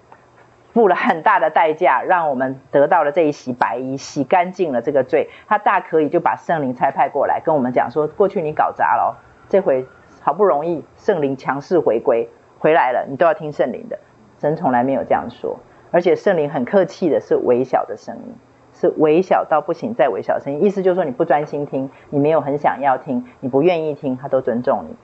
[0.74, 5.30] 付了很大的代价，让我们得到了这一洗白衣，洗干净了这个罪。
[5.48, 9.18] 他大可以就把圣灵差派过来跟我们讲说，过去你搞砸了，
[9.50, 9.86] 这回
[10.20, 14.00] 好不容易圣灵强势回归回来了，你都要听圣灵的。
[14.40, 15.60] 神从来没有这样说，
[15.92, 18.34] 而且圣灵很客气的是微小的声音。
[18.74, 24.96] 是微小到不行，再微小的声音，意思就是说你不专心听，你没有很想要听，你不愿意听，他都尊重你。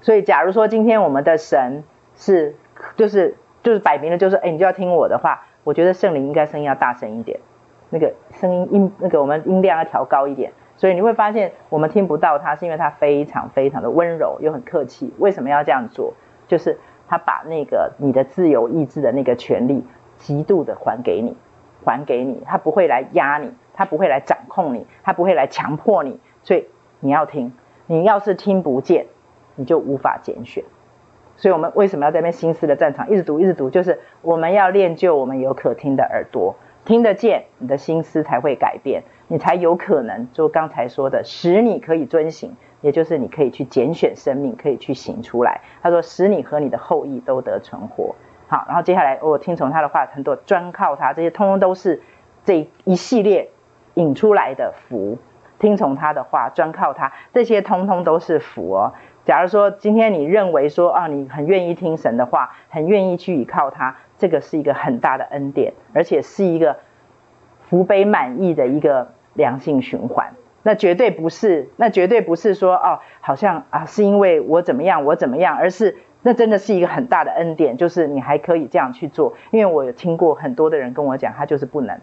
[0.00, 1.82] 所以，假如说今天我们的神
[2.14, 2.54] 是，
[2.96, 7.40] 就是就是摆明了就是，哎，你就要听我的话，我觉得圣灵应该声音要大声一点，
[7.88, 10.52] 那个声音音那个我们音量要调高一点。
[10.76, 15.12] 所以你会发现我们听不到他，是因为他非常非常的温柔又很客气。
[15.18, 16.14] 为什么要这样做？
[16.46, 16.78] 就是
[17.08, 19.82] 他把那个你的自由意志的那个权利，
[20.20, 21.36] 极度的还给你。
[21.82, 26.66] 还给你，他不会来压你，他不会来掌控你，他不会来强迫你，所以
[27.00, 27.54] 你要听。
[27.86, 29.06] 你要是听不见，
[29.56, 30.62] 你就无法拣选。
[31.38, 33.70] 所以我们为什么要在那边心思的战场一直读一直读？
[33.70, 45.62] 就是我们要练就我们有可听的耳朵，听得见，你的心思才会改变，你才有可能就刚才说的，使你可以遵行，也就是你可以去拣选生命，可以去行出来。
[45.80, 48.14] 他说，使你和你的后裔都得存活。
[48.50, 52.02] 好，然后接下来我听从他的话，很多专靠他，这些通通都是
[52.44, 53.50] 这一系列
[53.94, 55.18] 引出来的福。
[55.60, 58.94] 听从他的话，专靠他，这些通通都是福哦。
[59.24, 66.78] 假如说今天你认为说啊，你很愿意听神的话，很愿意去依靠他，这个是一个很大的恩典，而且是一个
[67.68, 70.32] 福杯满溢的一个良性循环。
[70.64, 75.98] 那绝对不是，那绝对不是说哦，好像啊是因为我怎么样，我怎么样，而是。
[76.22, 79.32] 那真的是一个很大的恩典，就是你还可以这样去做。
[79.50, 81.98] 因为我有听过很多的人跟我讲，他就是不能，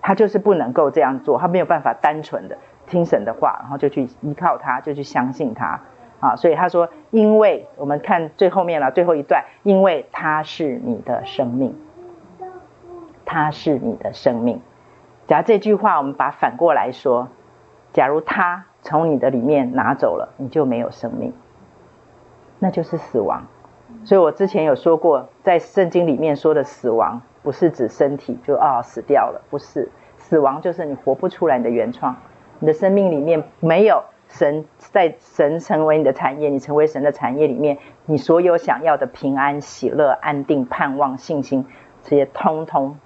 [0.00, 2.56] 他就是不能够这样做，他没有办法单纯的
[2.86, 5.80] 听神的话，然后就去依靠他，就去相信他
[6.20, 6.36] 啊。
[6.36, 11.76] 所以他说，因为我们看最后面了，最后一段，因为他是你的生命，
[13.24, 14.60] 他是你的生命。
[15.26, 17.28] 假如这句话我们把反过来说，
[17.92, 21.32] 假如他从你的里面拿走了，你就没有生命。
[22.62, 23.46] 那就是死亡，
[24.04, 32.14] 所以我之前有说过，在圣经里面说的死亡，不是指身体就啊、哦、死掉了，不是，死亡就是你活不出来你的原创，
[32.58, 41.64] 你的生命里面没有神，在神成为你的产业，你成为神的产业里面，你所有想要的平安、喜乐、安定、盼望、信心，
[42.02, 42.98] 这些通通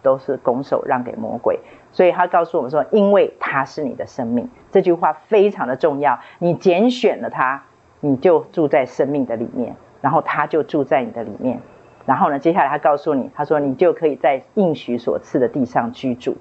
[0.00, 1.60] 都是拱手让给魔鬼。
[1.92, 7.64] 所以他告诉我们说，因为他是你的生命，这句话非常的重要，你拣选了他。
[8.06, 11.58] 你就住在生命的里面，然后他就住在你的里面，
[12.04, 16.36] 然后呢，接下来他告诉你，他说你就可以在应许所赐的地上居住，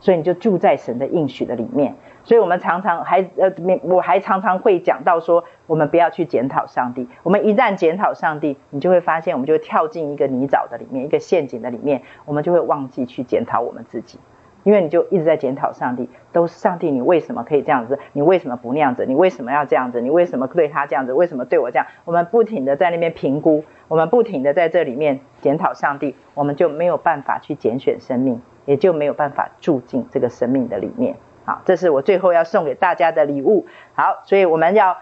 [0.00, 1.94] 所以你就住在神的应许的里面。
[2.24, 3.52] 所以我们常常还呃，
[3.82, 7.06] 我还常常会讲到说，我们不要去检讨上帝。
[7.22, 14.18] 我们一旦检讨上帝，你就会发现，我们就会跳进一个泥沼的里面，一个陷阱的里面，我们就会忘记去检讨我们自己。
[14.64, 17.98] 因为你就一直在检讨上帝，都是上帝，你为什么可以这样子？
[18.12, 19.06] 你为什么不那样子？
[19.06, 20.00] 你为什么要这样子？
[20.00, 21.12] 你为什么对他这样子？
[21.12, 21.86] 为什么对我这样？
[22.04, 31.16] 我们不停的在那边评估，我们不停的在这里面检讨上帝，我们就没有办法去拣选生命，也就没有办法住进这个生命的里面。
[31.44, 33.66] 好，这是我最后要送给大家的礼物。
[33.94, 34.96] 好，所以我们要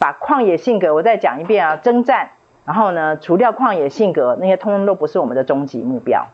[0.00, 2.30] 把旷野性格，我再讲一遍啊，征战，
[2.64, 6.26] 然后呢，除掉旷野性格，那些通通都不是我们的终极目标。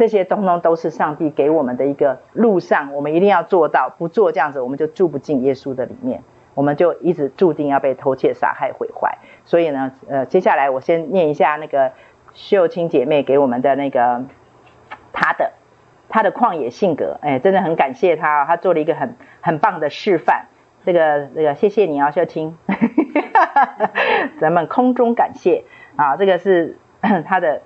[0.00, 6.22] 这些通通都是上帝给我们的一个路上，我们一定要做到，不做这样子，我们就住不进耶稣的里面，
[6.54, 9.18] 我们就一直注定要被偷窃、杀害、毁坏。
[9.44, 11.92] 所以呢，呃，接下来我先念一下那个
[12.32, 14.24] 秀清姐妹给我们的那个
[15.12, 15.52] 她的
[16.08, 20.46] 她的旷野性格，哎，真的很感谢她，她做了一个很很棒的示范。
[20.86, 22.56] 这个这个，谢谢你啊，秀清，
[24.40, 25.64] 咱们空中感谢
[25.96, 26.78] 啊，这个是
[27.26, 27.60] 她的。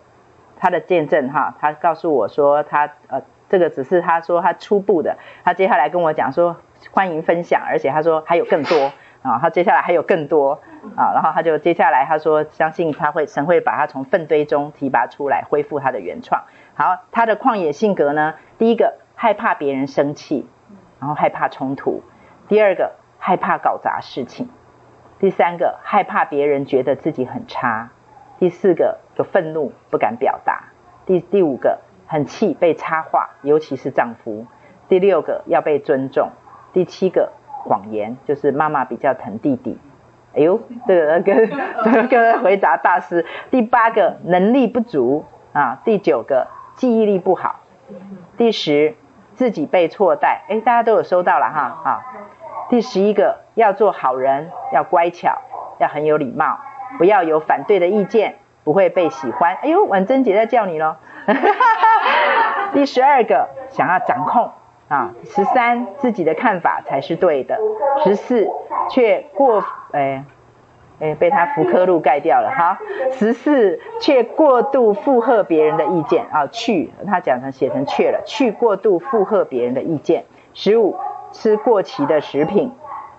[0.65, 3.20] 他的见证哈，他告诉我说他呃，
[3.51, 6.57] 这个只是他说他初步的，他接下来跟我讲说
[6.91, 10.59] 欢迎分享，而且他说还有更多啊，他接下来还有更多
[10.97, 16.45] 啊，然后他就接下来他说相信他会神会把他从粪堆中提拔出来，恢复他的原创。
[16.73, 20.49] 好，他的旷野性格呢，第一个害怕别人生气，
[20.99, 22.01] 然后害怕冲突；
[22.49, 24.47] 第二个害怕搞砸事情；
[25.19, 27.91] 第三个害怕别人觉得自己很差。
[28.39, 30.65] 第四个有愤怒不敢表达，
[31.07, 34.47] 第第五个很气被插话，尤其是丈夫。
[34.89, 36.31] 第第六个要被尊重，
[36.73, 37.32] 第七个
[37.65, 39.77] 谎言，就是妈妈比较疼弟弟。
[40.36, 41.51] 哎呦，这个跟
[41.82, 43.27] 这个回答大师。
[43.51, 46.47] 第八个能力不足啊，第九个
[46.77, 47.57] 记忆力不好，
[48.36, 48.95] 第十
[49.35, 50.45] 自己被错待。
[50.49, 52.01] 哎，大家都有收到了哈啊。
[52.69, 55.43] 第十一个要做好人，要乖巧，
[55.81, 56.61] 要很有礼貌，
[56.99, 59.55] 不要有反对的意见，不会被喜欢。
[59.62, 60.97] 哎呦，婉珍姐在叫你喽。
[62.74, 64.51] 第十二个想要掌控。
[64.86, 67.59] 啊，十三自己的看法才是对的，
[68.05, 68.47] 十四
[68.91, 70.24] 却过哎
[71.01, 72.78] 哎被他福科路盖掉了哈，
[73.12, 76.27] 十四却过度附和别人的意见。
[76.31, 80.27] 啊，去他讲成写成去了，去过度附和别人的意见。
[80.53, 80.97] 十五
[81.32, 82.73] 吃过期的食品。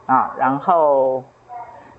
[0.06, 1.24] 啊，然后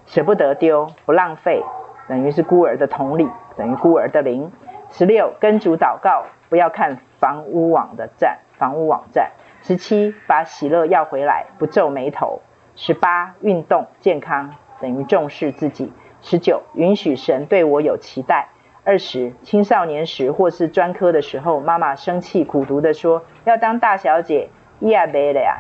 [0.07, 1.65] 舍不得丢，不浪费，
[2.09, 4.51] 等于是孤儿的同理，等于孤儿的灵。
[4.91, 9.33] 十六跟主祷告，不要看房屋网的站，房屋网站。
[9.63, 12.41] 十七把喜乐要回来，不皱眉头。
[12.77, 15.93] 十八运动健康等于重视自己。
[16.23, 18.49] 十九允许神对我有期待。
[18.85, 24.49] 二十青少年时或是专科的时候，妈妈生气苦读的说要当大小姐，
[24.81, 25.57] 亚贝了呀，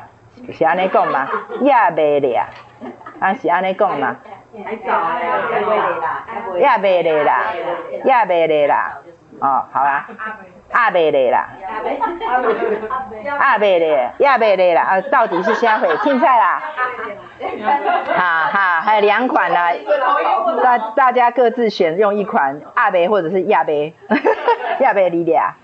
[0.52, 1.28] 是安尼讲吗？
[1.62, 2.46] 亚贝了呀，
[3.18, 4.18] 啊是安尼讲吗？
[6.60, 7.52] 亚贝了啦，
[8.04, 8.98] 亚贝了啦。
[9.38, 10.08] 哦，好啦，
[10.72, 11.46] 阿贝嘞啦，
[13.38, 16.62] 阿贝嘞，亚贝嘞啦，啊，到底是虾毁青菜啦？
[18.16, 19.58] 哈哈，还有两款呢，
[20.62, 23.92] 大大家各自选用一款阿贝或者是亚贝，
[24.80, 25.54] 亚贝里俩，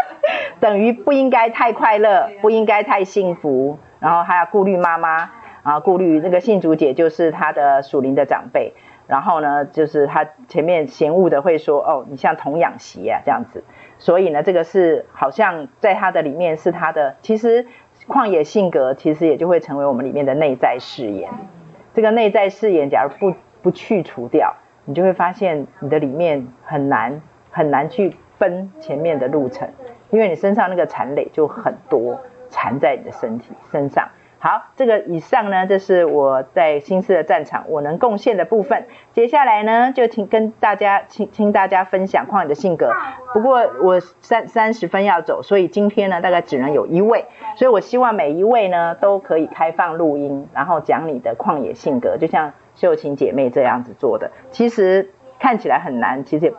[0.60, 5.30] 等于不应该太快乐，不应该太幸福，然后还要顾虑妈妈，
[5.66, 8.72] 啊，顾虑那个信主姐就是他的属灵的长辈。
[9.08, 13.62] 然后呢，就是他前面嫌恶的会说，哦，你像童养媳啊这样子，
[13.98, 17.66] 所以呢，这个是好像在他的里面是他的，其实
[18.08, 21.30] 旷野性格其实也就会成为我们里面的内在誓言。
[21.94, 29.68] 这个内在誓言，假如不不去除掉，你就会发现你的里面很难很难去奔前面的路程，
[30.10, 32.20] 因为你身上那个残累就很多，
[32.50, 34.08] 缠在你的身体身上。
[34.38, 38.86] 好，这个以上呢，这是我在新思的战场我能贡献的部分。
[39.14, 42.92] 接下来呢，就请跟大家请听大家分享旷野的性格。
[43.32, 47.24] 不过我三三十分要走，所以今天呢，大概只能有一位。
[47.56, 54.30] 所以我希望每一位呢，都可以开放录音，然后讲你的旷野性格，就像秀琴姐妹这样子做的。
[54.50, 56.54] 其实看起来很难，其实也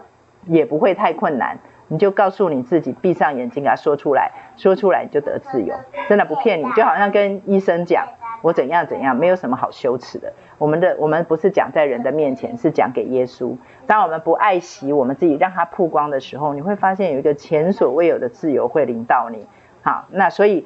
[0.48, 1.60] 也不会太困难。
[1.88, 5.76] 你就告诉你自己，闭上眼睛给他说出来，说出来你就得自由，
[6.10, 8.08] 真的不骗你，就好像跟医生讲
[8.42, 10.34] 我怎样怎样，没有什么好羞耻的。
[10.58, 13.56] 我们的我们不是讲在人的面前，是讲给耶稣。
[13.86, 19.48] 当我们不爱惜我们自己，让它曝光的时候，你会发现有一个前所未有的自由会临到你。
[19.82, 20.66] 好，那所以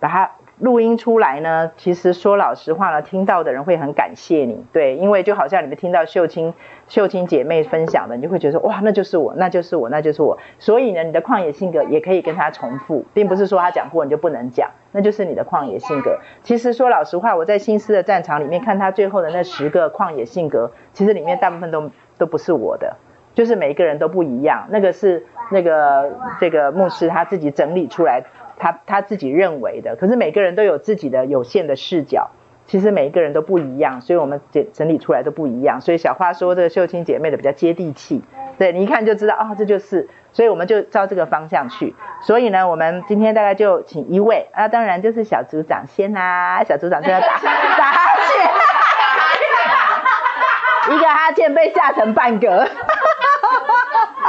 [0.00, 0.30] 把它。
[0.58, 6.54] 录音出来呢，其实说老实话呢，听到的人会很感谢你，对，因为就好像你们听到秀清
[6.88, 10.38] 秀清姐妹分享的，你就会觉得哇，那就是我，那就是我，那就是我。
[10.58, 16.18] 所以呢，你的旷野性格也可以跟他重复，并不是说他讲过你就不能讲，那就是你的旷野性格。
[16.42, 22.96] 其实说老实话，我在新思的战场里面看他最后的那十个旷野性格，其实里面大部分都都不是我的，
[23.34, 24.66] 就是每一个人都不一样。
[24.70, 28.24] 那个是那个这个牧师他自己整理出来。
[28.58, 32.30] 他他自己认为的，可是每个人都有自己的有限的视角，
[32.66, 35.80] 其实每一个人都不一样，所以我们整整理出来都不一样。
[35.80, 38.22] 所以小花说这个秀清姐妹的比较接地气，
[38.58, 41.94] 对，你一看就知道啊、哦，这就是，所以我们就照这个方向去。
[42.22, 47.26] 所以呢，我们今天大概就请一位啊，当然就是小组长先啦，小组长就要打
[47.78, 48.00] 打哈
[50.86, 52.68] 欠， 一个哈欠被吓成半个。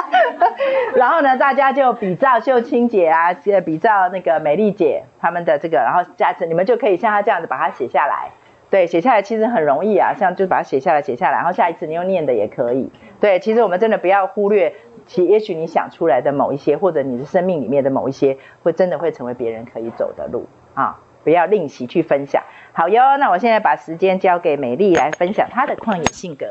[0.95, 3.33] 然后呢，大家就比照秀清姐啊，
[3.65, 8.31] 比照那个美丽姐他们的这个，然后下次，你们就可以像她这样子把它写下来。
[8.69, 12.91] 对，写下来其实很容易啊，像就把它写下来，写下来，然后下一次你又念的也可以。
[13.19, 14.73] 对，其实我们真的不要忽略，
[15.05, 22.43] 其也许你想出来的某一些，或者你的生命里面的某一些，会真的会成为别人可以走的路啊，不要吝惜去分享。
[22.73, 26.45] 好哟，那我现在把时间交给美丽来分享她的旷野性格。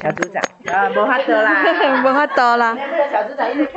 [0.00, 0.42] 小组长
[0.74, 1.62] 啊，无法多啦，
[2.02, 2.72] 无法多啦。
[2.72, 3.68] 那个小组长一直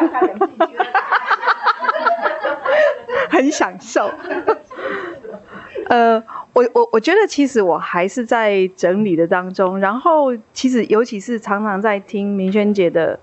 [3.29, 4.09] 很享受。
[5.89, 6.23] 呃，
[6.53, 13.19] 我我我觉得其实我还是在整理的当中，然后其实尤其是常常在听明轩姐的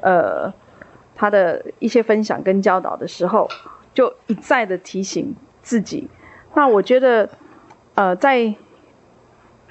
[0.00, 0.52] 呃
[1.14, 3.48] 她的一些分享跟教导的时候，
[3.92, 6.08] 就一再的提醒自己。
[6.54, 7.28] 那我觉得
[7.94, 8.54] 呃在。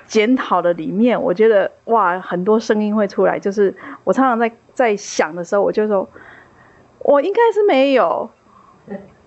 [0.09, 3.39] 检讨的里面，我觉得哇，很多声音会出来。
[3.39, 3.73] 就是
[4.03, 6.09] 我常常在在想的时候，我就说，
[6.97, 8.29] 我应该是没有。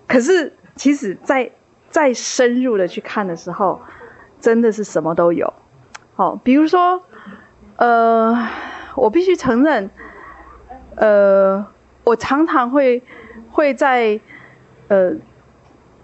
[0.05, 1.51] 可是其实在，在
[1.89, 3.79] 再深入的去看的时候，
[4.41, 5.53] 真的是什么都有。
[6.15, 7.01] 好，比如说，
[7.77, 8.35] 呃，
[8.95, 9.89] 我必须承认，
[10.95, 11.65] 呃，
[12.03, 13.01] 我常常会
[13.49, 14.19] 会在，
[14.89, 15.13] 呃，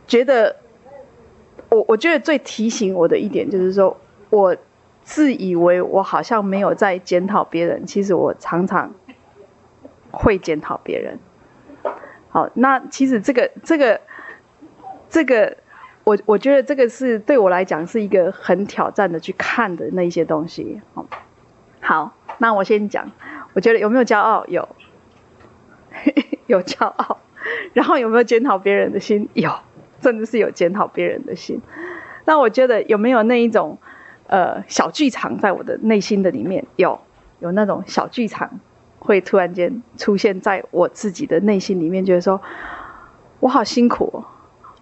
[0.07, 0.55] 觉得，
[1.69, 3.97] 我我觉得最提醒我的一点就是说，
[4.29, 4.55] 我
[5.09, 8.93] 自以为我好像没有在检讨别人，其实我常常
[10.11, 11.17] 会检讨别人。
[12.29, 14.01] 好，那其实这个这个
[15.09, 15.57] 这个。
[16.05, 20.81] 我我觉得这个是对我来讲是一个很挑战的去看的那一些东西。
[20.95, 21.05] 好，
[21.81, 23.11] 好那我先讲，
[23.53, 24.43] 我觉得有没有骄傲？
[24.47, 24.67] 有，
[26.47, 27.19] 有骄傲。
[27.73, 29.29] 然后有没有检讨别人的心？
[29.33, 29.51] 有，
[30.01, 31.61] 真的是有检讨别人的心。
[32.25, 33.77] 那我觉得有没有那一种
[34.29, 36.65] 呃小剧场在我的内心的里面？
[36.77, 36.99] 有，
[37.39, 38.59] 有那种小剧场
[38.97, 42.41] 会突然间出现在我自己的内心里面，觉得说
[43.41, 44.23] 我好辛苦哦。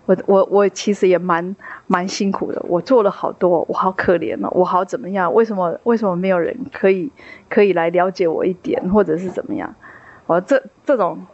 [0.06, 1.54] 我我我其实也蛮
[1.86, 5.34] 蛮辛苦的，我做了好多，我好可怜哦，我好怎么样？
[5.34, 7.12] 为什么为什么没有人可以
[7.50, 9.76] 可以来了解我一点，或者是怎么样？
[10.26, 11.26] 我这这种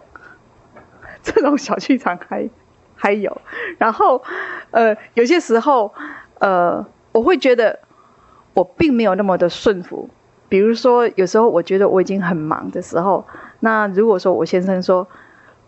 [1.22, 2.49] 这种小剧场还
[2.95, 3.40] 还有，
[3.77, 4.23] 然后
[4.72, 5.94] 呃有些时候
[6.40, 7.77] 呃我会觉得
[8.53, 10.09] 我并没有那么的顺服，
[10.49, 13.25] 比如说有时候我觉得我已经很忙的时候，
[13.59, 15.07] 那如果说我先生说。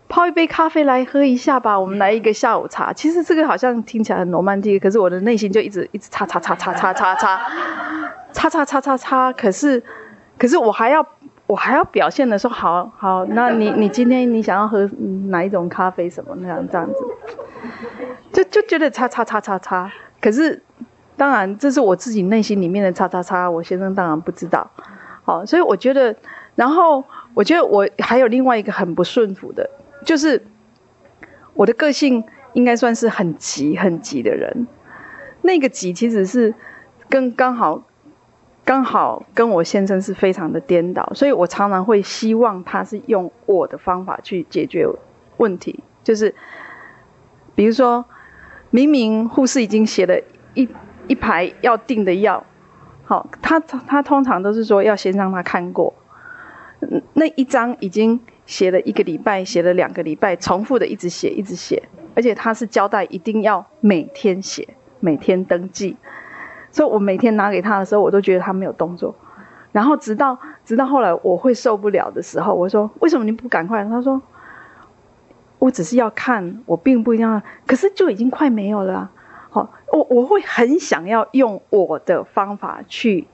[0.08, 2.92] 泡一杯咖啡来喝一下吧，我们来一个下午茶。
[2.92, 7.40] 其实这个好像听起来很罗曼蒂克，可是我的内心就一直一直擦擦擦擦擦擦擦
[8.32, 9.32] 擦擦擦擦擦。
[9.32, 9.82] 可是，
[10.38, 11.04] 可是我还要
[11.48, 14.88] 我还要表现的说好好，那你你今天你想要喝
[15.26, 16.94] 哪一种咖啡什么那样这样子，
[18.32, 19.90] 就就觉得擦擦擦擦擦。
[20.20, 20.62] 可是
[21.16, 24.70] 当然这是我自己内心里面的叉叉叉，我先生当然不知道。
[25.24, 26.14] 好，所以我觉得，
[26.54, 27.02] 然后
[27.34, 29.68] 我觉得我还有另外一个很不顺服的。
[30.04, 30.46] 就是
[31.54, 32.22] 我的个性
[32.52, 34.66] 应该算是很急很急的人，
[35.42, 36.54] 那个急其实是
[37.08, 37.82] 跟刚好
[38.64, 44.86] 刚好跟我先生是非常的颠倒，所以我常常会希望他是用我的方法去解决
[45.38, 45.82] 问题。
[46.04, 46.32] 就是
[47.56, 48.04] 比如说，
[48.70, 50.20] 明明护士已经写了
[50.54, 50.68] 一
[51.08, 52.44] 一排要订的药，
[53.04, 55.94] 好，他他通常都是说要先让他看过，
[57.14, 58.20] 那一张已经。
[58.46, 61.82] 写了一个礼拜，写了两个礼拜，重复的一直写，一直写，
[62.14, 64.68] 而且他是交代一定要每天写，
[65.00, 65.96] 每天登记。
[66.70, 69.12] 所以我每天拿给他的时候，我都觉得他没有动作。
[69.72, 74.22] 然后直到直到后来我会受不了的时候，我说：“为什么你不赶快？”他说
[75.58, 79.10] ：“我只是要看，我并不一定要，可是就已经快没有了。”
[79.86, 83.26] 好，我我会很想要用我的方法去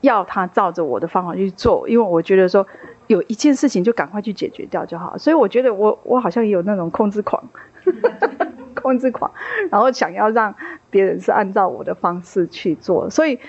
[0.00, 2.66] 要他照着我的方法去做，因为我觉得说。
[3.06, 7.42] 有一件事情就赶快去解决掉就好，所以我觉得我我好像也有那种控制狂，
[8.72, 9.28] 控制狂，
[9.68, 10.54] 然后想要让
[10.90, 13.40] 别人是按照我的方式去做，所以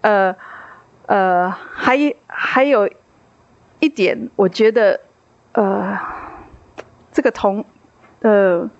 [0.00, 0.34] 呃
[1.04, 2.88] 呃还还有
[3.78, 5.00] 一点，我觉得
[5.52, 5.98] 呃
[7.12, 7.66] 这个同
[8.20, 8.70] 呃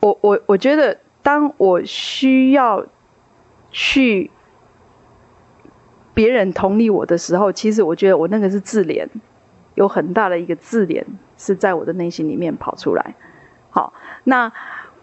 [0.00, 2.86] 我我我觉得当我需要
[3.72, 4.30] 去
[6.14, 9.08] 别人同理我的时候，其实我觉得我那个是自怜。
[9.74, 11.04] 有很大的一个自怜
[11.36, 13.16] 是在我的内心里面跑出来，
[13.70, 13.92] 好，
[14.22, 14.52] 那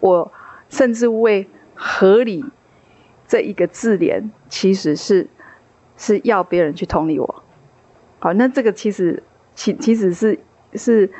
[0.00, 0.32] 我
[0.70, 2.42] 甚至为合理
[3.28, 5.28] 这一个自怜，其实是
[5.98, 7.44] 是要别人去同理我，
[8.18, 9.22] 好，那这个其实
[9.54, 10.40] 其其实是
[10.72, 11.12] 是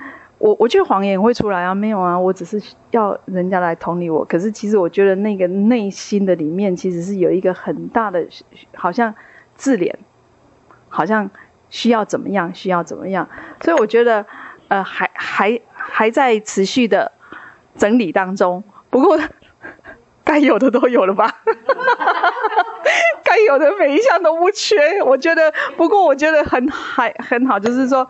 [0.44, 2.60] 我我觉得谎言会出来啊，没有啊，我只是
[2.90, 8.26] 要人家来同理我，可是其实我觉得那个内心的里面其实是有一个很大的，
[8.74, 9.14] 好像
[9.56, 9.94] 自怜，
[10.88, 11.30] 好像。
[11.70, 12.54] 需要怎么样？
[12.54, 13.28] 需要怎么样？
[13.60, 14.24] 所以我觉得，
[14.68, 17.10] 呃，还还还在持续的
[17.76, 18.62] 整理当中。
[18.90, 19.18] 不过，
[20.22, 21.28] 该有的都有了吧？
[23.24, 25.02] 该有的每一项都不缺。
[25.02, 28.08] 我觉得，不过我觉得很还很好，就是说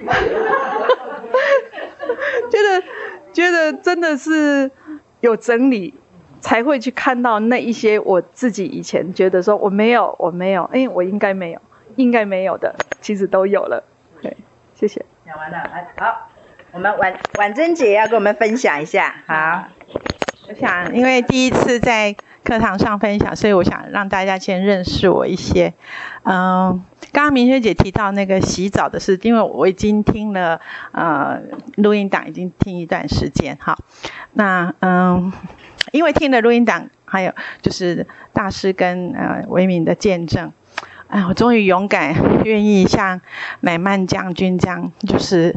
[2.50, 2.82] 觉得
[3.32, 4.70] 觉得真的是
[5.20, 5.94] 有整理，
[6.40, 11.60] 才会去看到那一些我自己以前觉得说我没有，我没有，哎，我应该没有。
[11.94, 13.82] 应该没有的，其实都有了。
[14.20, 14.36] 对，
[14.74, 15.02] 谢谢。
[15.24, 16.28] 讲完了，来，好，
[16.72, 19.14] 我们婉婉珍姐要跟我们分享一下。
[19.26, 19.64] 好，
[20.46, 22.14] 我想因为第一次在
[22.46, 25.74] 课堂上分享，所以我想让大家先认识我一些。
[26.22, 30.60] 嗯，刚刚明轩姐提到那个洗澡的事，因为我已经听了
[30.92, 31.40] 呃
[31.74, 33.58] 录音档，已经听一段时间。
[33.60, 33.76] 哈，
[34.34, 35.32] 那嗯，
[35.90, 37.32] 因为听了录音档，还有
[37.62, 40.52] 就是大师跟呃维敏的见证。
[41.08, 42.14] 哎，我终于勇敢
[42.44, 43.20] 愿意像
[43.58, 45.56] 乃曼将军这样，就是，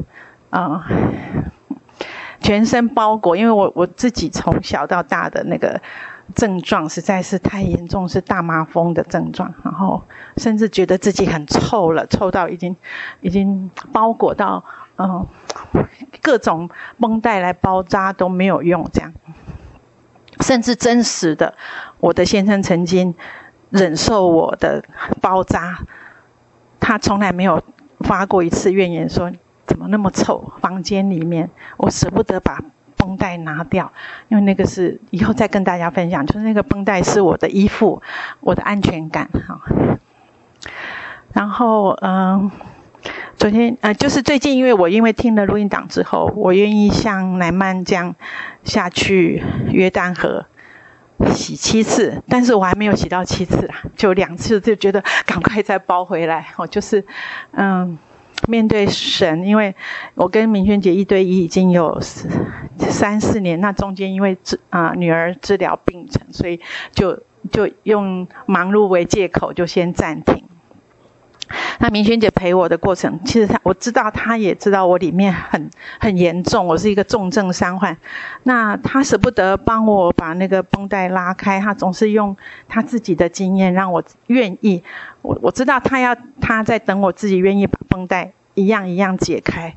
[0.49, 0.81] 呃，
[2.41, 3.37] 全身包裹。
[3.37, 5.81] 因为我我自己从小到大的那个
[6.35, 10.03] 症状实在是太严重，是大麻风的症状，然后
[10.37, 12.75] 甚至觉得自己很臭了，臭到已经
[13.21, 14.63] 已经包裹到
[14.97, 15.25] 嗯、
[16.21, 16.69] 各种
[16.99, 19.13] 绷带来包扎都没有用，这样，
[20.41, 21.55] 甚至真实的，
[21.99, 23.15] 我的先生曾经
[23.69, 24.83] 忍受我的
[25.21, 25.79] 包扎，
[26.79, 27.63] 他从来没有
[27.99, 29.31] 发过一次怨言，说
[29.65, 32.61] 怎么那么臭，房间里面我舍不得把。
[32.99, 33.91] 绷带拿掉，
[34.27, 38.01] 因为那个是以后再跟大家分享，就是那个绷带是我的依附，
[38.41, 39.61] 我的安全感哈。
[41.33, 42.51] 然后嗯、
[43.37, 48.13] 昨天呃，就是最近，因为我因为听了录音档之后，我愿意像乃縵这样
[48.65, 50.45] 下去约旦河
[51.33, 57.05] 洗七次，但是我还没有洗到七次啦，就两次就觉得赶快再包回来，我就是
[57.53, 57.97] 嗯。
[58.47, 59.75] 面对神，因为
[60.15, 61.99] 我跟明轩姐一对一已经有
[62.77, 66.59] 三四年，那中间因为治啊、女儿治疗病程，所以
[66.91, 67.21] 就
[67.51, 70.43] 就用忙碌为借口，就先暂停。
[71.79, 75.69] 那明轩姐陪我的过程，其实她我知道，她也知道我里面很
[75.99, 77.97] 很严重，我是一个重症伤患。
[78.43, 82.35] 那她舍不得帮我把那个绷带拉开，她总是用
[82.67, 84.83] 她自己的经验让我愿意。
[85.21, 89.73] 我我知道她要她在等我自己愿意把绷带一样一样解开。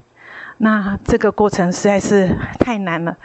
[0.58, 3.16] 那这个过程实在是太难了。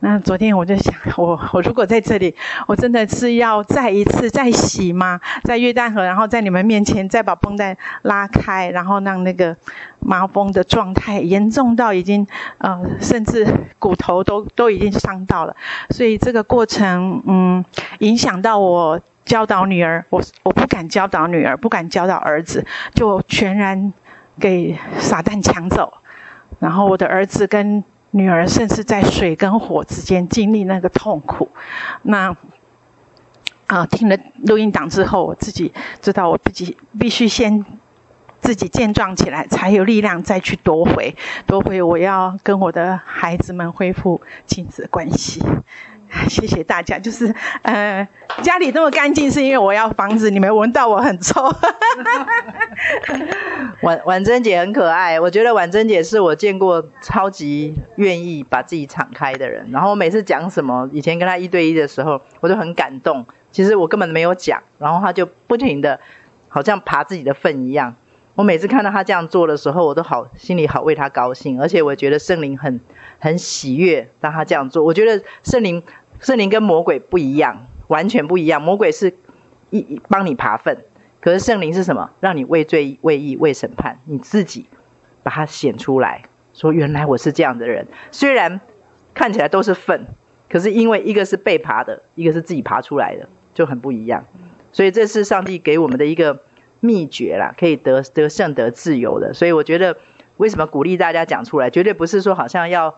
[0.00, 2.34] 那昨天我就想， 我我如果在这里，
[2.66, 5.20] 我真的是要再一次再洗吗？
[5.44, 9.56] 在约旦河，然后在你们面前再把绷带拉开，然后让那个
[10.00, 12.26] 麻风的状态严重到已经
[12.58, 13.46] 呃，甚至
[13.78, 15.56] 骨头都都已经伤到了。
[15.90, 17.64] 所以这个过程，嗯，
[18.00, 23.94] 影响到我教导女儿，我我不敢教导女儿，不敢教导儿子，就全然
[24.38, 25.94] 给撒旦抢走。
[26.58, 27.82] 然后我的儿子跟
[28.16, 31.50] 女儿甚至在水跟火之间经历那个痛苦，
[32.00, 32.34] 那
[33.66, 37.66] 啊，听了录音档之后，我自己知道我自己必须先
[38.40, 41.14] 自己健壮起来，才有力量再去夺回
[41.46, 45.44] 夺回我要跟我的孩子们恢复亲子关系。
[46.28, 48.06] 谢谢大家，就是呃，
[48.42, 51.42] 家里这么干净，是因为我要防止你们闻到我很臭。
[53.82, 59.68] 婉婉珍姐很可爱，我觉得婉珍姐是我见过超级愿意把自己敞开的人。
[59.70, 63.26] 然后每次讲什么，以前跟她一对一的时候，我就很感动。
[63.50, 65.98] 其实我根本没有讲，然后她就不停的，
[66.48, 67.94] 好像爬自己的粪一样。
[68.36, 72.80] 我每次看到他这样做的时候，我都好心里好为他高兴，而且我觉得圣灵很
[73.18, 74.84] 很喜悦让他这样做。
[74.84, 75.82] 我觉得圣灵。
[76.18, 78.62] 圣灵跟魔鬼不一样，完全不一样。
[78.62, 79.14] 魔鬼是
[79.68, 80.82] 一一帮你爬粪，
[81.20, 82.10] 可是圣灵是什么？
[82.20, 84.64] 让你畏罪、畏义、畏审判，你自己
[85.22, 86.22] 把它显出来，
[86.54, 87.86] 说原来我是这样的人。
[88.12, 88.62] 虽然
[89.12, 90.06] 看起来都是粪，
[90.48, 94.24] 可是因为一个是被爬的，一个是自己爬出来的，就很不一样。
[94.72, 96.40] 所以这是上帝给我们的一个
[96.86, 99.34] 秘诀啦，可以得得胜得自由的。
[99.34, 99.96] 所以我觉得，
[100.36, 101.68] 为什么鼓励大家讲出来？
[101.68, 102.94] 绝对不是说好像要。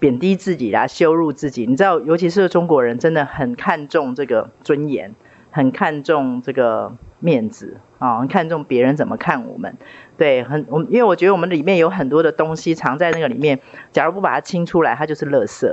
[0.00, 5.14] 贬低自己啦，羞辱自己，你知道，尤其是中国人，真的很看重这个尊严，
[5.50, 9.76] 很看重这个面子啊，很看重别人怎么看我们。
[10.16, 13.60] 对，很我，因为我觉得我们里面有很多的东西藏在那个里面，
[13.92, 15.70] 假如不把它清出来，它就是垃圾，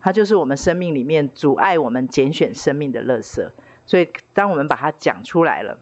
[0.00, 3.46] 它就是我们生命里面阻碍我们拣选生命的垃圾。
[3.84, 5.78] 所以，当我们把它讲出来了，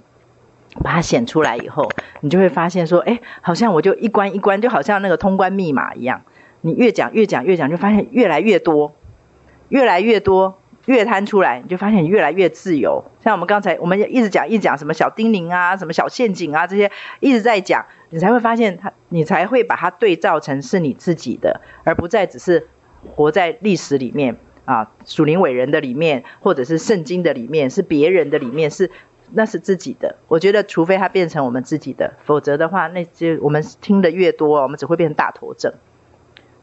[0.83, 1.89] 把它显出来以后，
[2.21, 6.23] 你就会发现说，哎，好像我就一关一关，就好像那个通关密码一样。
[6.63, 8.95] 你越讲越讲越讲，就发现越来越多，
[9.69, 13.05] 越来越多，越摊出来，你就发现你越来越自由。
[13.23, 16.91] 像我们刚才，我们一直讲一讲什么小叮咛啊，什么小陷阱啊，这些
[17.21, 22.67] 一直在讲，你才会发现它，你才会把它对照成是你自己的，而不再只是
[23.15, 28.91] 活在历史里面啊，属灵伟人的里面，或者是圣经的里面，是别人的里面，是
[29.33, 30.17] 那是自己的。
[30.29, 35.73] 我觉得，除非它变成我们自己的，否则的话，那些我们听得越多，我们只会变成大头症。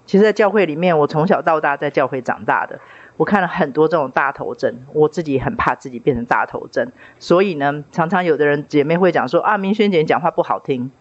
[0.05, 2.79] 其实，在教会里面，我从小到大在教会长大的，
[3.17, 10.91] 我看了很多这种大头症，我自己很怕自己变成大头症，所以呢，常常有的人姐妹会讲说啊，明轩姐讲话不好听。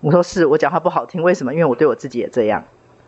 [0.00, 1.52] 我说是我讲话不好听，为什么？
[1.52, 2.64] 因为我对我自己也这样。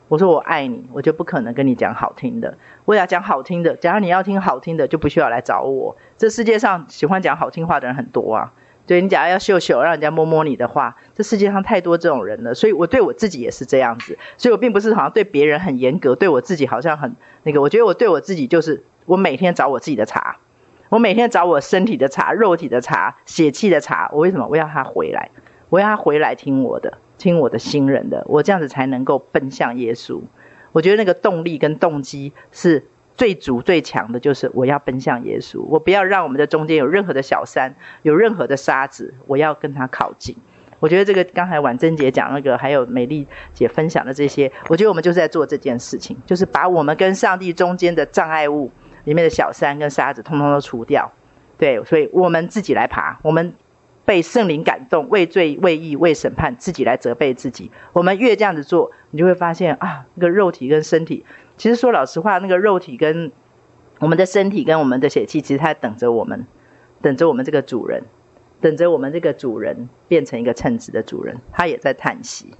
[0.09, 2.57] 我说我爱你，我就不可能跟你讲好听的。
[2.85, 5.97] 我要讲好听的，假如你要听好听的，就不需要来找我。
[6.17, 8.53] 这世界上喜欢讲好听话的人很多啊。
[8.87, 12.55] 对，你假如要秀秀，让人家摸摸你的话，这世界上太多这种人了。
[12.55, 14.19] 所以我对我自己也是这样子。
[14.39, 17.61] 所以我并不是好像对别人很严格，对我自己好像很那个。
[17.61, 20.39] 我觉得我对我自己就是，我每天找我自己的茬，
[20.89, 24.09] 我每天找我身体的茬、肉体的茬、血气的茬。
[24.11, 24.47] 我为什么？
[24.47, 25.29] 我要他回来，
[25.69, 28.25] 我要他回来听我的，听我的新人的。
[28.27, 30.21] 我这样子才能够奔向耶稣。
[30.73, 32.87] 我觉得那个动力跟动机是
[33.17, 40.37] 最足最强的就是我要奔向耶稣，我不要让我们的中间有任何的小山，有任何的沙子，我要跟他靠近。
[40.79, 48.71] 我觉得这个刚才婉珍姐讲那个，还有美丽姐分享的这些，我觉得我们就是在做这件事情，就是把我们跟上帝中间的障碍物
[49.03, 51.11] 里面的小山跟沙子，通通都除掉。
[51.57, 53.53] 对，所以我们自己来爬，我们
[54.09, 57.71] 被圣灵感动，为罪、为义、为审判，自己来责备自己。
[57.93, 61.27] 我们越这样子做，你就会发现啊，那个肉体跟身体。
[61.59, 63.31] 其实说老实话，那个肉体跟
[63.99, 66.47] 我们的身体跟我们的血气，其实它等着我们，
[67.03, 68.05] 等着我们这个主人，
[68.63, 72.55] 等着我们这个主人变成一个称职的主人，他也在叹息，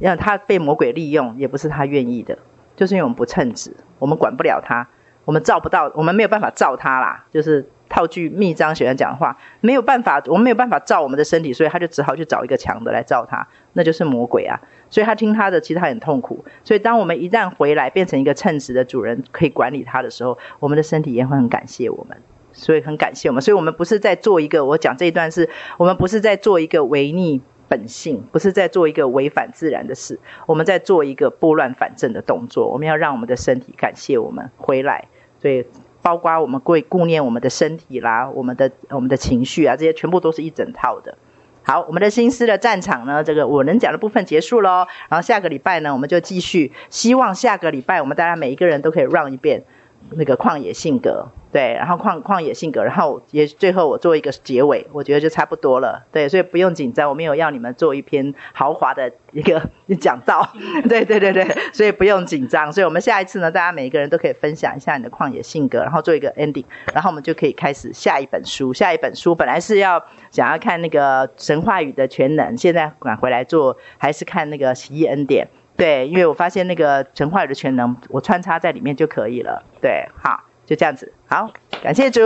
[0.00, 2.36] 因为他被魔鬼利用，也不是他愿意的，
[2.74, 4.88] 就是因为我们不称职，我们管不了他，
[5.26, 7.70] 我们照不到，我们没有办法照他啦，就是。
[7.92, 14.58] 套句密章喜欢讲的话，没有办法，我们没有办法照我们的身体，所以他就只好去找一个强的来照他，那就是魔鬼啊。
[14.88, 16.42] 所以他听他的，其实他很痛苦。
[16.64, 22.16] 所以当我们一旦回来变成一个称职的主人，可以管理他的时候，我们的身体也会很感谢我们。
[22.54, 23.42] 所以很感谢我们。
[23.42, 32.68] 所以我们不是在做一个，我讲这一段是，我们不是在做一个违逆本性，不是在做一个违反自然的事，我们在做一个拨乱反正的动作。
[32.68, 35.08] 我们要让我们的身体感谢我们回来。
[35.38, 35.66] 所以。
[36.02, 41.16] 包括我们会顾念我们的身体啦，我们的我们的情绪啊，这些全部都是一整套的。
[41.64, 44.84] 好，我们的心思的战场呢，这个我能讲的部分结束喽。
[45.08, 46.72] 然后下个礼拜呢，我们就继续。
[46.90, 49.62] 希望下个礼拜我们大家每一个人都可以 run 一遍
[50.10, 51.28] 那个旷野性格。
[51.52, 56.02] 对，然后旷旷野性格，然后也最后我做一个结尾，我觉得就差不多了。
[56.10, 59.62] 对，所以不用紧张，我没有要你们做一篇豪华的一个
[60.00, 60.48] 讲道。
[60.88, 62.72] 对对对对，所以不用紧张。
[62.72, 66.64] 所以我们下一次呢，大家每一个人都可以分享一下你的旷野性格，然后做一个 ending，
[66.94, 68.72] 然后我们就可以开始下一本书。
[68.72, 75.46] 下一本书本来是要想要看那个神话语的全能，现在赶回来做，还是看那个奇异恩典。
[75.82, 79.64] 对，因为我发现那个神话语的全能，我穿插在里面就可以了。
[79.80, 80.44] 对，好。
[80.64, 81.50] 就这样子，好，
[81.82, 82.20] 感谢主，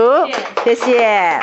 [0.63, 1.41] 谢谢。